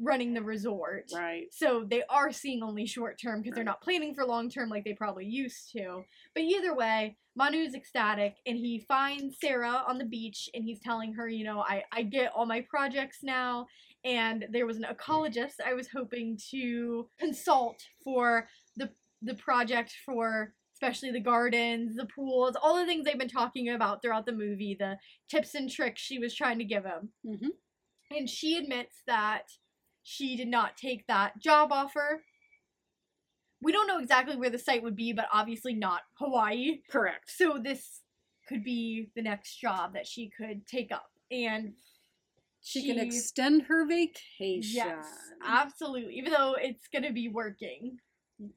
running 0.00 0.32
the 0.32 0.42
resort. 0.42 1.10
Right. 1.14 1.48
So 1.52 1.84
they 1.88 2.02
are 2.08 2.32
seeing 2.32 2.62
only 2.62 2.86
short 2.86 3.20
term 3.20 3.42
because 3.42 3.54
they're 3.54 3.64
not 3.64 3.82
planning 3.82 4.14
for 4.14 4.24
long 4.24 4.48
term 4.48 4.70
like 4.70 4.84
they 4.84 4.94
probably 4.94 5.26
used 5.26 5.70
to. 5.72 6.04
But 6.34 6.44
either 6.44 6.74
way, 6.74 7.16
Manu's 7.36 7.74
ecstatic 7.74 8.36
and 8.46 8.56
he 8.56 8.84
finds 8.88 9.36
Sarah 9.40 9.84
on 9.86 9.98
the 9.98 10.06
beach 10.06 10.48
and 10.54 10.64
he's 10.64 10.80
telling 10.80 11.12
her, 11.14 11.28
you 11.28 11.44
know, 11.44 11.60
I, 11.60 11.84
I 11.92 12.02
get 12.02 12.32
all 12.34 12.46
my 12.46 12.64
projects 12.68 13.18
now. 13.22 13.66
And 14.04 14.46
there 14.50 14.66
was 14.66 14.78
an 14.78 14.86
ecologist 14.90 15.60
I 15.64 15.74
was 15.74 15.88
hoping 15.88 16.38
to 16.50 17.08
consult 17.18 17.82
for 18.02 18.48
the 18.76 18.90
the 19.22 19.34
project 19.34 19.94
for 20.06 20.54
especially 20.74 21.10
the 21.10 21.20
gardens, 21.20 21.96
the 21.96 22.06
pools, 22.06 22.56
all 22.62 22.74
the 22.76 22.86
things 22.86 23.04
they've 23.04 23.18
been 23.18 23.28
talking 23.28 23.68
about 23.68 24.00
throughout 24.00 24.24
the 24.24 24.32
movie, 24.32 24.74
the 24.78 24.96
tips 25.28 25.54
and 25.54 25.70
tricks 25.70 26.00
she 26.00 26.18
was 26.18 26.34
trying 26.34 26.58
to 26.58 26.64
give 26.64 26.84
him. 26.84 27.10
hmm 27.22 27.48
And 28.10 28.28
she 28.28 28.56
admits 28.56 29.02
that 29.06 29.42
she 30.02 30.36
did 30.36 30.48
not 30.48 30.78
take 30.78 31.06
that 31.06 31.38
job 31.38 31.70
offer. 31.70 32.24
We 33.62 33.72
don't 33.72 33.86
know 33.86 33.98
exactly 33.98 34.36
where 34.36 34.48
the 34.48 34.58
site 34.58 34.82
would 34.82 34.96
be, 34.96 35.12
but 35.12 35.28
obviously 35.32 35.74
not 35.74 36.00
Hawaii. 36.14 36.80
Correct. 36.90 37.30
So 37.30 37.60
this 37.62 38.00
could 38.48 38.64
be 38.64 39.10
the 39.14 39.22
next 39.22 39.60
job 39.60 39.92
that 39.92 40.06
she 40.06 40.30
could 40.34 40.66
take 40.66 40.90
up. 40.90 41.10
And 41.30 41.74
She 42.62 42.86
can 42.86 42.98
extend 42.98 43.62
her 43.62 43.86
vacation. 43.86 44.62
Yes, 44.76 45.06
absolutely. 45.44 46.14
Even 46.16 46.32
though 46.32 46.56
it's 46.60 46.86
going 46.92 47.04
to 47.04 47.12
be 47.12 47.28
working, 47.28 47.98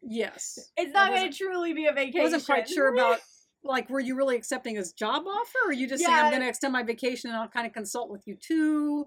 Yes. 0.01 0.59
it's 0.77 0.93
not 0.93 1.09
going 1.11 1.31
to 1.31 1.37
truly 1.37 1.73
be 1.73 1.85
a 1.85 1.93
vacation. 1.93 2.19
I 2.21 2.23
wasn't 2.23 2.45
quite 2.45 2.69
sure 2.69 2.93
about 2.93 3.19
like 3.63 3.89
were 3.89 3.99
you 3.99 4.15
really 4.15 4.35
accepting 4.35 4.75
his 4.75 4.91
job 4.93 5.23
offer 5.25 5.57
or 5.67 5.71
you 5.73 5.87
just 5.87 6.03
saying 6.03 6.17
I'm 6.17 6.29
going 6.31 6.41
to 6.41 6.49
extend 6.49 6.73
my 6.73 6.83
vacation 6.83 7.29
and 7.29 7.39
I'll 7.39 7.47
kind 7.47 7.65
of 7.67 7.73
consult 7.73 8.09
with 8.09 8.23
you 8.25 8.35
too? 8.35 9.05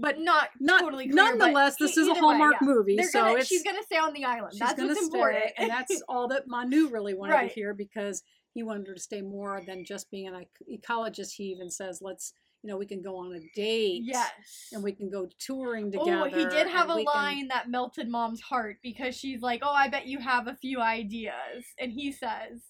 But 0.00 0.18
not 0.18 0.48
not 0.60 0.80
totally 0.80 1.08
clear, 1.10 1.36
nonetheless, 1.36 1.76
this 1.78 1.96
is 1.98 2.06
a 2.08 2.12
either 2.12 2.14
way, 2.14 2.20
Hallmark 2.20 2.54
yeah. 2.62 2.66
movie, 2.66 2.96
They're 2.96 3.06
so 3.10 3.20
gonna, 3.20 3.38
it's 3.40 3.48
she's 3.48 3.62
going 3.62 3.76
to 3.76 3.82
stay 3.82 3.98
on 3.98 4.14
the 4.14 4.24
island. 4.24 4.54
That's 4.58 4.80
what's 4.80 4.94
stay, 4.98 5.04
important. 5.04 5.44
and 5.58 5.68
that's 5.68 6.00
all 6.08 6.26
that 6.28 6.44
Manu 6.46 6.88
really 6.88 7.12
wanted 7.12 7.34
Right. 7.34 7.48
to 7.48 7.54
hear 7.54 7.74
because 7.74 8.22
he 8.54 8.62
wanted 8.62 8.86
her 8.86 8.94
to 8.94 9.00
stay 9.00 9.20
more 9.20 9.60
than 9.66 9.84
just 9.84 10.10
being 10.10 10.26
an 10.28 10.36
ec- 10.36 10.80
ecologist. 10.82 11.32
He 11.36 11.44
even 11.44 11.68
says, 11.70 11.98
"Let's, 12.00 12.32
you 12.64 12.70
know, 12.70 12.78
we 12.78 12.86
can 12.86 13.02
go 13.02 13.18
on 13.18 13.34
a 13.34 13.40
date, 13.54 14.00
yes. 14.04 14.70
and 14.72 14.82
we 14.82 14.90
can 14.90 15.10
go 15.10 15.28
touring 15.38 15.92
together." 15.92 16.22
Oh, 16.22 16.24
he 16.24 16.46
did 16.46 16.66
have 16.66 16.88
a 16.88 16.96
we 16.96 17.04
can- 17.04 17.14
line 17.14 17.48
that 17.48 17.68
melted 17.68 18.08
mom's 18.08 18.40
heart 18.40 18.78
because 18.82 19.14
she's 19.14 19.42
like, 19.42 19.60
"Oh, 19.62 19.70
I 19.72 19.88
bet 19.88 20.06
you 20.06 20.18
have 20.18 20.48
a 20.48 20.54
few 20.54 20.80
ideas," 20.80 21.66
and 21.78 21.92
he 21.92 22.10
says, 22.10 22.62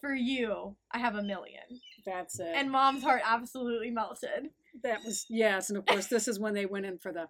"For 0.00 0.14
you, 0.14 0.76
I 0.92 0.98
have 0.98 1.16
a 1.16 1.22
million. 1.22 1.64
That's 2.06 2.38
it. 2.38 2.52
And 2.54 2.70
mom's 2.70 3.02
heart 3.02 3.22
absolutely 3.24 3.90
melted. 3.90 4.50
that 4.84 5.00
was 5.04 5.26
yes, 5.28 5.68
and 5.68 5.76
of 5.76 5.84
course, 5.84 6.06
this 6.06 6.28
is 6.28 6.38
when 6.38 6.54
they 6.54 6.64
went 6.64 6.86
in 6.86 6.96
for 6.98 7.12
the 7.12 7.28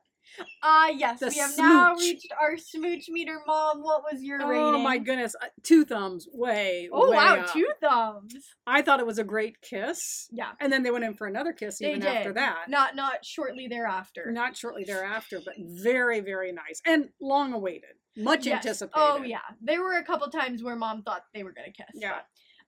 Ah, 0.63 0.89
yes, 0.89 1.21
The 1.21 1.29
we 1.29 1.37
have 1.37 1.57
now 1.59 1.95
reached 1.97 2.33
our 2.41 2.57
smooch 2.57 3.09
meter. 3.09 3.41
Mom, 3.47 3.83
what 3.83 4.03
was 4.11 4.23
your 4.23 4.39
rating? 4.47 4.63
Oh 4.63 4.79
my 4.79 4.99
goodness, 4.99 5.35
uh, 5.43 5.47
two 5.63 5.85
thumbs, 5.85 6.29
way. 6.33 6.89
Oh 6.93 7.11
way 7.11 7.17
wow, 7.17 7.37
up. 7.41 7.53
two 7.53 7.69
thumbs. 7.81 8.35
I 8.67 8.83
thought 8.83 9.01
it 9.01 9.07
was 9.07 9.19
a 9.19 9.25
great 9.25 9.61
kiss, 9.61 10.29
Yeah, 10.31 10.53
and 10.61 10.73
then 10.73 10.83
they 10.83 10.91
went 10.91 11.05
in 11.05 11.15
for 11.15 11.27
another 11.27 11.53
kiss 11.53 11.79
they 11.79 11.89
even 11.91 12.01
did. 12.01 12.09
after 12.09 12.33
that. 12.35 12.69
Not 12.69 12.95
not 12.95 13.25
shortly 13.25 13.67
thereafter. 13.69 14.31
Not 14.31 14.57
shortly 14.57 14.85
thereafter, 14.85 15.41
but 15.45 15.55
very, 15.59 16.21
very 16.21 16.53
nice 16.53 16.81
and 16.87 17.09
long 17.21 17.53
awaited, 17.53 17.97
much 18.17 18.47
Yes. 18.47 18.65
anticipated. 18.65 18.93
Oh 18.97 19.23
yeah, 19.23 19.39
there 19.61 19.83
were 19.83 19.95
a 19.95 20.05
couple 20.05 20.29
times 20.29 20.63
where 20.63 20.77
mom 20.77 21.03
thought 21.03 21.25
they 21.35 21.43
were 21.43 21.53
gonna 21.53 21.73
kiss. 21.73 21.87
Yeah. 21.95 22.21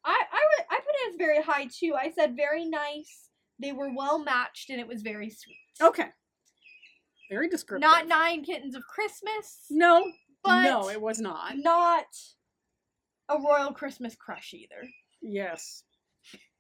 I 0.05 0.21
I 0.33 0.65
I 0.71 0.77
put 0.81 0.95
it 0.95 1.11
as 1.13 1.17
very 1.19 1.43
high 1.43 1.69
too. 1.73 1.95
I 1.95 2.11
said 2.11 2.35
very 2.37 2.65
nice. 2.65 3.29
They 3.61 3.73
were 3.73 3.91
well 3.95 4.19
matched 4.19 4.71
and 4.71 4.81
it 4.81 4.89
was 4.89 5.03
very 5.03 5.31
sweet. 5.31 5.57
Okay. 5.81 6.07
Very 7.33 7.49
descriptive. 7.49 7.89
Not 7.89 8.07
nine 8.09 8.45
kittens 8.45 8.75
of 8.75 8.87
Christmas, 8.87 9.65
No, 9.71 10.13
but 10.45 10.65
no, 10.65 10.91
it 10.91 11.01
was 11.01 11.19
not. 11.19 11.57
not 11.57 12.05
a 13.31 13.39
royal 13.39 13.73
Christmas 13.73 14.15
crush 14.15 14.53
either. 14.53 14.87
Yes. 15.23 15.83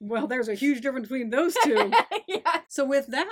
Well, 0.01 0.27
there's 0.27 0.49
a 0.49 0.55
huge 0.65 0.81
difference 0.81 1.09
between 1.09 1.29
those 1.29 1.55
two. 1.63 1.93
yeah. 2.27 2.61
so 2.69 2.87
with 2.87 3.09
that, 3.09 3.29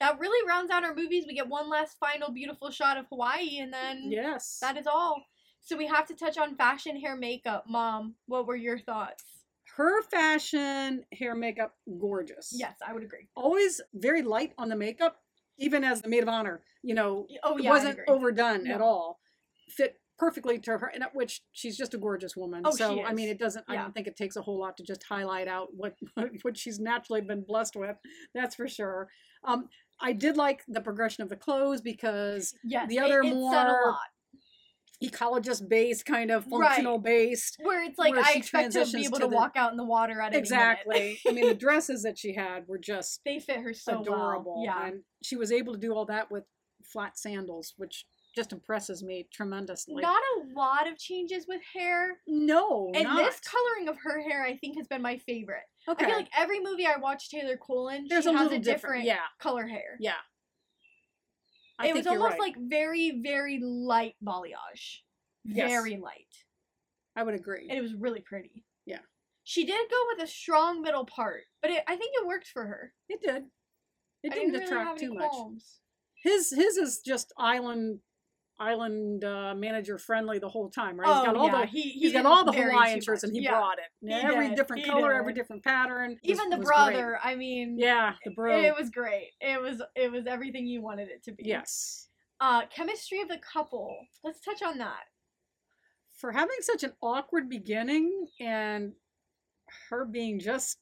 That 0.00 0.18
really 0.18 0.48
rounds 0.48 0.70
out 0.70 0.82
our 0.82 0.94
movies. 0.94 1.24
We 1.28 1.34
get 1.34 1.48
one 1.48 1.68
last 1.68 1.98
final 2.00 2.30
beautiful 2.32 2.70
shot 2.70 2.96
of 2.96 3.04
Hawaii, 3.10 3.58
and 3.58 3.70
then 3.70 4.10
yes. 4.10 4.56
that 4.62 4.78
is 4.78 4.86
all. 4.86 5.22
So 5.60 5.76
we 5.76 5.86
have 5.86 6.06
to 6.06 6.14
touch 6.14 6.38
on 6.38 6.56
fashion, 6.56 6.98
hair, 6.98 7.14
makeup. 7.14 7.64
Mom, 7.68 8.14
what 8.24 8.46
were 8.46 8.56
your 8.56 8.78
thoughts? 8.78 9.22
Her 9.76 10.02
fashion, 10.04 11.04
hair, 11.12 11.34
makeup, 11.34 11.74
gorgeous. 12.00 12.54
Yes, 12.56 12.76
I 12.86 12.94
would 12.94 13.02
agree. 13.02 13.28
Always 13.36 13.82
very 13.92 14.22
light 14.22 14.54
on 14.56 14.70
the 14.70 14.76
makeup, 14.76 15.18
even 15.60 15.84
as 15.84 16.02
the 16.02 16.08
maid 16.08 16.22
of 16.24 16.28
honor. 16.28 16.62
You 16.82 16.94
know, 16.94 17.26
Oh 17.44 17.56
it 17.58 17.64
yeah, 17.64 17.70
wasn't 17.70 17.98
overdone 18.08 18.66
at 18.66 18.80
all. 18.80 19.20
Fit 19.68 20.00
perfectly 20.18 20.58
to 20.58 20.72
her, 20.78 20.90
and 20.92 21.04
which 21.12 21.42
she's 21.52 21.76
just 21.76 21.94
a 21.94 21.98
gorgeous 21.98 22.34
woman. 22.36 22.62
Oh, 22.64 22.70
so 22.72 23.02
I 23.04 23.12
mean, 23.12 23.28
it 23.28 23.38
doesn't. 23.38 23.64
I 23.68 23.76
don't 23.76 23.94
think 23.94 24.06
it 24.06 24.16
takes 24.16 24.36
a 24.36 24.42
whole 24.42 24.58
lot 24.58 24.76
to 24.78 24.82
just 24.82 25.04
highlight 25.04 25.46
out 25.46 25.68
what 25.76 25.94
what 26.42 26.56
she's 26.56 26.80
naturally 26.80 27.20
been 27.20 27.44
blessed 27.46 27.76
with. 27.76 27.96
That's 28.34 28.54
for 28.56 28.66
sure. 28.66 29.08
Um, 29.44 29.68
I 30.00 30.12
did 30.14 30.36
like 30.36 30.62
the 30.66 30.80
progression 30.80 31.22
of 31.22 31.28
the 31.28 31.36
clothes 31.36 31.82
because 31.82 32.54
Yes, 32.64 32.88
the 32.88 32.96
it- 32.96 33.02
other 33.04 33.20
it, 33.20 33.26
a 33.32 33.34
more 33.34 33.52
lot. 33.52 33.98
Ecologist 35.02 35.68
based, 35.68 36.04
kind 36.04 36.30
of 36.30 36.46
Right. 36.50 36.68
functional 36.68 36.98
based. 36.98 37.56
Where 37.62 37.82
it's 37.84 37.98
like 37.98 38.12
where 38.14 38.22
I 38.24 38.32
expect 38.34 38.72
to 38.72 38.84
be 38.86 39.04
able 39.04 39.18
to 39.18 39.24
to, 39.24 39.30
the- 39.30 39.36
walk 39.36 39.52
out 39.56 39.70
in 39.70 39.76
the 39.76 39.84
water 39.84 40.20
at. 40.20 40.34
Exactly. 40.34 41.18
I 41.26 41.32
mean, 41.32 41.46
the 41.46 41.54
dresses 41.54 42.02
that 42.02 42.18
she 42.18 42.34
had 42.34 42.66
were 42.68 42.78
just 42.78 43.20
they 43.24 43.38
fit 43.38 43.60
her 43.60 43.72
so 43.72 44.02
adorable. 44.02 44.56
well. 44.56 44.64
Yeah. 44.64 44.86
And 44.88 45.02
she 45.22 45.36
was 45.36 45.50
able 45.52 45.72
to 45.74 45.78
do 45.78 45.94
all 45.94 46.04
that 46.06 46.30
with 46.30 46.44
flat 46.84 47.18
sandals, 47.18 47.74
which 47.76 48.04
just 48.36 48.52
impresses 48.52 49.02
me 49.02 49.26
tremendously. 49.32 50.00
Not 50.00 50.22
a 50.36 50.58
lot 50.58 50.86
of 50.86 50.96
changes 50.96 51.46
with 51.48 51.60
hair. 51.74 52.18
no, 52.28 52.92
And 52.94 53.02
not. 53.04 53.16
this 53.16 53.40
coloring 53.40 53.88
of 53.88 53.96
her 54.04 54.20
hair, 54.22 54.44
I 54.44 54.56
think, 54.56 54.76
has 54.78 54.86
been 54.86 55.02
my 55.02 55.16
favorite. 55.16 55.64
okay. 55.88 56.04
I 56.04 56.08
feel 56.08 56.16
like 56.16 56.28
every 56.38 56.60
movie 56.60 56.86
I 56.86 56.96
watch 56.96 57.28
Taylor 57.28 57.56
Colin, 57.56 58.06
There's 58.08 58.24
she 58.24 58.30
a 58.30 58.32
has 58.34 58.42
little 58.44 58.58
a 58.58 58.60
different 58.60 59.04
Yeah, 59.04 59.18
color 59.40 59.66
hair. 59.66 59.96
yeah. 59.98 60.12
I 61.80 61.88
it 61.88 61.94
was 61.94 62.06
almost 62.06 62.32
right. 62.32 62.40
like 62.40 62.56
very, 62.58 63.20
very 63.22 63.58
light 63.62 64.14
balayage. 64.24 64.98
Yes. 65.44 65.70
Very 65.70 65.96
light. 65.96 66.26
I 67.16 67.22
would 67.22 67.34
agree. 67.34 67.68
And 67.68 67.78
it 67.78 67.82
was 67.82 67.94
really 67.94 68.20
pretty. 68.20 68.64
Yeah. 68.84 68.98
She 69.44 69.64
did 69.64 69.90
go 69.90 69.96
with 70.12 70.22
a 70.22 70.30
strong 70.30 70.82
middle 70.82 71.06
part, 71.06 71.44
but 71.62 71.70
it, 71.70 71.82
I 71.88 71.96
think 71.96 72.12
it 72.14 72.26
worked 72.26 72.48
for 72.48 72.66
her. 72.66 72.92
It 73.08 73.20
did. 73.22 73.44
It 74.22 74.32
I 74.32 74.34
didn't, 74.34 74.52
didn't 74.52 74.70
really 74.70 74.90
any 74.90 75.00
too 75.00 75.14
much. 75.14 75.32
His 76.22 76.50
his 76.50 76.76
is 76.76 77.00
just 77.00 77.32
island 77.38 78.00
island 78.60 79.24
uh, 79.24 79.54
manager 79.54 79.98
friendly 79.98 80.38
the 80.38 80.48
whole 80.48 80.68
time, 80.68 81.00
right? 81.00 81.08
Oh, 81.08 81.14
he's 81.14 81.26
got 81.26 81.36
all 81.36 81.46
yeah. 81.46 81.60
the 81.62 81.66
he, 81.66 81.82
he 81.82 81.90
he's 82.00 82.12
got 82.12 82.26
all 82.26 82.44
the 82.44 82.52
Hawaiian 82.52 83.00
shirts 83.00 83.24
and 83.24 83.34
he 83.34 83.42
yeah. 83.42 83.52
brought 83.52 83.78
it. 83.78 84.06
he 84.06 84.12
every 84.12 84.48
did, 84.48 84.56
different 84.56 84.84
he 84.84 84.90
color, 84.90 85.12
did. 85.12 85.18
every 85.18 85.32
different 85.32 85.64
pattern. 85.64 86.18
Even 86.22 86.50
the 86.50 86.58
was 86.58 86.66
great. 86.66 86.76
brother, 86.76 87.18
I 87.24 87.34
mean, 87.34 87.78
Yeah, 87.78 88.14
the 88.24 88.30
bro. 88.32 88.60
it 88.60 88.76
was 88.78 88.90
great. 88.90 89.30
It 89.40 89.60
was 89.60 89.82
it 89.96 90.12
was 90.12 90.26
everything 90.26 90.66
you 90.66 90.82
wanted 90.82 91.08
it 91.08 91.24
to 91.24 91.32
be. 91.32 91.44
yes. 91.46 92.08
Uh, 92.40 92.62
chemistry 92.74 93.20
of 93.20 93.28
the 93.28 93.38
couple. 93.38 93.94
Let's 94.22 94.40
touch 94.40 94.62
on 94.62 94.78
that. 94.78 95.04
For 96.16 96.32
having 96.32 96.56
such 96.60 96.82
an 96.84 96.92
awkward 97.02 97.48
beginning 97.48 98.26
and 98.40 98.92
her 99.88 100.04
being 100.04 100.38
just 100.38 100.78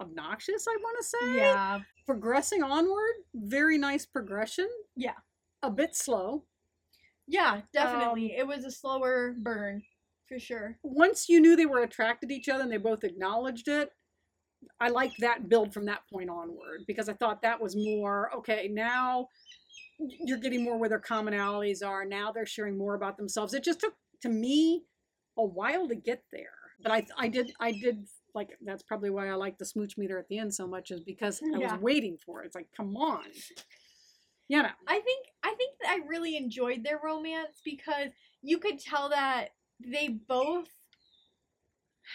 obnoxious, 0.00 0.66
I 0.68 0.76
want 0.80 0.96
to 0.98 1.04
say. 1.04 1.36
Yeah. 1.38 1.80
Progressing 2.06 2.62
onward, 2.62 3.14
very 3.34 3.78
nice 3.78 4.04
progression. 4.06 4.68
Yeah. 4.96 5.14
A 5.62 5.70
bit 5.70 5.94
slow. 5.94 6.44
Yeah, 7.32 7.62
definitely. 7.72 8.34
Um, 8.34 8.40
it 8.40 8.46
was 8.46 8.64
a 8.66 8.70
slower 8.70 9.34
burn, 9.38 9.82
for 10.28 10.38
sure. 10.38 10.76
Once 10.82 11.30
you 11.30 11.40
knew 11.40 11.56
they 11.56 11.64
were 11.66 11.82
attracted 11.82 12.28
to 12.28 12.34
each 12.34 12.50
other 12.50 12.62
and 12.62 12.70
they 12.70 12.76
both 12.76 13.04
acknowledged 13.04 13.68
it, 13.68 13.90
I 14.78 14.90
liked 14.90 15.18
that 15.20 15.48
build 15.48 15.72
from 15.72 15.86
that 15.86 16.02
point 16.12 16.28
onward 16.28 16.82
because 16.86 17.08
I 17.08 17.14
thought 17.14 17.40
that 17.40 17.60
was 17.60 17.74
more 17.74 18.30
okay. 18.36 18.68
Now 18.70 19.28
you're 19.98 20.38
getting 20.38 20.62
more 20.62 20.76
where 20.76 20.90
their 20.90 21.00
commonalities 21.00 21.84
are. 21.84 22.04
Now 22.04 22.32
they're 22.32 22.46
sharing 22.46 22.76
more 22.76 22.94
about 22.94 23.16
themselves. 23.16 23.54
It 23.54 23.64
just 23.64 23.80
took 23.80 23.94
to 24.20 24.28
me 24.28 24.84
a 25.38 25.44
while 25.44 25.88
to 25.88 25.94
get 25.94 26.22
there, 26.32 26.50
but 26.82 26.92
I 26.92 27.06
I 27.16 27.28
did 27.28 27.52
I 27.60 27.72
did 27.72 28.06
like 28.34 28.50
that's 28.64 28.82
probably 28.82 29.08
why 29.10 29.28
I 29.28 29.34
like 29.34 29.56
the 29.56 29.64
smooch 29.64 29.96
meter 29.96 30.18
at 30.18 30.28
the 30.28 30.38
end 30.38 30.54
so 30.54 30.66
much 30.66 30.90
is 30.90 31.00
because 31.00 31.40
I 31.54 31.58
Yeah. 31.58 31.72
was 31.72 31.82
waiting 31.82 32.18
for 32.24 32.42
it. 32.42 32.46
It's 32.46 32.54
like 32.54 32.68
come 32.76 32.94
on, 32.96 33.24
know. 34.60 34.68
I 34.86 35.00
think 35.00 35.26
I 35.42 35.54
think 35.54 35.78
that 35.80 35.90
I 35.90 36.06
really 36.06 36.36
enjoyed 36.36 36.84
their 36.84 37.00
romance 37.02 37.62
because 37.64 38.08
you 38.42 38.58
could 38.58 38.78
tell 38.78 39.08
that 39.08 39.50
they 39.80 40.08
both 40.08 40.68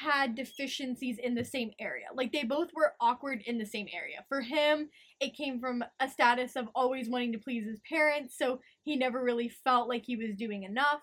had 0.01 0.35
deficiencies 0.35 1.17
in 1.17 1.33
the 1.33 1.43
same 1.43 1.71
area. 1.79 2.05
Like 2.13 2.31
they 2.31 2.43
both 2.43 2.69
were 2.75 2.93
awkward 3.01 3.41
in 3.45 3.57
the 3.57 3.65
same 3.65 3.87
area. 3.93 4.23
For 4.27 4.41
him, 4.41 4.89
it 5.19 5.35
came 5.35 5.59
from 5.59 5.83
a 5.99 6.09
status 6.09 6.55
of 6.55 6.67
always 6.75 7.09
wanting 7.09 7.31
to 7.33 7.39
please 7.39 7.65
his 7.65 7.79
parents, 7.89 8.37
so 8.37 8.59
he 8.83 8.95
never 8.95 9.23
really 9.23 9.49
felt 9.49 9.89
like 9.89 10.03
he 10.05 10.15
was 10.15 10.35
doing 10.35 10.63
enough. 10.63 11.01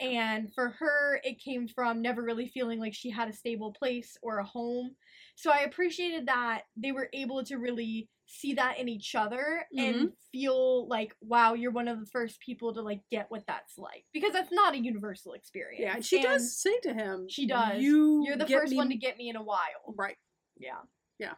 And 0.00 0.52
for 0.54 0.70
her, 0.78 1.20
it 1.24 1.40
came 1.40 1.68
from 1.68 2.02
never 2.02 2.22
really 2.22 2.48
feeling 2.48 2.78
like 2.78 2.92
she 2.92 3.10
had 3.10 3.28
a 3.28 3.32
stable 3.32 3.72
place 3.72 4.18
or 4.22 4.38
a 4.38 4.44
home. 4.44 4.90
So 5.36 5.50
I 5.50 5.60
appreciated 5.60 6.26
that 6.26 6.62
they 6.76 6.92
were 6.92 7.08
able 7.14 7.42
to 7.44 7.56
really 7.56 8.08
see 8.26 8.54
that 8.54 8.78
in 8.78 8.88
each 8.88 9.14
other 9.14 9.64
and 9.76 9.94
mm-hmm. 9.94 10.06
feel 10.32 10.86
like, 10.88 11.14
wow, 11.20 11.54
you're 11.54 11.70
one 11.70 11.88
of 11.88 12.00
the 12.00 12.06
first 12.06 12.40
people 12.40 12.74
to 12.74 12.82
like 12.82 13.00
get 13.10 13.26
what 13.28 13.44
that's 13.46 13.78
like. 13.78 14.04
Because 14.12 14.32
that's 14.32 14.52
not 14.52 14.74
a 14.74 14.78
universal 14.78 15.32
experience. 15.32 15.82
Yeah, 15.82 15.94
and 15.94 16.04
she 16.04 16.20
does 16.20 16.60
say 16.60 16.78
to 16.82 16.92
him, 16.92 17.26
She 17.28 17.46
does. 17.46 17.80
You 17.80 18.24
You're 18.26 18.36
the 18.36 18.46
first 18.46 18.72
me- 18.72 18.76
one 18.76 18.90
to 18.90 18.96
get 18.96 19.16
me 19.16 19.28
in 19.28 19.36
a 19.36 19.42
while. 19.42 19.94
right." 19.96 20.16
Yeah. 20.58 20.80
Yeah. 21.18 21.34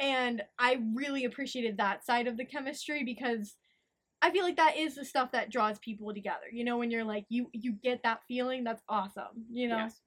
And 0.00 0.42
I 0.58 0.80
really 0.94 1.24
appreciated 1.24 1.78
that 1.78 2.04
side 2.04 2.26
of 2.26 2.36
the 2.36 2.44
chemistry 2.44 3.04
because 3.04 3.56
I 4.20 4.30
feel 4.30 4.44
like 4.44 4.56
that 4.56 4.76
is 4.76 4.94
the 4.94 5.04
stuff 5.04 5.32
that 5.32 5.50
draws 5.50 5.78
people 5.78 6.12
together. 6.12 6.46
You 6.52 6.64
know, 6.64 6.78
when 6.78 6.90
you're 6.90 7.04
like 7.04 7.26
you 7.28 7.48
you 7.52 7.72
get 7.72 8.02
that 8.02 8.20
feeling, 8.26 8.64
that's 8.64 8.82
awesome. 8.88 9.46
You 9.50 9.68
know. 9.68 9.78
Yes. 9.78 10.00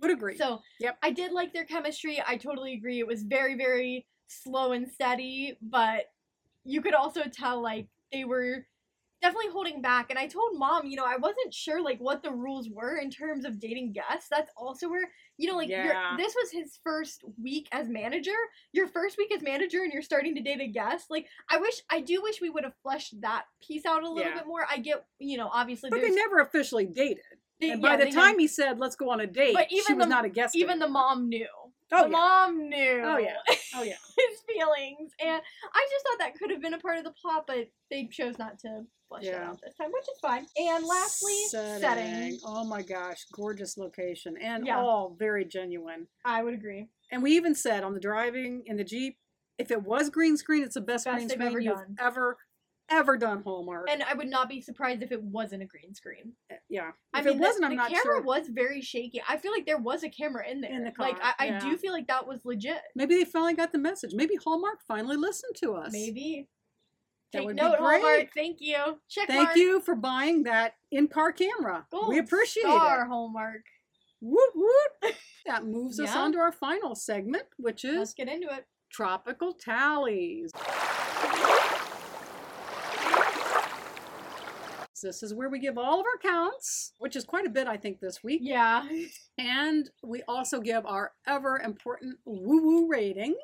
Would 0.00 0.12
agree. 0.12 0.36
So 0.36 0.60
Yep. 0.78 0.98
I 1.02 1.10
did 1.10 1.32
like 1.32 1.52
their 1.52 1.64
chemistry. 1.64 2.22
I 2.24 2.36
totally 2.36 2.74
agree. 2.74 3.00
It 3.00 3.06
was 3.06 3.24
very, 3.24 3.56
very 3.56 4.06
slow 4.28 4.72
and 4.72 4.88
steady, 4.90 5.58
but 5.60 6.10
you 6.64 6.80
could 6.80 6.94
also 6.94 7.22
tell 7.32 7.60
like 7.62 7.88
they 8.12 8.24
were 8.24 8.66
definitely 9.20 9.50
holding 9.50 9.82
back. 9.82 10.10
And 10.10 10.18
I 10.18 10.28
told 10.28 10.56
mom, 10.56 10.86
you 10.86 10.94
know, 10.96 11.04
I 11.04 11.16
wasn't 11.16 11.52
sure 11.52 11.82
like 11.82 11.98
what 11.98 12.22
the 12.22 12.30
rules 12.30 12.68
were 12.70 12.96
in 12.98 13.10
terms 13.10 13.44
of 13.44 13.58
dating 13.58 13.92
guests. 13.92 14.28
That's 14.30 14.50
also 14.56 14.88
where 14.88 15.10
you 15.40 15.48
know, 15.48 15.56
like 15.56 15.68
you're, 15.68 15.84
Yeah. 15.84 16.14
this 16.16 16.34
was 16.34 16.50
his 16.50 16.78
first 16.84 17.22
week 17.40 17.68
as 17.72 17.88
manager. 17.88 18.34
Your 18.72 18.86
first 18.88 19.16
week 19.18 19.32
as 19.34 19.40
manager, 19.42 19.82
and 19.82 19.92
you're 19.92 20.02
starting 20.02 20.34
to 20.34 20.40
date 20.40 20.60
a 20.60 20.66
guest. 20.66 21.10
Like 21.10 21.26
I 21.48 21.58
wish, 21.58 21.74
I 21.90 22.00
do 22.00 22.22
wish 22.22 22.40
we 22.40 22.50
would 22.50 22.64
have 22.64 22.74
fleshed 22.82 23.20
that 23.22 23.44
piece 23.60 23.86
out 23.86 24.02
a 24.02 24.08
little 24.10 24.30
Yeah. 24.30 24.38
bit 24.38 24.46
more. 24.46 24.66
I 24.70 24.78
get, 24.78 25.04
you 25.18 25.36
know, 25.36 25.48
obviously, 25.52 25.90
but 25.90 26.00
they 26.00 26.10
never 26.10 26.40
officially 26.40 26.86
dated. 26.86 27.22
they- 27.60 27.70
and 27.70 27.82
yeah, 27.82 27.88
by 27.88 27.96
the 28.04 28.10
time 28.10 28.34
had- 28.34 28.38
he 28.40 28.46
said, 28.46 28.78
"Let's 28.78 28.94
go 28.94 29.10
on 29.10 29.18
a 29.20 29.26
date," 29.26 29.52
But 29.54 29.68
she 29.70 29.78
even 29.78 29.96
was 29.96 30.06
the- 30.06 30.10
not 30.10 30.24
a 30.24 30.28
guest. 30.28 30.54
even 30.54 30.78
the 30.78 30.86
mom 30.88 31.28
knew. 31.28 31.48
Oh 31.92 32.04
the 32.04 32.10
yeah. 32.10 32.16
mom 32.16 32.58
oh, 32.60 32.62
knew. 32.64 33.02
Oh 33.04 33.18
yeah. 33.18 33.36
Oh 33.74 33.82
yeah. 33.82 33.94
his 34.16 34.40
feelings, 34.46 35.12
and 35.24 35.40
I 35.74 35.88
just 35.90 36.06
thought 36.06 36.18
that 36.18 36.34
could 36.38 36.50
have 36.50 36.60
been 36.60 36.74
a 36.74 36.78
part 36.78 36.98
of 36.98 37.04
the 37.04 37.12
plot, 37.12 37.44
but 37.46 37.68
they 37.90 38.06
chose 38.06 38.38
not 38.38 38.58
to 38.60 38.82
flesh 39.08 39.24
that 39.24 39.30
Yeah. 39.32 39.48
out 39.50 39.60
this 39.62 39.74
time, 39.74 39.90
which 39.92 40.02
is 40.10 40.18
fine. 40.20 40.46
And 40.56 40.84
lastly, 40.84 41.34
setting. 41.50 42.38
Oh 42.44 42.64
my 42.64 42.82
gosh, 42.82 43.24
gorgeous 43.32 43.76
location 43.78 44.36
and 44.40 44.66
Yeah. 44.66 44.78
all 44.78 45.16
very 45.18 45.44
genuine. 45.44 46.06
I 46.24 46.42
would 46.42 46.54
agree. 46.54 46.88
And 47.10 47.22
we 47.22 47.32
even 47.32 47.54
said 47.54 47.84
on 47.84 47.94
the 47.94 48.00
driving 48.00 48.64
in 48.66 48.76
the 48.76 48.84
Jeep, 48.84 49.16
if 49.56 49.70
it 49.70 49.82
was 49.82 50.10
green 50.10 50.36
screen, 50.36 50.62
it's 50.62 50.74
the 50.74 50.80
best, 50.80 51.06
Best 51.06 51.16
green 51.16 51.28
screen 51.30 51.48
ever 51.48 51.58
you've 51.60 51.74
done. 51.74 51.96
ever 51.98 52.36
ever 52.90 53.16
done 53.16 53.42
Hallmark. 53.42 53.88
And 53.90 54.02
I 54.02 54.14
would 54.14 54.28
not 54.28 54.48
be 54.48 54.60
surprised 54.60 55.02
if 55.02 55.12
it 55.12 55.22
wasn't 55.22 55.62
a 55.62 55.66
green 55.66 55.94
screen. 55.94 56.32
Eh, 56.50 56.56
yeah. 56.68 56.90
I 57.12 57.20
If 57.20 57.24
mean, 57.26 57.36
it 57.36 57.40
wasn't, 57.40 57.62
the, 57.62 57.66
I'm 57.68 57.76
not 57.76 57.88
camera 57.90 58.02
sure. 58.02 58.22
was 58.22 58.48
very 58.48 58.80
shaky. 58.80 59.22
I 59.28 59.36
feel 59.36 59.52
like 59.52 59.66
there 59.66 59.78
was 59.78 60.02
a 60.04 60.08
camera 60.08 60.48
in 60.48 60.60
there. 60.60 60.70
In 60.72 60.84
the 60.84 60.92
like 60.98 61.20
car, 61.20 61.34
I, 61.38 61.44
I 61.44 61.46
yeah. 61.48 61.58
do 61.60 61.76
feel 61.76 61.92
like 61.92 62.06
that 62.08 62.26
was 62.26 62.44
legit. 62.44 62.80
Maybe 62.94 63.14
they 63.16 63.24
finally 63.24 63.54
got 63.54 63.72
the 63.72 63.78
message. 63.78 64.12
Maybe 64.14 64.34
Hallmark 64.42 64.80
finally 64.86 65.16
listened 65.16 65.54
to 65.56 65.74
us. 65.74 65.92
Maybe. 65.92 66.48
That 67.32 67.40
Take 67.40 67.46
would 67.48 67.56
be 67.56 67.62
note. 67.62 67.78
Hallmark. 67.78 68.28
Thank 68.34 68.56
you. 68.60 68.76
Check 69.10 69.28
Thank 69.28 69.44
mark. 69.48 69.56
you 69.56 69.80
for 69.80 69.94
buying 69.94 70.44
that 70.44 70.72
in-car 70.90 71.32
camera. 71.32 71.86
Gold 71.90 72.08
we 72.08 72.18
appreciate 72.18 72.62
star, 72.62 73.02
it. 73.04 73.08
Hallmark. 73.08 73.62
Woot 74.20 74.50
woot. 74.54 75.14
That 75.46 75.64
moves 75.64 75.98
us 75.98 76.14
Yeah. 76.14 76.20
on 76.20 76.32
to 76.32 76.38
our 76.38 76.52
final 76.52 76.94
segment, 76.94 77.44
which 77.56 77.82
is 77.82 77.96
Let's 77.96 78.12
get 78.14 78.28
into 78.28 78.48
it. 78.48 78.66
tropical 78.92 79.54
tallies. 79.54 80.50
This 85.00 85.22
is 85.22 85.34
where 85.34 85.48
we 85.48 85.58
give 85.58 85.78
all 85.78 86.00
of 86.00 86.06
our 86.06 86.30
counts, 86.30 86.92
which 86.98 87.16
is 87.16 87.24
quite 87.24 87.46
a 87.46 87.50
bit, 87.50 87.66
I 87.66 87.76
think, 87.76 88.00
this 88.00 88.22
week. 88.22 88.40
Yeah. 88.42 88.86
And 89.38 89.88
we 90.02 90.22
also 90.28 90.60
give 90.60 90.84
our 90.86 91.12
ever 91.26 91.58
important 91.58 92.18
woo 92.24 92.62
woo 92.62 92.88
rating. 92.88 93.34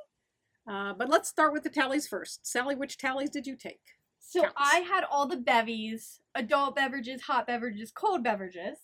Uh, 0.68 0.94
but 0.94 1.08
let's 1.10 1.28
start 1.28 1.52
with 1.52 1.62
the 1.62 1.70
tallies 1.70 2.06
first. 2.06 2.46
Sally, 2.46 2.74
which 2.74 2.96
tallies 2.96 3.30
did 3.30 3.46
you 3.46 3.56
take? 3.56 3.80
So 4.18 4.42
Counts. 4.42 4.54
I 4.56 4.78
had 4.78 5.04
all 5.04 5.26
the 5.26 5.36
bevies 5.36 6.20
adult 6.34 6.74
beverages, 6.74 7.22
hot 7.22 7.46
beverages, 7.46 7.92
cold 7.92 8.24
beverages. 8.24 8.78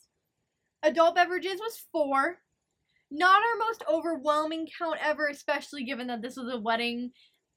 Adult 0.83 1.15
beverages 1.15 1.59
was 1.59 1.83
four. 1.91 2.39
Not 3.11 3.43
our 3.43 3.59
most 3.59 3.83
overwhelming 3.91 4.69
count 4.79 4.99
ever, 5.03 5.27
especially 5.27 5.83
given 5.83 6.07
that 6.07 6.23
this 6.23 6.37
was 6.37 6.53
a 6.53 6.61
wedding, 6.61 7.11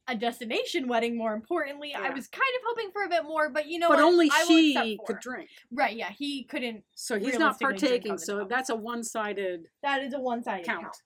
a 0.07 0.15
destination 0.15 0.87
wedding, 0.87 1.17
more 1.17 1.33
importantly. 1.33 1.93
I 1.95 2.09
was 2.09 2.27
kind 2.27 2.41
of 2.57 2.61
hoping 2.67 2.91
for 2.91 3.03
a 3.03 3.09
bit 3.09 3.23
more, 3.23 3.49
but 3.49 3.67
you 3.67 3.79
know 3.79 3.89
but 3.89 3.99
what? 3.99 4.05
only 4.05 4.29
I 4.31 4.45
she 4.45 4.99
could 5.05 5.19
drink. 5.19 5.49
Right, 5.71 5.95
yeah, 5.95 6.09
he 6.11 6.43
couldn't. 6.43 6.83
So 6.95 7.17
he's 7.17 7.39
not 7.39 7.59
partaking. 7.59 8.17
So 8.17 8.45
that's 8.49 8.69
a 8.69 8.75
one 8.75 9.03
sided 9.03 9.67
That 9.81 10.03
is 10.03 10.13
a 10.13 10.19
one 10.19 10.43
sided 10.43 10.65
count. 10.65 10.83
count. 10.83 10.97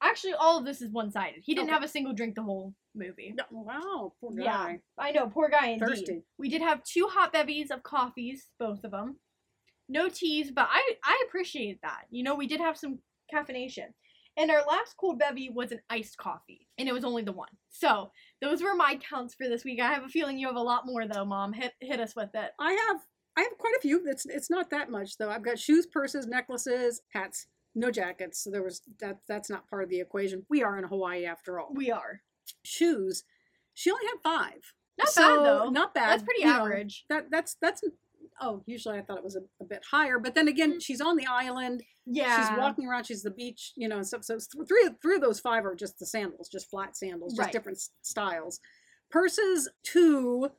Actually, 0.00 0.34
all 0.34 0.58
of 0.58 0.64
this 0.64 0.80
is 0.80 0.90
one 0.90 1.10
sided. 1.10 1.42
He 1.44 1.54
didn't 1.54 1.68
Okay. 1.68 1.74
have 1.74 1.82
a 1.82 1.88
single 1.88 2.12
drink 2.12 2.36
the 2.36 2.42
whole 2.42 2.72
movie. 2.94 3.34
Wow, 3.50 4.12
poor 4.20 4.30
guy. 4.32 4.44
Yeah. 4.44 4.76
I 4.96 5.10
know, 5.10 5.28
poor 5.28 5.48
guy 5.48 5.68
indeed. 5.70 5.86
Thirsty. 5.86 6.22
We 6.38 6.48
did 6.48 6.62
have 6.62 6.84
two 6.84 7.08
hot 7.08 7.32
bevies 7.32 7.70
of 7.70 7.82
coffees, 7.82 8.46
both 8.58 8.84
of 8.84 8.92
them. 8.92 9.16
No 9.88 10.08
teas, 10.08 10.50
but 10.52 10.68
I 10.70 10.96
I 11.02 11.24
appreciate 11.26 11.80
that. 11.82 12.02
You 12.10 12.22
know, 12.22 12.34
we 12.36 12.46
did 12.46 12.60
have 12.60 12.76
some 12.78 13.00
caffeination. 13.32 13.92
And 14.36 14.52
our 14.52 14.62
last 14.64 14.96
cold 14.96 15.18
bevy 15.18 15.50
was 15.50 15.72
an 15.72 15.80
iced 15.90 16.16
coffee, 16.16 16.68
and 16.78 16.88
it 16.88 16.92
was 16.92 17.02
only 17.02 17.22
the 17.22 17.32
one. 17.32 17.48
So 17.70 18.10
those 18.40 18.62
were 18.62 18.74
my 18.74 18.96
counts 18.96 19.34
for 19.34 19.48
this 19.48 19.64
week. 19.64 19.80
I 19.80 19.92
have 19.92 20.04
a 20.04 20.08
feeling 20.08 20.38
you 20.38 20.46
have 20.46 20.56
a 20.56 20.60
lot 20.60 20.86
more 20.86 21.06
though, 21.06 21.24
Mom. 21.24 21.52
Hit 21.52 21.72
hit 21.80 22.00
us 22.00 22.14
with 22.16 22.30
it. 22.34 22.50
I 22.58 22.72
have 22.72 23.00
I 23.36 23.42
have 23.42 23.58
quite 23.58 23.74
a 23.76 23.80
few. 23.80 24.04
It's 24.06 24.26
it's 24.26 24.50
not 24.50 24.70
that 24.70 24.90
much 24.90 25.16
though. 25.18 25.30
I've 25.30 25.44
got 25.44 25.58
shoes, 25.58 25.86
purses, 25.86 26.26
necklaces, 26.26 27.02
hats, 27.12 27.46
no 27.74 27.90
jackets. 27.90 28.42
So 28.42 28.50
there 28.50 28.62
was 28.62 28.82
that 29.00 29.18
that's 29.28 29.50
not 29.50 29.68
part 29.68 29.84
of 29.84 29.90
the 29.90 30.00
equation. 30.00 30.44
We 30.48 30.62
are 30.62 30.78
in 30.78 30.84
Hawaii 30.84 31.24
after 31.24 31.60
all. 31.60 31.72
We 31.72 31.90
are 31.90 32.22
Shoes. 32.64 33.24
She 33.74 33.90
only 33.90 34.06
had 34.06 34.20
five. 34.22 34.72
not 34.98 35.08
So, 35.10 35.22
bad 35.22 35.44
though. 35.46 35.70
Not 35.70 35.94
bad. 35.94 36.10
That's 36.10 36.22
pretty 36.22 36.42
you 36.42 36.48
know, 36.48 36.60
average. 36.60 37.04
that 37.08 37.30
that's 37.30 37.56
that's 37.60 37.84
oh 38.40 38.62
usually 38.66 38.98
I 38.98 39.02
thought 39.02 39.18
it 39.18 39.24
was 39.24 39.36
a, 39.36 39.40
a 39.60 39.64
bit 39.64 39.82
higher, 39.90 40.18
but 40.18 40.34
then 40.34 40.48
again 40.48 40.80
she's 40.80 41.00
on 41.00 41.16
the 41.16 41.26
island. 41.26 41.82
yeah, 42.06 42.36
She's 42.48 42.58
walking 42.58 42.86
around. 42.86 43.04
She's 43.04 43.22
the 43.22 43.30
beach. 43.30 43.72
You 43.76 43.88
know, 43.88 43.96
and 43.96 44.06
stuff. 44.06 44.24
So 44.24 44.34
it's 44.34 44.48
three 44.66 44.88
three 45.02 45.16
of 45.16 45.20
those 45.20 45.40
five 45.40 45.64
are 45.64 45.74
just 45.74 45.98
the 45.98 46.06
sandals, 46.06 46.48
just 46.48 46.70
flat 46.70 46.96
sandals, 46.96 47.32
just 47.34 47.46
Right. 47.46 47.52
different 47.52 47.78
styles. 48.02 48.60
Purses 49.10 49.68
two, 49.84 50.50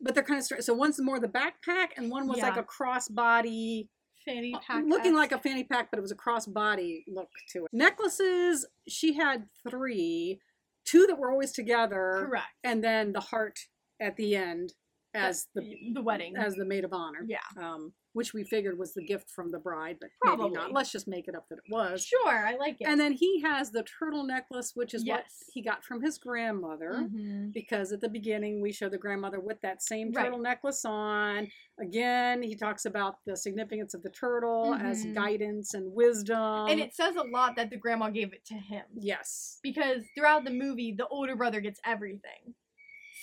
but 0.00 0.14
they're 0.14 0.22
kind 0.24 0.40
of 0.40 0.64
so 0.64 0.74
one's 0.74 1.00
more 1.00 1.18
the 1.20 1.28
backpack 1.28 1.88
and 1.96 2.10
one 2.10 2.26
was 2.26 2.38
like 2.38 2.56
Yeah. 2.56 2.60
a 2.62 2.64
crossbody 2.64 3.88
fanny 4.24 4.54
uh, 4.54 4.58
pack. 4.66 4.84
looking 4.86 5.14
like 5.14 5.32
a 5.32 5.38
fanny 5.38 5.64
pack, 5.64 5.90
but 5.90 5.98
it 5.98 6.02
was 6.02 6.12
a 6.12 6.16
crossbody 6.16 7.02
look 7.08 7.28
to 7.52 7.64
it. 7.64 7.70
Necklaces, 7.72 8.66
she 8.88 9.14
had 9.14 9.46
three, 9.68 10.40
two 10.84 11.06
that 11.06 11.18
were 11.18 11.30
always 11.30 11.52
together, 11.52 12.24
correct. 12.26 12.46
and 12.62 12.82
then 12.82 13.12
the 13.12 13.20
heart 13.20 13.58
at 14.00 14.16
the 14.16 14.34
end 14.36 14.72
as 15.14 15.46
the 15.54 15.62
the 15.92 16.02
wedding. 16.02 16.36
as 16.36 16.54
the 16.54 16.64
maid 16.64 16.84
of 16.84 16.92
honor. 16.92 17.24
yeah, 17.26 17.38
Um, 17.60 17.92
which 18.12 18.32
we 18.32 18.44
figured 18.44 18.78
was 18.78 18.94
the 18.94 19.04
gift 19.04 19.28
from 19.30 19.50
the 19.50 19.58
bride, 19.58 19.96
but 20.00 20.10
maybe 20.24 20.50
not. 20.50 20.72
Let's 20.72 20.92
just 20.92 21.08
make 21.08 21.26
it 21.26 21.34
up 21.34 21.46
that 21.48 21.56
it 21.58 21.64
was. 21.72 22.04
sure. 22.04 22.28
I 22.28 22.54
like 22.56 22.76
it. 22.80 22.86
And 22.86 22.98
then 23.00 23.12
he 23.12 23.40
has 23.42 23.70
the 23.72 23.82
turtle 23.98 24.24
necklace, 24.24 24.72
which 24.74 24.94
is 24.94 25.04
what 25.04 25.24
he 25.52 25.62
got 25.62 25.84
from 25.84 26.00
his 26.00 26.18
grandmother. 26.18 26.92
Mhm. 27.10 27.52
Because 27.52 27.92
at 27.92 28.00
the 28.00 28.08
beginning 28.08 28.60
we 28.60 28.72
show 28.72 28.88
the 28.88 28.98
grandmother 28.98 29.40
with 29.40 29.60
that 29.62 29.82
same 29.82 30.12
Right. 30.12 30.24
turtle 30.24 30.38
necklace 30.38 30.84
on. 30.84 31.48
Again, 31.80 32.42
he 32.42 32.54
talks 32.54 32.84
about 32.84 33.16
the 33.26 33.36
significance 33.36 33.94
of 33.94 34.02
the 34.04 34.10
turtle 34.10 34.74
as 34.74 35.04
Mhm. 35.04 35.14
guidance 35.14 35.74
and 35.74 35.92
wisdom. 35.92 36.68
and 36.68 36.80
it 36.80 36.94
says 36.94 37.16
a 37.16 37.22
lot 37.22 37.56
that 37.56 37.70
the 37.70 37.76
grandma 37.76 38.08
gave 38.10 38.32
it 38.32 38.44
to 38.46 38.54
him. 38.54 38.84
yes, 38.94 39.58
because 39.62 40.04
throughout 40.16 40.44
the 40.44 40.50
movie 40.52 40.92
the 40.96 41.06
older 41.08 41.34
brother 41.36 41.60
gets 41.60 41.80
everything 41.84 42.54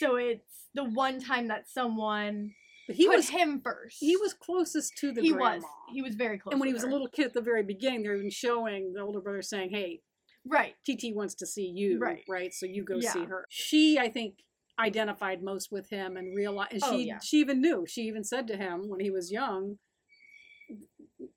so 0.02 0.16
it's 0.16 0.68
the 0.74 0.84
one 0.84 1.20
time 1.20 1.48
that 1.50 1.70
someone 1.70 2.52
but 2.88 2.96
he 2.96 3.06
put 3.08 3.18
was 3.18 3.30
him 3.30 3.62
first 3.64 3.98
he 4.00 4.18
was 4.18 4.34
closest 4.34 4.98
to 4.98 5.12
the 5.12 5.22
he 5.22 5.32
grandma. 5.32 5.56
was 5.58 5.64
he 5.94 6.02
was 6.02 6.16
very 6.16 6.38
close 6.38 6.52
and 6.54 6.60
when 6.60 6.68
he 6.68 6.74
was 6.74 6.84
a 6.84 6.88
little 6.88 7.08
kid 7.08 7.26
at 7.28 7.34
the 7.34 7.42
very 7.42 7.64
beginning, 7.64 8.04
they're 8.04 8.16
even 8.16 8.30
showing 8.32 8.94
the 8.94 9.02
older 9.02 9.20
brother 9.22 9.42
saying, 9.42 9.70
"Hey, 9.72 10.02
right 10.46 10.76
TT 10.86 11.14
wants 11.14 11.36
to 11.36 11.46
see 11.46 11.68
you, 11.68 12.00
Right. 12.00 12.24
right? 12.30 12.54
So 12.54 12.66
you 12.66 12.84
go 12.84 13.00
see 13.00 13.26
her." 13.26 13.46
She, 13.50 14.00
I 14.00 14.10
think, 14.10 14.36
identified 14.80 15.44
most 15.44 15.72
with 15.72 15.90
him 15.90 16.18
and 16.18 16.36
realized, 16.36 16.74
and 16.74 16.84
Oh, 16.86 16.92
she 16.98 17.08
yeah. 17.08 17.20
she 17.20 17.38
even 17.38 17.62
knew. 17.62 17.86
She 17.88 18.02
even 18.04 18.24
said 18.24 18.48
to 18.48 18.56
him 18.58 18.88
when 18.90 19.00
he 19.02 19.12
was 19.12 19.32
young, 19.32 19.78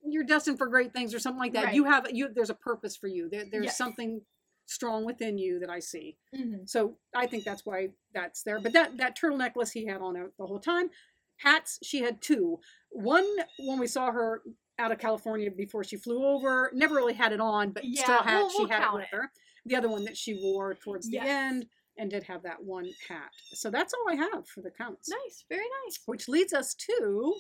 "You're 0.07 0.25
destined 0.25 0.59
for 0.59 0.69
great 0.69 0.93
things," 0.93 1.13
or 1.15 1.19
something 1.19 1.41
like 1.41 1.53
that. 1.55 1.65
Right. 1.67 1.75
You 1.75 1.85
have 1.85 2.07
you. 2.13 2.29
There's 2.33 2.51
a 2.51 2.55
purpose 2.55 2.97
for 2.97 3.09
you. 3.09 3.29
There, 3.29 3.45
there's 3.51 3.65
Yes. 3.67 3.77
something 3.77 4.23
strong 4.67 5.05
within 5.05 5.39
you 5.39 5.59
that 5.61 5.71
I 5.71 5.79
see. 5.81 6.17
Mhm. 6.35 6.69
So 6.69 6.99
I 7.15 7.27
think 7.27 7.45
that's 7.45 7.65
why 7.67 7.91
that's 8.13 8.43
there. 8.43 8.61
But 8.61 8.73
that 8.73 8.97
that 8.99 9.17
turtle 9.17 9.39
necklace 9.39 9.73
he 9.73 9.87
had 9.87 10.01
on 10.01 10.15
the 10.15 10.47
whole 10.47 10.61
time. 10.61 10.91
Hats 11.39 11.79
she 11.83 11.99
had 12.01 12.21
two. 12.23 12.61
One 12.91 13.27
when 13.59 13.79
we 13.79 13.87
saw 13.87 14.11
her 14.13 14.43
out 14.79 14.91
of 14.93 14.99
California 14.99 15.51
before 15.51 15.85
she 15.85 15.97
flew 15.97 16.25
over, 16.25 16.71
never 16.75 16.95
really 16.95 17.13
had 17.15 17.33
it 17.33 17.41
on, 17.41 17.71
but 17.71 17.85
Yeah, 17.85 18.03
still 18.05 18.23
had 18.23 18.39
we'll- 18.39 18.51
she 18.51 18.59
we'll 18.61 18.69
had 18.69 18.89
it 18.89 18.95
with 18.95 19.09
her. 19.11 19.33
The 19.67 19.77
other 19.77 19.89
one 19.89 20.05
that 20.05 20.17
she 20.17 20.35
wore 20.43 20.75
towards 20.75 21.09
Yes. 21.09 21.23
the 21.25 21.29
end 21.31 21.69
and 21.97 22.11
did 22.11 22.25
have 22.25 22.43
that 22.43 22.63
one 22.65 22.91
hat. 23.09 23.31
So 23.53 23.71
that's 23.71 23.95
all 23.95 24.09
I 24.09 24.17
have 24.17 24.49
for 24.49 24.63
the 24.63 24.71
counts. 24.71 25.09
nice 25.09 25.45
very 25.49 25.67
nice 25.85 26.01
Which 26.07 26.29
leads 26.29 26.53
us 26.53 26.75
to 26.75 27.35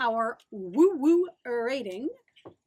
our 0.00 0.38
woo 0.50 0.96
woo 0.96 1.28
rating. 1.44 2.08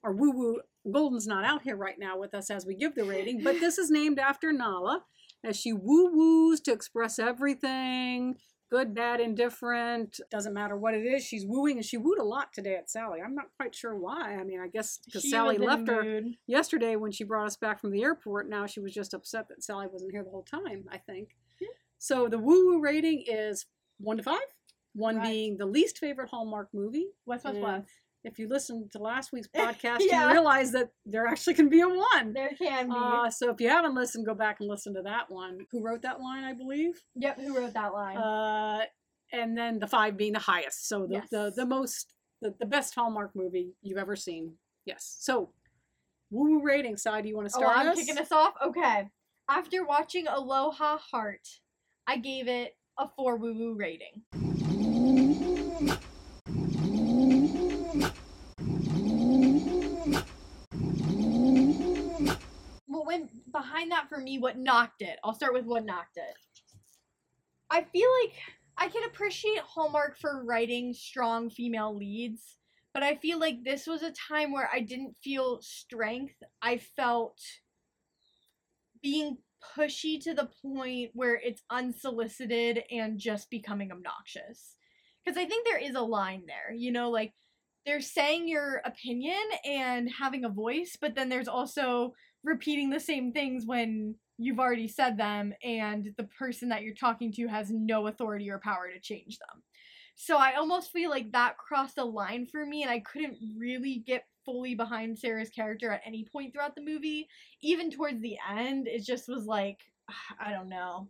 Our 0.03 0.13
woo 0.13 0.31
woo 0.31 0.61
Golden's 0.91 1.27
not 1.27 1.45
out 1.45 1.61
here 1.63 1.77
right 1.77 1.97
now 1.97 2.17
with 2.17 2.33
us 2.33 2.49
as 2.49 2.65
we 2.65 2.75
give 2.75 2.95
the 2.95 3.05
rating, 3.05 3.41
but 3.43 3.59
this 3.59 3.77
is 3.77 3.89
named 3.89 4.19
after 4.19 4.51
Nala 4.51 5.03
as 5.43 5.57
she 5.57 5.71
woo 5.73 6.11
woos 6.11 6.59
to 6.61 6.73
express 6.73 7.19
everything 7.19 8.35
good, 8.73 8.95
bad, 8.95 9.19
indifferent. 9.21 10.19
Doesn't 10.31 10.53
matter 10.53 10.75
what 10.75 10.95
it 10.95 11.05
is. 11.05 11.23
She's 11.23 11.45
wooing, 11.45 11.77
and 11.77 11.85
she 11.85 11.95
wooed 11.95 12.17
a 12.17 12.23
lot 12.23 12.51
today 12.53 12.75
at 12.75 12.89
Sally. 12.89 13.19
I'm 13.23 13.35
not 13.35 13.45
quite 13.59 13.75
sure 13.75 13.95
why. 13.95 14.35
I 14.35 14.43
mean, 14.43 14.59
I 14.59 14.67
guess 14.67 14.99
because 15.05 15.29
Sally 15.29 15.59
was 15.59 15.61
in 15.61 15.69
a 15.69 15.75
left 15.75 15.87
her 15.89 16.21
yesterday 16.47 16.95
when 16.95 17.11
she 17.11 17.23
brought 17.23 17.45
us 17.45 17.55
back 17.55 17.79
from 17.79 17.91
the 17.91 18.01
airport. 18.01 18.49
Now 18.49 18.65
she 18.65 18.79
was 18.79 18.91
just 18.91 19.13
upset 19.13 19.47
that 19.49 19.63
Sally 19.63 19.85
wasn't 19.91 20.11
here 20.11 20.23
the 20.23 20.31
whole 20.31 20.41
time, 20.49 20.85
I 20.91 20.97
think. 20.97 21.35
Yeah. 21.61 21.67
So 21.99 22.27
the 22.27 22.39
woo 22.39 22.65
woo 22.71 22.81
rating 22.81 23.23
is 23.27 23.67
one 23.99 24.17
to 24.17 24.23
five, 24.23 24.39
one 24.93 25.17
Right. 25.17 25.27
being 25.29 25.57
the 25.57 25.67
least 25.67 25.99
favorite 25.99 26.29
Hallmark 26.29 26.69
movie. 26.73 27.09
West 27.27 27.45
West 27.45 27.55
And 27.57 27.63
West. 27.63 27.89
If 28.23 28.39
you 28.39 28.47
listened 28.47 28.91
to 28.93 28.99
last 28.99 29.31
week's 29.33 29.47
podcast, 29.55 29.97
Yeah. 29.99 30.25
you 30.27 30.31
realize 30.31 30.71
that 30.71 30.89
there 31.05 31.27
actually 31.27 31.55
can 31.55 31.69
be 31.69 31.81
a 31.81 31.87
one. 31.89 32.33
There 32.33 32.51
can 32.57 32.87
be. 32.89 32.95
Uh, 32.97 33.29
so 33.29 33.49
if 33.49 33.59
you 33.59 33.69
haven't 33.69 33.95
listened, 33.95 34.25
go 34.25 34.33
back 34.33 34.57
and 34.59 34.69
listen 34.69 34.93
to 34.95 35.01
that 35.03 35.29
one. 35.29 35.59
Who 35.71 35.83
wrote 35.83 36.01
that 36.03 36.19
line, 36.21 36.43
I 36.43 36.53
believe? 36.53 37.01
yep, 37.15 37.39
who 37.39 37.55
wrote 37.57 37.73
that 37.73 37.93
line? 37.93 38.17
Uh, 38.17 38.85
and 39.31 39.57
then 39.57 39.79
the 39.79 39.87
five 39.87 40.15
being 40.15 40.33
the 40.33 40.39
highest. 40.39 40.87
So 40.87 41.01
the, 41.07 41.21
the, 41.31 41.43
Yes. 41.45 41.55
the 41.55 41.65
most, 41.65 42.13
the, 42.41 42.53
the 42.59 42.65
best 42.65 42.93
Hallmark 42.95 43.35
movie 43.35 43.73
you've 43.81 43.97
ever 43.97 44.15
seen. 44.15 44.53
Yes. 44.85 45.17
So, 45.19 45.51
woo 46.31 46.49
woo 46.59 46.61
rating 46.63 46.97
side, 46.97 47.23
do 47.23 47.29
you 47.29 47.35
want 47.35 47.47
to 47.47 47.51
start? 47.51 47.65
oh, 47.67 47.71
start 47.71 47.85
I'm 47.87 47.91
us? 47.91 47.97
kicking 47.99 48.17
us 48.17 48.31
off? 48.31 48.53
Okay. 48.65 49.09
After 49.49 49.83
watching 49.85 50.27
Aloha 50.27 50.97
Heart, 50.97 51.47
I 52.07 52.17
gave 52.17 52.47
it 52.47 52.77
a 52.97 53.07
four 53.17 53.35
woo 53.37 53.53
woo 53.53 53.73
rating. 53.75 54.21
Went 63.13 63.51
behind 63.51 63.91
that 63.91 64.09
for 64.09 64.17
me, 64.17 64.39
what 64.39 64.57
knocked 64.57 65.01
it? 65.01 65.19
I'll 65.23 65.33
start 65.33 65.53
with 65.53 65.65
what 65.65 65.85
knocked 65.85 66.17
it. 66.17 66.35
I 67.69 67.83
feel 67.83 68.09
like 68.21 68.33
I 68.77 68.87
can 68.87 69.03
appreciate 69.03 69.59
Hallmark 69.59 70.17
for 70.17 70.43
writing 70.43 70.93
strong 70.93 71.49
female 71.49 71.95
leads, 71.95 72.57
but 72.93 73.03
I 73.03 73.15
feel 73.15 73.39
like 73.39 73.63
this 73.63 73.87
was 73.87 74.03
a 74.03 74.11
time 74.11 74.51
where 74.51 74.69
I 74.71 74.79
didn't 74.79 75.15
feel 75.23 75.59
strength. 75.61 76.35
I 76.61 76.77
felt 76.77 77.39
being 79.01 79.37
pushy 79.77 80.21
to 80.23 80.33
the 80.33 80.49
point 80.61 81.11
where 81.13 81.35
it's 81.35 81.63
unsolicited 81.69 82.83
and 82.91 83.19
just 83.19 83.49
becoming 83.49 83.91
obnoxious. 83.91 84.75
Because 85.23 85.37
I 85.37 85.45
think 85.45 85.65
there 85.65 85.79
is 85.79 85.95
a 85.95 86.01
line 86.01 86.43
there, 86.47 86.75
you 86.75 86.91
know, 86.91 87.09
like 87.09 87.33
they're 87.85 88.01
saying 88.01 88.47
your 88.47 88.81
opinion 88.85 89.41
and 89.65 90.09
having 90.09 90.45
a 90.45 90.49
voice, 90.49 90.97
but 90.99 91.15
then 91.15 91.29
there's 91.29 91.47
also 91.47 92.13
repeating 92.43 92.89
the 92.89 92.99
same 92.99 93.31
things 93.31 93.65
when 93.65 94.15
you've 94.37 94.59
already 94.59 94.87
said 94.87 95.17
them 95.17 95.53
and 95.63 96.09
the 96.17 96.23
person 96.23 96.69
that 96.69 96.81
you're 96.81 96.93
talking 96.93 97.31
to 97.33 97.47
has 97.47 97.69
no 97.71 98.07
authority 98.07 98.49
or 98.49 98.59
power 98.59 98.89
to 98.93 98.99
change 98.99 99.37
them. 99.37 99.61
So 100.15 100.37
I 100.37 100.55
almost 100.55 100.91
feel 100.91 101.09
like 101.09 101.31
that 101.31 101.57
crossed 101.57 101.97
a 101.97 102.03
line 102.03 102.45
for 102.45 102.65
me 102.65 102.83
and 102.83 102.91
I 102.91 102.99
couldn't 102.99 103.37
really 103.57 104.03
get 104.05 104.25
fully 104.45 104.75
behind 104.75 105.17
Sarah's 105.17 105.49
character 105.49 105.91
at 105.91 106.01
any 106.05 106.25
point 106.31 106.53
throughout 106.53 106.75
the 106.75 106.83
movie. 106.83 107.27
Even 107.61 107.89
towards 107.89 108.21
the 108.21 108.37
end, 108.49 108.87
it 108.87 109.03
just 109.03 109.27
was 109.27 109.45
like 109.45 109.79
I 110.39 110.51
don't 110.51 110.69
know. 110.69 111.09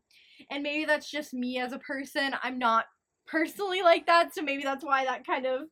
And 0.50 0.64
maybe 0.64 0.86
that's 0.86 1.10
just 1.10 1.34
me 1.34 1.60
as 1.60 1.74
a 1.74 1.80
person. 1.80 2.36
I'm 2.42 2.60
not 2.60 2.86
personally 3.28 3.82
like 3.84 4.06
that, 4.08 4.34
so 4.34 4.42
maybe 4.42 4.64
that's 4.64 4.84
why 4.84 5.06
that 5.06 5.26
kind 5.26 5.46
of 5.46 5.64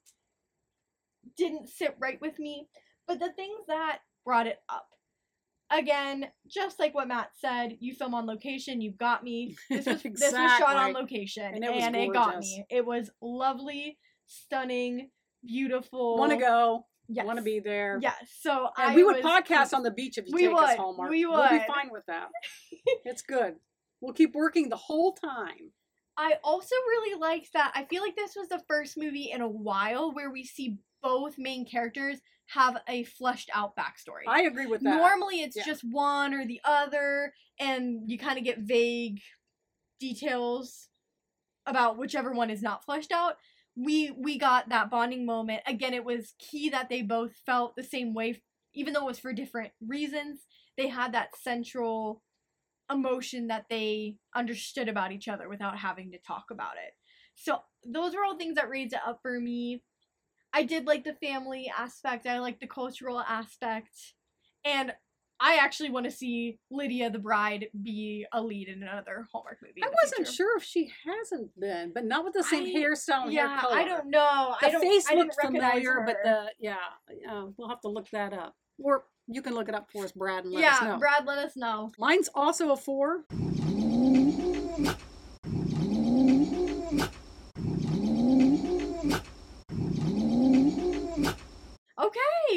didn't 1.38 1.70
sit 1.70 1.96
right 2.00 2.20
with 2.22 2.40
me. 2.40 2.68
But 3.08 3.20
the 3.20 3.32
things 3.36 3.60
that 3.68 4.00
brought 4.26 4.48
it 4.48 4.60
up. 4.70 4.88
Again, 5.72 6.28
just 6.48 6.80
like 6.80 6.94
what 6.94 7.08
Matt 7.08 7.32
said, 7.40 7.78
you 7.80 7.94
film 7.94 8.14
on 8.14 8.26
location, 8.26 8.82
you've 8.82 8.98
got 8.98 9.24
me. 9.24 9.56
This 9.70 9.86
was 9.86 10.04
this 10.04 10.34
was 10.34 10.58
shot 10.58 10.76
on 10.76 10.94
location 10.94 11.54
And 11.56 11.64
and 11.64 11.96
it 11.96 12.10
it, 12.10 12.14
got 12.14 12.40
me. 12.40 12.66
It 12.70 12.86
was 12.86 13.10
lovely, 13.22 13.98
stunning, 14.28 15.10
beautiful. 15.46 16.18
Want 16.18 16.32
to 16.32 16.38
go? 16.38 16.86
Yes. 17.08 17.26
Want 17.26 17.38
to 17.40 17.44
be 17.44 17.60
there? 17.60 18.00
Yes. 18.02 18.16
So 18.42 18.70
And 18.78 18.92
I 18.92 18.96
we 18.96 19.04
would 19.04 19.24
was 19.24 19.26
podcast 19.26 19.74
on 19.74 19.84
the 19.84 19.92
beach 19.92 20.18
if 20.18 20.28
you 20.28 20.34
We 20.34 20.48
take 20.48 20.56
us 20.56 20.70
would. 20.70 20.78
Hallmark. 20.78 21.10
We 21.10 21.26
We'll 21.26 21.50
be 21.50 21.60
fine 21.60 21.90
with 21.92 22.06
that. 22.08 22.30
it's 23.06 23.22
good. 23.22 23.56
We'll 24.00 24.14
keep 24.14 24.34
working 24.34 24.70
the 24.70 24.78
whole 24.78 25.14
time. 25.14 25.72
I 26.18 26.36
also 26.44 26.76
really 26.76 27.20
liked 27.20 27.54
that. 27.54 27.72
I 27.76 27.86
feel 27.86 28.02
like 28.02 28.16
this 28.16 28.36
was 28.36 28.50
the 28.50 28.62
first 28.68 28.98
movie 28.98 29.32
in 29.32 29.42
a 29.42 29.48
while 29.48 30.14
where 30.14 30.30
we 30.30 30.44
see 30.44 30.78
both 31.02 31.38
main 31.38 31.66
characters 31.66 32.20
have 32.54 32.78
a 32.88 33.04
fleshed 33.04 33.50
out 33.54 33.76
backstory. 33.76 34.28
I 34.28 34.42
agree 34.42 34.66
with 34.66 34.82
that. 34.82 34.90
Normally 34.90 35.42
it's 35.42 35.56
Yeah. 35.56 35.64
just 35.66 35.84
one 35.84 36.34
or 36.34 36.46
the 36.46 36.62
other, 36.64 37.34
and 37.60 38.10
you 38.10 38.18
kind 38.18 38.38
of 38.38 38.44
get 38.44 38.60
vague 38.60 39.22
details 40.00 40.90
about 41.66 41.98
whichever 41.98 42.32
one 42.32 42.50
is 42.50 42.62
not 42.62 42.84
fleshed 42.84 43.12
out. 43.12 43.38
We 43.76 44.12
we 44.12 44.38
got 44.38 44.70
that 44.70 44.90
bonding 44.90 45.26
moment. 45.26 45.64
Again, 45.66 45.94
it 45.94 46.04
was 46.04 46.34
key 46.40 46.70
that 46.70 46.90
they 46.90 47.02
both 47.02 47.36
felt 47.46 47.76
the 47.76 47.84
same 47.84 48.14
way, 48.14 48.42
even 48.74 48.94
though 48.94 49.04
it 49.04 49.12
was 49.12 49.20
for 49.20 49.32
different 49.32 49.72
reasons. 49.80 50.46
They 50.78 50.88
had 50.88 51.14
that 51.14 51.38
central 51.38 52.24
emotion 52.92 53.48
that 53.48 53.68
they 53.70 54.18
understood 54.36 54.90
about 54.90 55.14
each 55.14 55.30
other 55.30 55.48
without 55.48 55.78
having 55.78 56.12
to 56.12 56.18
talk 56.18 56.52
about 56.52 56.76
it. 56.76 56.94
So 57.36 57.60
those 57.86 58.14
were 58.14 58.26
all 58.26 58.38
things 58.38 58.56
that 58.56 58.70
raised 58.70 58.94
it 58.94 59.00
up 59.06 59.20
for 59.22 59.40
me. 59.40 59.84
I 60.54 60.64
did 60.64 60.86
like 60.86 61.04
the 61.04 61.14
family 61.14 61.72
aspect. 61.76 62.28
I 62.28 62.40
like 62.40 62.60
the 62.60 62.68
cultural 62.68 63.20
aspect. 63.20 63.96
And 64.66 64.94
I 65.40 65.56
actually 65.56 65.90
want 65.90 66.06
to 66.06 66.12
see 66.12 66.60
Lydia 66.70 67.10
the 67.10 67.18
bride 67.18 67.68
be 67.82 68.28
a 68.32 68.40
lead 68.42 68.68
in 68.68 68.84
another 68.84 69.28
Hallmark 69.32 69.58
movie. 69.64 69.82
I 69.84 69.90
wasn't 70.04 70.28
future. 70.28 70.32
sure 70.34 70.58
if 70.58 70.64
she 70.64 70.92
hasn't 71.04 71.60
been, 71.60 71.94
but 71.96 72.06
not 72.06 72.24
with 72.24 72.34
the 72.34 72.44
same 72.44 72.66
I- 72.66 72.80
hairstyle 72.80 73.24
and 73.24 73.34
hair 73.34 73.48
Yeah, 73.48 73.60
color. 73.60 73.76
I 73.76 73.86
don't 73.86 74.10
know. 74.12 74.56
The 74.62 74.68
I 74.68 74.72
don't, 74.72 74.82
face 74.82 75.08
I 75.10 75.16
recognize 75.16 75.40
familiar, 75.42 76.04
but 76.06 76.18
the 76.24 76.52
yeah, 76.60 76.76
uh, 77.28 77.48
we'll 77.58 77.70
have 77.70 77.82
to 77.82 77.88
look 77.90 78.08
that 78.12 78.34
up, 78.34 78.56
or 78.78 79.06
you 79.28 79.42
can 79.42 79.56
look 79.56 79.68
it 79.68 79.74
up 79.74 79.90
for 79.92 80.04
us, 80.04 80.12
Brad, 80.12 80.44
and 80.44 80.54
let 80.54 80.64
us 80.64 80.80
yeah, 80.82 80.88
know. 80.90 80.98
Brad, 81.00 81.26
let 81.26 81.40
us 81.40 81.58
know. 81.58 81.92
Mine's 81.98 82.30
also 82.36 82.72
a 82.72 82.78
four. 82.78 83.24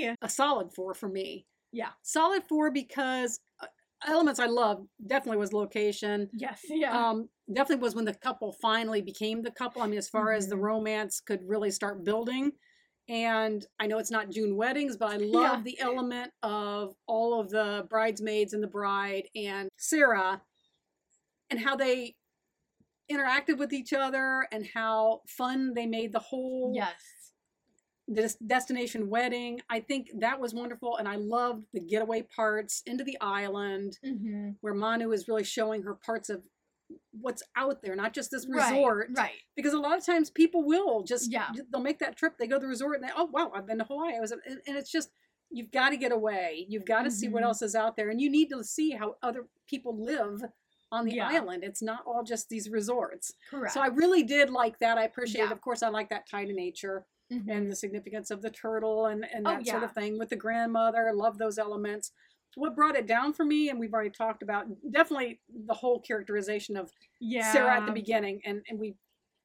Okay. 0.08 0.16
a 0.22 0.28
solid 0.28 0.72
four 0.72 0.94
for 0.94 1.08
me. 1.08 1.46
Yeah. 1.72 1.90
Solid 2.02 2.44
four 2.44 2.70
because 2.70 3.40
uh, 3.60 3.66
elements 4.06 4.38
I 4.40 4.46
love 4.46 4.86
definitely 5.06 5.38
was 5.38 5.52
location. 5.52 6.30
Yes. 6.32 6.62
Yeah. 6.68 6.96
Um, 6.96 7.28
definitely 7.52 7.82
was 7.82 7.94
when 7.94 8.04
the 8.04 8.14
couple 8.14 8.52
finally 8.52 9.02
became 9.02 9.42
the 9.42 9.50
couple. 9.50 9.82
I 9.82 9.86
mean, 9.86 9.98
as 9.98 10.08
far 10.08 10.32
as 10.32 10.48
the 10.48 10.56
Mhm. 10.56 10.62
romance 10.62 11.20
could 11.20 11.42
really 11.48 11.70
start 11.70 12.04
building. 12.04 12.52
And 13.08 13.66
I 13.78 13.86
know 13.86 13.98
it's 13.98 14.10
not 14.10 14.30
June 14.30 14.56
weddings, 14.56 14.96
but 14.96 15.10
I 15.12 15.16
love 15.18 15.58
Yeah. 15.58 15.62
the 15.62 15.80
element 15.80 16.32
of 16.42 16.94
all 17.06 17.38
of 17.38 17.50
the 17.50 17.86
bridesmaids 17.90 18.54
and 18.54 18.62
the 18.62 18.68
bride 18.68 19.28
and 19.34 19.68
Sarah 19.76 20.42
and 21.50 21.60
how 21.60 21.76
they 21.76 22.16
interacted 23.10 23.58
with 23.58 23.72
each 23.74 23.92
other 23.92 24.48
and 24.50 24.66
how 24.66 25.20
fun 25.28 25.74
they 25.74 25.86
made 25.86 26.12
the 26.12 26.18
whole 26.18 26.72
yes. 26.74 27.23
This 28.06 28.34
destination 28.36 29.08
wedding. 29.08 29.60
I 29.70 29.80
think 29.80 30.10
that 30.18 30.38
was 30.40 30.52
wonderful, 30.54 30.96
and 30.98 31.08
I 31.08 31.16
loved 31.16 31.64
the 31.72 31.80
getaway 31.80 32.22
parts 32.22 32.82
into 32.86 33.04
the 33.04 33.16
island 33.20 33.98
Mm-hmm. 34.04 34.50
where 34.60 34.74
Manu 34.74 35.12
is 35.12 35.26
really 35.28 35.44
showing 35.44 35.82
her 35.82 35.94
parts 35.94 36.28
of 36.28 36.46
what's 37.12 37.42
out 37.56 37.80
there, 37.82 37.96
not 37.96 38.12
just 38.12 38.30
this 38.30 38.46
resort. 38.46 39.08
Right. 39.16 39.40
Because 39.56 39.72
a 39.72 39.78
lot 39.78 39.96
of 39.96 40.04
times 40.04 40.28
people 40.30 40.62
will 40.64 41.02
just 41.02 41.30
Yeah. 41.32 41.50
they'll 41.72 41.80
make 41.80 41.98
that 42.00 42.16
trip, 42.16 42.36
they 42.38 42.46
go 42.46 42.56
to 42.56 42.60
the 42.60 42.66
resort, 42.66 42.96
and 43.00 43.08
they 43.08 43.12
oh 43.16 43.24
wow, 43.24 43.50
I've 43.54 43.66
been 43.66 43.78
to 43.78 43.84
Hawaii. 43.84 44.16
I 44.16 44.20
was, 44.20 44.32
and 44.32 44.42
it's 44.66 44.90
just 44.90 45.10
you've 45.50 45.70
got 45.70 45.90
to 45.90 45.96
get 45.96 46.12
away. 46.12 46.66
You've 46.68 46.84
got 46.84 47.02
to 47.04 47.10
see 47.10 47.28
what 47.28 47.42
Mhm. 47.42 47.46
else 47.46 47.62
is 47.62 47.74
out 47.74 47.96
there, 47.96 48.10
and 48.10 48.20
you 48.20 48.28
need 48.28 48.50
to 48.50 48.62
see 48.64 48.90
how 48.90 49.16
other 49.22 49.46
people 49.66 49.96
live 49.96 50.42
on 50.92 51.06
the 51.06 51.14
Yeah. 51.14 51.28
island. 51.28 51.64
It's 51.64 51.82
not 51.82 52.04
all 52.06 52.22
just 52.22 52.48
these 52.50 52.68
resorts. 52.68 53.32
Correct. 53.50 53.72
So 53.72 53.80
I 53.80 53.86
really 53.86 54.22
did 54.22 54.50
like 54.50 54.78
that. 54.80 54.98
I 54.98 55.04
appreciate 55.04 55.44
it. 55.44 55.52
Of 55.52 55.60
course, 55.62 55.82
I 55.82 55.88
like 55.88 56.10
that 56.10 56.28
tie 56.28 56.44
to 56.44 56.52
nature 56.52 57.06
Mhm. 57.32 57.48
and 57.50 57.70
the 57.70 57.76
significance 57.76 58.30
of 58.30 58.42
the 58.42 58.50
turtle 58.50 59.06
and, 59.06 59.24
and 59.32 59.46
Oh, 59.46 59.52
that 59.56 59.66
sort 59.66 59.82
of 59.82 59.92
thing 59.92 60.18
with 60.18 60.28
the 60.28 60.36
grandmother. 60.36 61.08
I 61.08 61.12
love 61.12 61.38
those 61.38 61.58
elements. 61.58 62.12
What 62.56 62.76
brought 62.76 62.96
it 62.96 63.06
down 63.06 63.32
for 63.32 63.44
me, 63.44 63.70
and 63.70 63.80
we've 63.80 63.92
already 63.94 64.10
talked 64.10 64.42
about, 64.42 64.66
definitely 64.90 65.40
the 65.66 65.74
whole 65.74 66.00
characterization 66.00 66.76
of 66.76 66.92
yeah. 67.20 67.50
Sarah 67.52 67.76
at 67.80 67.86
the 67.86 67.92
beginning, 67.92 68.40
and, 68.44 68.62
and 68.68 68.78
we 68.78 68.94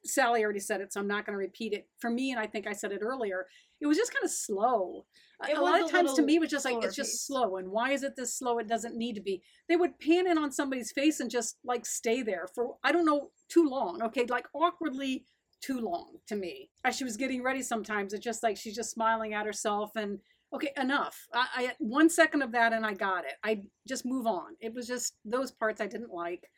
Sally 0.05 0.43
already 0.43 0.59
said 0.61 0.79
it, 0.79 0.93
so 0.93 0.99
I'm 1.01 1.07
not 1.07 1.25
going 1.25 1.33
to 1.33 1.37
repeat 1.39 1.73
it. 1.73 1.87
For 1.99 2.09
me, 2.09 2.31
and 2.31 2.39
I 2.39 2.47
think 2.47 2.67
I 2.67 2.73
said 2.73 2.91
it 2.91 3.01
earlier, 3.01 3.47
it 3.81 3.87
was 3.87 3.97
just 3.97 4.13
kind 4.13 4.23
of 4.23 4.31
slow. 4.31 5.05
A- 5.43 5.51
It 5.51 5.57
a 5.57 5.61
lot 5.61 5.81
of 5.81 5.89
times 5.89 6.13
to 6.13 6.21
me, 6.21 6.35
it 6.35 6.39
was 6.39 6.49
just 6.49 6.63
like 6.65 6.83
it's 6.83 6.95
just 6.95 7.11
paced. 7.11 7.27
slow. 7.27 7.57
And 7.57 7.69
why 7.69 7.91
is 7.91 8.03
it 8.03 8.15
this 8.15 8.33
slow? 8.37 8.59
It 8.59 8.67
doesn't 8.67 8.95
need 8.95 9.15
to 9.15 9.21
be. 9.21 9.41
They 9.67 9.75
would 9.75 9.99
pan 9.99 10.27
in 10.27 10.37
on 10.37 10.51
somebody's 10.51 10.91
face 10.91 11.19
and 11.19 11.29
just 11.31 11.57
like 11.65 11.85
stay 11.85 12.21
there 12.21 12.47
for 12.53 12.75
I 12.83 12.91
don't 12.93 13.05
know 13.05 13.31
too 13.49 13.67
long. 13.67 14.01
Okay, 14.03 14.25
like 14.29 14.47
awkwardly 14.53 15.25
too 15.61 15.79
long 15.79 16.17
to 16.27 16.35
me. 16.35 16.69
As 16.83 16.95
she 16.95 17.03
was 17.03 17.17
getting 17.17 17.43
ready, 17.43 17.61
sometimes 17.61 18.13
it's 18.13 18.23
just 18.23 18.43
like 18.43 18.57
she's 18.57 18.75
just 18.75 18.91
smiling 18.91 19.33
at 19.33 19.45
herself 19.45 19.95
and 19.95 20.19
okay, 20.53 20.71
enough. 20.77 21.27
I, 21.33 21.47
I 21.55 21.73
one 21.79 22.09
second 22.09 22.41
of 22.41 22.51
that 22.53 22.73
and 22.73 22.85
I 22.85 22.93
got 22.93 23.25
it. 23.25 23.33
I 23.43 23.63
just 23.87 24.05
move 24.05 24.25
on. 24.25 24.55
It 24.59 24.73
was 24.73 24.87
just 24.87 25.15
those 25.23 25.51
parts 25.51 25.81
I 25.81 25.87
didn't 25.87 26.13
like. 26.13 26.49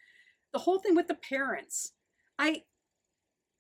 The 0.54 0.60
whole 0.60 0.80
thing 0.80 0.96
with 0.96 1.08
the 1.08 1.16
parents, 1.16 1.94
I, 2.38 2.64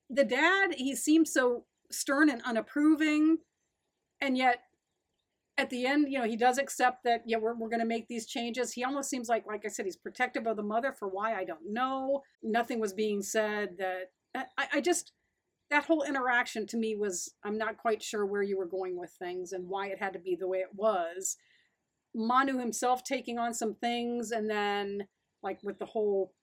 the 0.09 0.23
dad, 0.23 0.75
he 0.75 0.95
seems 0.95 1.33
so 1.33 1.65
stern 1.89 2.29
and 2.29 2.41
unapproving, 2.43 3.39
and 4.19 4.37
yet 4.37 4.63
at 5.57 5.69
the 5.69 5.85
end, 5.85 6.11
you 6.11 6.17
know, 6.17 6.25
he 6.25 6.37
does 6.37 6.57
accept 6.57 7.03
that, 7.03 7.23
yeah, 7.25 7.37
we're, 7.37 7.53
we're 7.53 7.69
going 7.69 7.81
to 7.81 7.85
make 7.85 8.07
these 8.07 8.25
changes. 8.25 8.73
He 8.73 8.83
almost 8.83 9.09
seems 9.09 9.29
like, 9.29 9.45
like 9.45 9.63
I 9.65 9.69
said, 9.69 9.85
he's 9.85 9.97
protective 9.97 10.47
of 10.47 10.57
the 10.57 10.63
mother 10.63 10.91
for 10.91 11.07
why 11.07 11.35
I 11.35 11.43
don't 11.43 11.71
know. 11.71 12.23
Nothing 12.41 12.79
was 12.79 12.93
being 12.93 13.21
said 13.21 13.77
that 13.77 14.11
I, 14.33 14.67
I 14.73 14.81
just, 14.81 15.11
that 15.71 15.85
whole 15.85 16.03
interaction 16.03 16.67
to 16.67 16.77
me 16.77 16.95
was, 16.95 17.33
I'm 17.43 17.57
not 17.57 17.77
quite 17.77 18.03
sure 18.03 18.25
where 18.25 18.43
you 18.43 18.57
were 18.57 18.65
going 18.65 18.99
with 18.99 19.11
things 19.11 19.51
and 19.53 19.67
why 19.67 19.87
it 19.87 19.99
had 19.99 20.13
to 20.13 20.19
be 20.19 20.35
the 20.35 20.47
way 20.47 20.59
it 20.59 20.73
was. 20.75 21.37
Manu 22.13 22.59
himself 22.59 23.03
taking 23.03 23.39
on 23.39 23.53
some 23.53 23.73
things 23.75 24.31
and 24.31 24.49
then 24.49 25.07
like 25.41 25.59
with 25.63 25.79
the 25.79 25.85
whole 25.85 26.33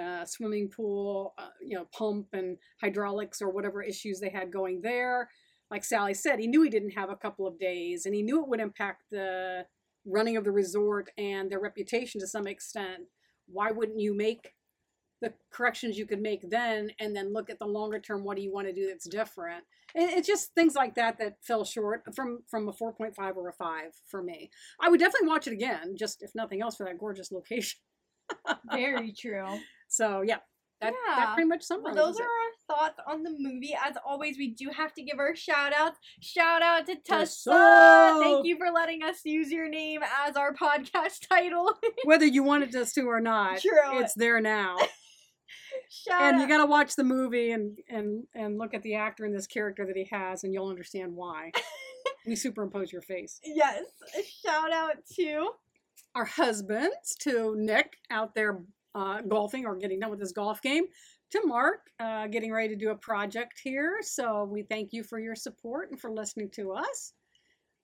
uh, 0.00 0.24
swimming 0.24 0.68
pool, 0.68 1.34
uh, 1.38 1.48
you 1.60 1.76
know, 1.76 1.86
pump 1.96 2.28
and 2.32 2.58
hydraulics 2.80 3.42
or 3.42 3.50
whatever 3.50 3.82
issues 3.82 4.20
they 4.20 4.30
had 4.30 4.52
going 4.52 4.80
there 4.82 5.28
like 5.70 5.84
Sally 5.84 6.14
said, 6.14 6.38
he 6.38 6.46
knew 6.46 6.62
he 6.62 6.70
didn't 6.70 6.90
have 6.90 7.10
a 7.10 7.16
couple 7.16 7.46
of 7.46 7.58
days 7.58 8.06
and 8.06 8.14
he 8.14 8.22
knew 8.22 8.42
it 8.42 8.48
would 8.48 8.60
impact 8.60 9.04
the 9.10 9.66
running 10.06 10.36
of 10.36 10.44
the 10.44 10.52
resort 10.52 11.10
and 11.16 11.50
their 11.50 11.60
reputation 11.60 12.20
to 12.20 12.26
some 12.26 12.46
extent. 12.46 13.04
Why 13.46 13.70
wouldn't 13.70 14.00
you 14.00 14.14
make 14.14 14.52
the 15.24 15.32
corrections 15.50 15.96
you 15.96 16.04
could 16.04 16.20
make 16.20 16.48
then 16.50 16.90
and 17.00 17.16
then 17.16 17.32
look 17.32 17.48
at 17.48 17.58
the 17.58 17.66
longer 17.66 17.98
term 17.98 18.22
what 18.22 18.36
do 18.36 18.42
you 18.42 18.52
want 18.52 18.66
to 18.66 18.74
do 18.74 18.86
that's 18.86 19.08
different 19.08 19.64
and 19.94 20.10
it's 20.10 20.28
just 20.28 20.54
things 20.54 20.74
like 20.74 20.94
that 20.94 21.18
that 21.18 21.36
fell 21.40 21.64
short 21.64 22.02
from 22.14 22.40
from 22.46 22.68
a 22.68 22.72
4.5 22.72 23.36
or 23.36 23.48
a 23.48 23.52
5 23.52 23.82
for 24.06 24.22
me 24.22 24.50
i 24.80 24.88
would 24.90 25.00
definitely 25.00 25.28
watch 25.28 25.46
it 25.46 25.54
again 25.54 25.96
just 25.98 26.22
if 26.22 26.30
nothing 26.34 26.60
else 26.60 26.76
for 26.76 26.84
that 26.84 26.98
gorgeous 26.98 27.32
location 27.32 27.80
very 28.70 29.12
true 29.18 29.58
so 29.88 30.20
yeah 30.20 30.38
that, 30.80 30.92
yeah. 31.08 31.16
that 31.16 31.34
pretty 31.34 31.48
much 31.48 31.62
summarizes 31.62 31.96
well, 31.96 32.06
those 32.06 32.20
it. 32.20 32.22
are 32.22 32.26
our 32.26 32.44
thoughts 32.76 33.00
on 33.06 33.22
the 33.22 33.30
movie. 33.38 33.74
As 33.82 33.96
always, 34.04 34.36
we 34.36 34.48
do 34.48 34.70
have 34.70 34.92
to 34.94 35.02
give 35.02 35.18
our 35.18 35.34
shout 35.34 35.72
outs. 35.72 35.98
Shout 36.20 36.62
out 36.62 36.86
to. 36.86 36.96
Tessa! 36.96 38.18
Thank 38.20 38.44
you 38.44 38.58
for 38.58 38.70
letting 38.70 39.02
us 39.02 39.20
use 39.24 39.50
your 39.50 39.68
name 39.68 40.00
as 40.26 40.36
our 40.36 40.52
podcast 40.62 41.28
title. 41.28 41.72
Whether 42.04 42.26
you 42.26 42.42
wanted 42.42 42.74
us 42.76 42.92
to 42.94 43.02
or 43.02 43.20
not, 43.20 43.60
True. 43.60 44.00
it's 44.00 44.14
there 44.14 44.40
now. 44.40 44.76
Shout 45.90 46.22
and 46.22 46.36
out. 46.36 46.42
you 46.42 46.48
got 46.48 46.58
to 46.58 46.66
watch 46.66 46.96
the 46.96 47.04
movie 47.04 47.50
and 47.52 47.78
and 47.88 48.24
and 48.34 48.58
look 48.58 48.74
at 48.74 48.82
the 48.82 48.94
actor 48.94 49.24
and 49.24 49.34
this 49.34 49.46
character 49.46 49.86
that 49.86 49.96
he 49.96 50.08
has, 50.10 50.44
and 50.44 50.52
you'll 50.52 50.68
understand 50.68 51.14
why. 51.14 51.52
we 52.26 52.36
superimpose 52.36 52.92
your 52.92 53.02
face. 53.02 53.40
yes. 53.44 53.82
Shout 54.44 54.72
out 54.72 54.96
to 55.16 55.50
Our 56.14 56.24
husbands, 56.24 57.16
to 57.20 57.54
Nick 57.56 57.96
out 58.10 58.34
there 58.34 58.60
uh, 58.94 59.20
golfing 59.22 59.66
or 59.66 59.76
getting 59.76 60.00
done 60.00 60.10
with 60.10 60.20
his 60.20 60.32
golf 60.32 60.62
game, 60.62 60.84
to 61.30 61.40
Mark 61.44 61.80
uh, 62.00 62.26
getting 62.28 62.52
ready 62.52 62.68
to 62.68 62.76
do 62.76 62.90
a 62.90 62.96
project 62.96 63.60
here. 63.62 63.98
So 64.02 64.44
we 64.44 64.62
thank 64.62 64.92
you 64.92 65.02
for 65.02 65.18
your 65.18 65.34
support 65.34 65.90
and 65.90 66.00
for 66.00 66.10
listening 66.10 66.50
to 66.54 66.72
us. 66.72 67.12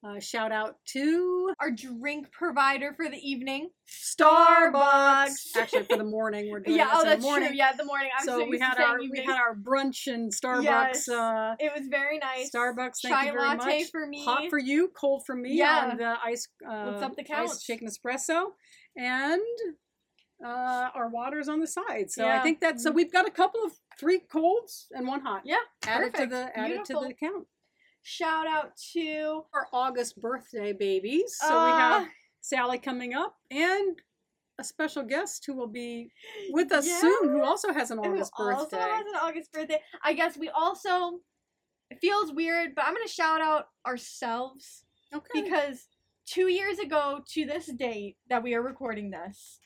Uh, 0.03 0.19
shout 0.19 0.51
out 0.51 0.77
to 0.87 1.53
our 1.61 1.71
drink 1.71 2.33
provider 2.33 2.95
for 2.97 3.11
the 3.11 3.19
evening. 3.19 3.69
Starbucks. 3.87 5.55
Actually, 5.57 5.83
for 5.85 5.99
the 5.99 6.05
morning, 6.19 6.51
we're 6.51 6.61
doing 6.61 6.79
yeah, 6.79 6.89
oh, 6.93 7.05
that's 7.05 7.21
the 7.23 7.29
morning. 7.29 7.49
true. 7.49 7.57
Yeah, 7.59 7.73
the 7.77 7.85
morning. 7.85 8.09
I'm 8.19 8.25
so 8.25 8.39
so, 8.41 8.49
we 8.49 8.59
had 8.59 8.79
our 8.79 8.99
we 8.99 9.23
had 9.27 9.37
our 9.37 9.55
brunch 9.55 10.07
in 10.07 10.31
Starbucks. 10.31 10.63
Yes. 10.65 11.09
Uh, 11.09 11.55
It 11.59 11.73
was 11.77 11.87
very 11.89 12.19
nice. 12.19 12.51
Starbucks, 12.51 13.01
thank 13.03 13.15
Chai 13.15 13.27
you 13.27 13.33
very 13.33 13.49
latte 13.49 13.79
much. 13.81 13.91
for 13.91 14.07
me. 14.07 14.25
Hot 14.25 14.49
for 14.49 14.59
you, 14.59 14.89
cold 14.99 15.25
for 15.27 15.35
me 15.37 15.55
Yeah. 15.59 15.91
on 15.91 15.97
the 15.99 16.17
ice 16.25 16.49
uh, 16.67 16.85
What's 16.93 17.03
up 17.03 17.15
the 17.17 17.23
ice 17.23 17.29
counts? 17.29 17.63
shaken 17.65 17.87
espresso, 17.87 18.53
and 18.97 19.41
uh, 20.43 20.89
our 20.95 21.11
water's 21.11 21.49
on 21.51 21.61
the 21.61 21.67
side. 21.67 22.11
So 22.11 22.27
I 22.27 22.39
think 22.41 22.61
that 22.61 22.81
so 22.81 22.91
we've 22.91 23.13
got 23.13 23.29
a 23.29 23.31
couple 23.31 23.63
of 23.65 23.73
three 23.99 24.21
colds 24.33 24.87
and 24.93 25.07
one 25.07 25.21
hot. 25.21 25.43
Yeah, 25.45 25.57
added 25.87 26.15
to 26.15 26.27
the 26.27 26.59
added 26.59 26.87
to 26.87 26.95
the 26.95 27.13
count. 27.21 27.47
Shout 28.03 28.47
out 28.47 28.73
to 28.93 29.45
Our 29.55 29.67
August 29.73 30.21
birthday 30.21 30.73
babies. 30.73 31.37
So 31.41 31.49
we 31.49 31.71
uh, 31.73 31.77
have 31.77 32.09
Sally 32.41 32.79
coming 32.79 33.15
up 33.15 33.37
and 33.51 33.99
a 34.59 34.65
special 34.65 35.03
guest 35.03 35.45
who 35.47 35.55
will 35.55 35.67
be 35.69 36.11
with 36.51 36.73
us 36.73 36.87
soon, 37.01 37.29
who 37.31 37.43
also 37.43 37.73
has 37.73 37.91
an 37.91 37.99
August 37.99 38.33
who 38.37 38.45
August 38.45 38.59
also 38.61 38.77
birthday. 38.77 38.91
has 38.91 39.07
an 39.07 39.15
August 39.23 39.53
birthday. 39.53 39.81
I 40.05 40.13
guess 40.13 40.37
we 40.37 40.49
also 40.51 41.21
it 41.91 41.99
feels 42.01 42.33
weird, 42.33 42.75
but 42.75 42.85
I'm 42.85 42.95
gonna 42.95 43.09
shout 43.09 43.41
out 43.41 43.67
ourselves 43.87 44.85
Okay. 45.15 45.43
because 45.43 45.87
two 46.27 46.49
years 46.49 46.79
ago 46.79 47.21
to 47.33 47.45
this 47.47 47.67
date 47.67 48.17
that 48.29 48.43
we 48.43 48.55
are 48.55 48.63
recording 48.63 49.11
this, 49.11 49.59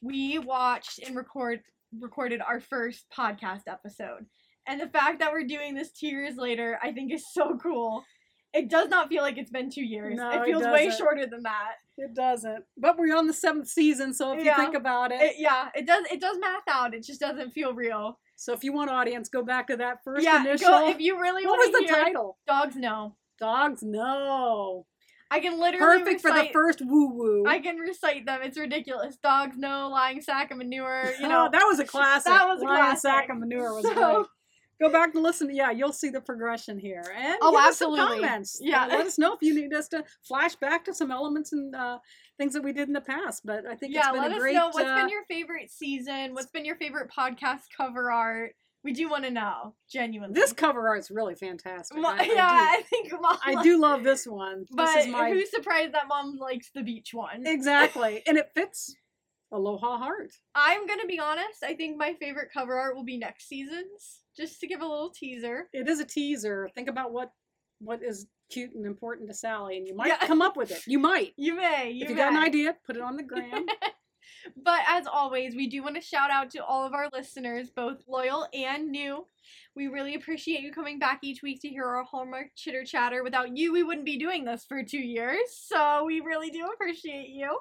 we 0.00 0.38
watched 0.38 0.98
and 1.00 1.14
record 1.16 1.60
recorded 2.00 2.40
our 2.40 2.60
first 2.60 3.06
podcast 3.16 3.62
episode. 3.66 4.26
And 4.68 4.80
the 4.80 4.88
fact 4.88 5.20
that 5.20 5.32
we're 5.32 5.46
doing 5.46 5.74
this 5.74 5.90
two 5.92 6.08
years 6.08 6.36
later, 6.36 6.78
I 6.82 6.92
think 6.92 7.12
is 7.12 7.24
so 7.32 7.56
cool. 7.62 8.04
It 8.54 8.70
does 8.70 8.88
not 8.88 9.08
feel 9.08 9.22
like 9.22 9.36
it's 9.36 9.50
been 9.50 9.70
two 9.70 9.84
years. 9.84 10.16
No, 10.16 10.30
it 10.30 10.36
it 10.36 10.44
feels 10.46 10.64
way 10.64 10.90
shorter 10.90 11.26
than 11.26 11.42
that. 11.42 11.72
It 11.98 12.14
doesn't. 12.14 12.64
But 12.78 12.96
we're 12.98 13.16
on 13.16 13.26
the 13.26 13.32
seventh 13.34 13.68
season, 13.68 14.14
so 14.14 14.32
if 14.32 14.42
Yeah. 14.44 14.56
you 14.56 14.62
think 14.62 14.74
about 14.74 15.12
it, 15.12 15.20
It- 15.20 15.34
yeah, 15.38 15.68
it 15.74 15.86
does. 15.86 16.06
It 16.10 16.20
does 16.20 16.38
math 16.38 16.62
out. 16.68 16.94
It 16.94 17.02
just 17.04 17.20
doesn't 17.20 17.50
feel 17.50 17.74
real. 17.74 18.18
so 18.36 18.52
if 18.52 18.62
you 18.62 18.72
want 18.72 18.88
audience, 18.88 19.28
go 19.28 19.42
back 19.42 19.66
to 19.66 19.76
that 19.76 19.98
first 20.04 20.24
yeah, 20.24 20.40
initial. 20.42 20.68
go 20.70 20.88
if 20.88 21.00
you 21.00 21.20
really 21.20 21.44
what 21.44 21.58
was 21.58 21.72
the 21.72 21.86
title? 21.88 22.38
Dogs 22.46 22.76
know. 22.76 23.16
Dogs 23.40 23.82
know. 23.82 24.86
I 25.30 25.40
can 25.40 25.58
literally 25.58 25.98
Perfect 25.98 26.20
for 26.22 26.32
the 26.32 26.48
first 26.52 26.80
woo 26.80 27.08
woo. 27.12 27.44
I 27.46 27.58
can 27.58 27.76
recite 27.76 28.24
them. 28.24 28.40
It's 28.42 28.56
ridiculous. 28.56 29.16
Dogs 29.16 29.58
know, 29.58 29.88
lying 29.90 30.22
sack 30.22 30.50
of 30.52 30.56
manure. 30.58 31.12
You 31.18 31.26
oh, 31.26 31.28
know, 31.28 31.48
that 31.52 31.64
was 31.66 31.80
a 31.80 31.84
classic. 31.84 32.32
That 32.32 32.48
was 32.48 32.62
a 32.62 32.64
Lion 32.64 32.76
classic. 32.78 33.00
sack 33.02 33.28
of 33.28 33.38
manure 33.38 33.74
was 33.74 33.84
So- 33.86 33.92
great. 33.94 34.26
Go 34.80 34.88
back 34.90 35.14
and 35.14 35.22
listen. 35.24 35.54
Yeah, 35.54 35.70
you'll 35.72 35.92
see 35.92 36.08
the 36.10 36.20
progression 36.20 36.78
here. 36.78 37.02
And 37.16 37.36
Oh, 37.42 37.50
give 37.50 37.60
us 37.60 37.78
some 37.78 37.92
absolutely. 37.94 38.20
comments. 38.22 38.58
Yeah. 38.62 38.84
Uh, 38.84 38.88
let 38.88 39.06
us 39.06 39.18
know 39.18 39.32
if 39.34 39.42
you 39.42 39.54
need 39.54 39.72
us 39.74 39.88
to 39.88 40.04
flash 40.26 40.54
back 40.56 40.84
to 40.84 40.94
some 40.94 41.10
elements 41.10 41.52
and 41.52 41.74
uh, 41.74 41.98
things 42.38 42.52
that 42.54 42.62
we 42.62 42.72
did 42.72 42.86
in 42.86 42.94
the 42.94 43.00
past. 43.00 43.42
But 43.44 43.66
I 43.66 43.74
think 43.74 43.92
yeah. 43.92 44.00
it's 44.02 44.12
been 44.12 44.22
Let 44.22 44.32
a 44.32 44.34
us 44.36 44.40
great. 44.40 44.54
know 44.54 44.66
what's 44.68 44.88
uh, 44.88 44.94
been 44.96 45.08
your 45.08 45.24
favorite 45.24 45.70
season. 45.72 46.32
What's 46.34 46.50
been 46.50 46.64
your 46.64 46.76
favorite 46.76 47.10
podcast 47.10 47.62
cover 47.76 48.12
art? 48.12 48.52
We 48.84 48.92
do 48.92 49.10
want 49.10 49.24
to 49.24 49.30
know 49.32 49.74
genuinely. 49.90 50.34
this 50.40 50.52
cover 50.52 50.86
art's 50.86 51.10
really 51.10 51.34
fantastic. 51.34 51.98
I, 51.98 52.00
I 52.00 52.24
do- 52.24 52.30
yeah, 52.34 52.48
I, 52.48 52.82
think 52.88 53.12
mom. 53.20 53.36
I 53.44 53.60
do 53.64 53.80
love 53.80 54.04
this 54.04 54.24
one. 54.24 54.66
But 54.70 54.86
this 54.94 55.06
is 55.06 55.12
my 55.12 55.30
who's 55.30 55.50
surprised 55.50 55.92
that 55.94 56.06
mom 56.08 56.36
likes 56.36 56.70
the 56.72 56.82
beach 56.84 57.10
one? 57.12 57.44
exactly, 57.44 58.22
and 58.28 58.38
it 58.38 58.50
fits 58.54 58.94
Aloha 59.50 59.98
Heart. 59.98 60.30
I'm 60.54 60.86
gonna 60.86 61.06
be 61.06 61.18
honest. 61.18 61.64
I 61.64 61.74
think 61.74 61.96
my 61.98 62.14
favorite 62.20 62.50
cover 62.54 62.78
art 62.78 62.94
will 62.94 63.04
be 63.04 63.18
next 63.18 63.48
season's. 63.48 64.20
Just 64.38 64.60
to 64.60 64.66
give 64.66 64.80
a 64.80 64.86
little 64.86 65.10
teaser. 65.10 65.68
It 65.72 65.88
is 65.88 66.00
a 66.00 66.04
teaser. 66.04 66.70
Think 66.74 66.88
about 66.88 67.12
what 67.12 67.30
what 67.80 68.02
is 68.02 68.26
cute 68.50 68.74
and 68.74 68.86
important 68.86 69.28
to 69.28 69.34
Sally, 69.34 69.76
and 69.76 69.86
you 69.86 69.94
might 69.94 70.08
Yeah. 70.08 70.26
come 70.26 70.40
up 70.42 70.56
with 70.56 70.70
it. 70.70 70.82
You 70.86 70.98
might. 70.98 71.34
You 71.36 71.54
may. 71.56 71.90
You 71.90 72.04
if 72.04 72.08
you 72.10 72.14
may. 72.16 72.22
got 72.22 72.32
an 72.32 72.38
idea, 72.38 72.74
put 72.86 72.96
it 72.96 73.02
on 73.02 73.16
the 73.16 73.22
gram. 73.22 73.66
But 74.64 74.80
as 74.86 75.06
always, 75.06 75.54
we 75.54 75.66
do 75.68 75.82
want 75.82 75.96
to 75.96 76.00
shout 76.00 76.30
out 76.30 76.50
to 76.50 76.64
all 76.64 76.86
of 76.86 76.92
our 76.94 77.08
listeners, 77.12 77.70
both 77.70 78.02
loyal 78.06 78.46
and 78.54 78.88
new. 78.90 79.26
We 79.74 79.88
really 79.88 80.14
appreciate 80.14 80.60
you 80.60 80.70
coming 80.72 80.98
back 80.98 81.20
each 81.22 81.42
week 81.42 81.60
to 81.62 81.68
hear 81.68 81.84
our 81.84 82.04
Hallmark 82.04 82.48
chitter 82.54 82.84
chatter. 82.84 83.22
Without 83.24 83.56
you, 83.56 83.72
we 83.72 83.82
wouldn't 83.82 84.06
be 84.06 84.16
doing 84.18 84.44
this 84.44 84.64
for 84.66 84.82
two 84.82 84.98
years. 85.00 85.38
So 85.66 86.04
we 86.06 86.20
really 86.20 86.50
do 86.50 86.66
appreciate 86.72 87.28
you. 87.30 87.58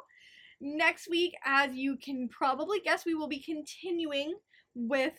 Next 0.61 1.09
week, 1.09 1.33
as 1.45 1.73
you 1.73 1.97
can 1.97 2.29
probably 2.29 2.79
guess, 2.79 3.05
we 3.05 3.15
will 3.15 3.27
be 3.27 3.39
continuing 3.41 4.35
with 4.75 5.17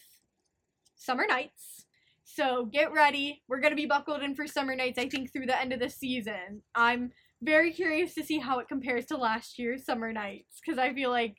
Summer 0.98 1.26
Nights. 1.26 1.86
So 2.24 2.66
get 2.66 2.92
ready. 2.92 3.42
We're 3.48 3.60
going 3.60 3.72
to 3.72 3.76
be 3.76 3.86
buckled 3.86 4.22
in 4.22 4.34
for 4.34 4.46
Summer 4.46 4.76
Nights, 4.76 4.98
I 4.98 5.08
think, 5.08 5.32
through 5.32 5.46
the 5.46 5.58
end 5.58 5.72
of 5.72 5.80
the 5.80 5.88
season. 5.88 6.62
I'm 6.74 7.12
very 7.42 7.72
curious 7.72 8.14
to 8.14 8.24
see 8.24 8.38
how 8.38 8.58
it 8.58 8.68
compares 8.68 9.06
to 9.06 9.16
last 9.16 9.58
year's 9.58 9.84
Summer 9.84 10.12
Nights 10.12 10.60
because 10.64 10.78
I 10.78 10.92
feel 10.92 11.10
like 11.10 11.36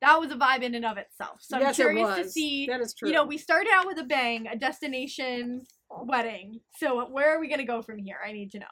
that 0.00 0.20
was 0.20 0.30
a 0.30 0.36
vibe 0.36 0.62
in 0.62 0.74
and 0.74 0.84
of 0.84 0.96
itself. 0.96 1.38
So 1.40 1.56
I'm 1.56 1.62
yes, 1.62 1.76
curious 1.76 2.14
to 2.16 2.28
see. 2.28 2.66
That 2.66 2.80
is 2.80 2.94
true. 2.94 3.08
You 3.08 3.14
know, 3.14 3.24
we 3.24 3.38
started 3.38 3.70
out 3.72 3.86
with 3.86 3.98
a 3.98 4.04
bang, 4.04 4.46
a 4.46 4.56
destination 4.56 5.62
wedding. 5.90 6.60
So 6.76 7.08
where 7.08 7.34
are 7.34 7.40
we 7.40 7.48
going 7.48 7.60
to 7.60 7.64
go 7.64 7.82
from 7.82 7.98
here? 7.98 8.18
I 8.24 8.32
need 8.32 8.50
to 8.52 8.58
know. 8.58 8.66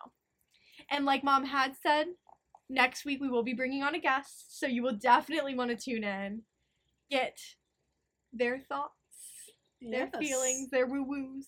And 0.91 1.05
like 1.05 1.25
mom 1.25 1.45
had 1.45 1.73
said, 1.83 2.07
next 2.69 3.05
week 3.05 3.21
we 3.21 3.29
will 3.29 3.43
be 3.43 3.55
bringing 3.55 3.83
on 3.83 3.95
a 3.95 3.99
guest. 3.99 4.59
So 4.59 4.67
you 4.67 4.83
will 4.83 4.97
definitely 4.97 5.55
want 5.55 5.71
to 5.71 5.77
tune 5.77 6.05
in, 6.05 6.43
get 7.11 7.39
their 8.33 8.61
thoughts, 8.61 8.93
their 9.91 10.11
Yes, 10.13 10.19
feelings, 10.19 10.71
their 10.71 10.87
woo 10.87 11.05
woos. 11.05 11.47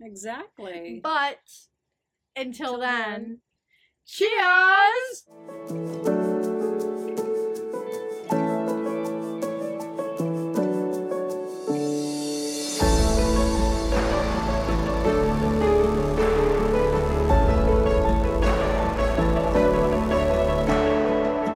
Exactly. 0.00 1.00
But 1.02 1.38
until 2.36 2.78
then, 2.78 3.40
cheers! 4.06 6.21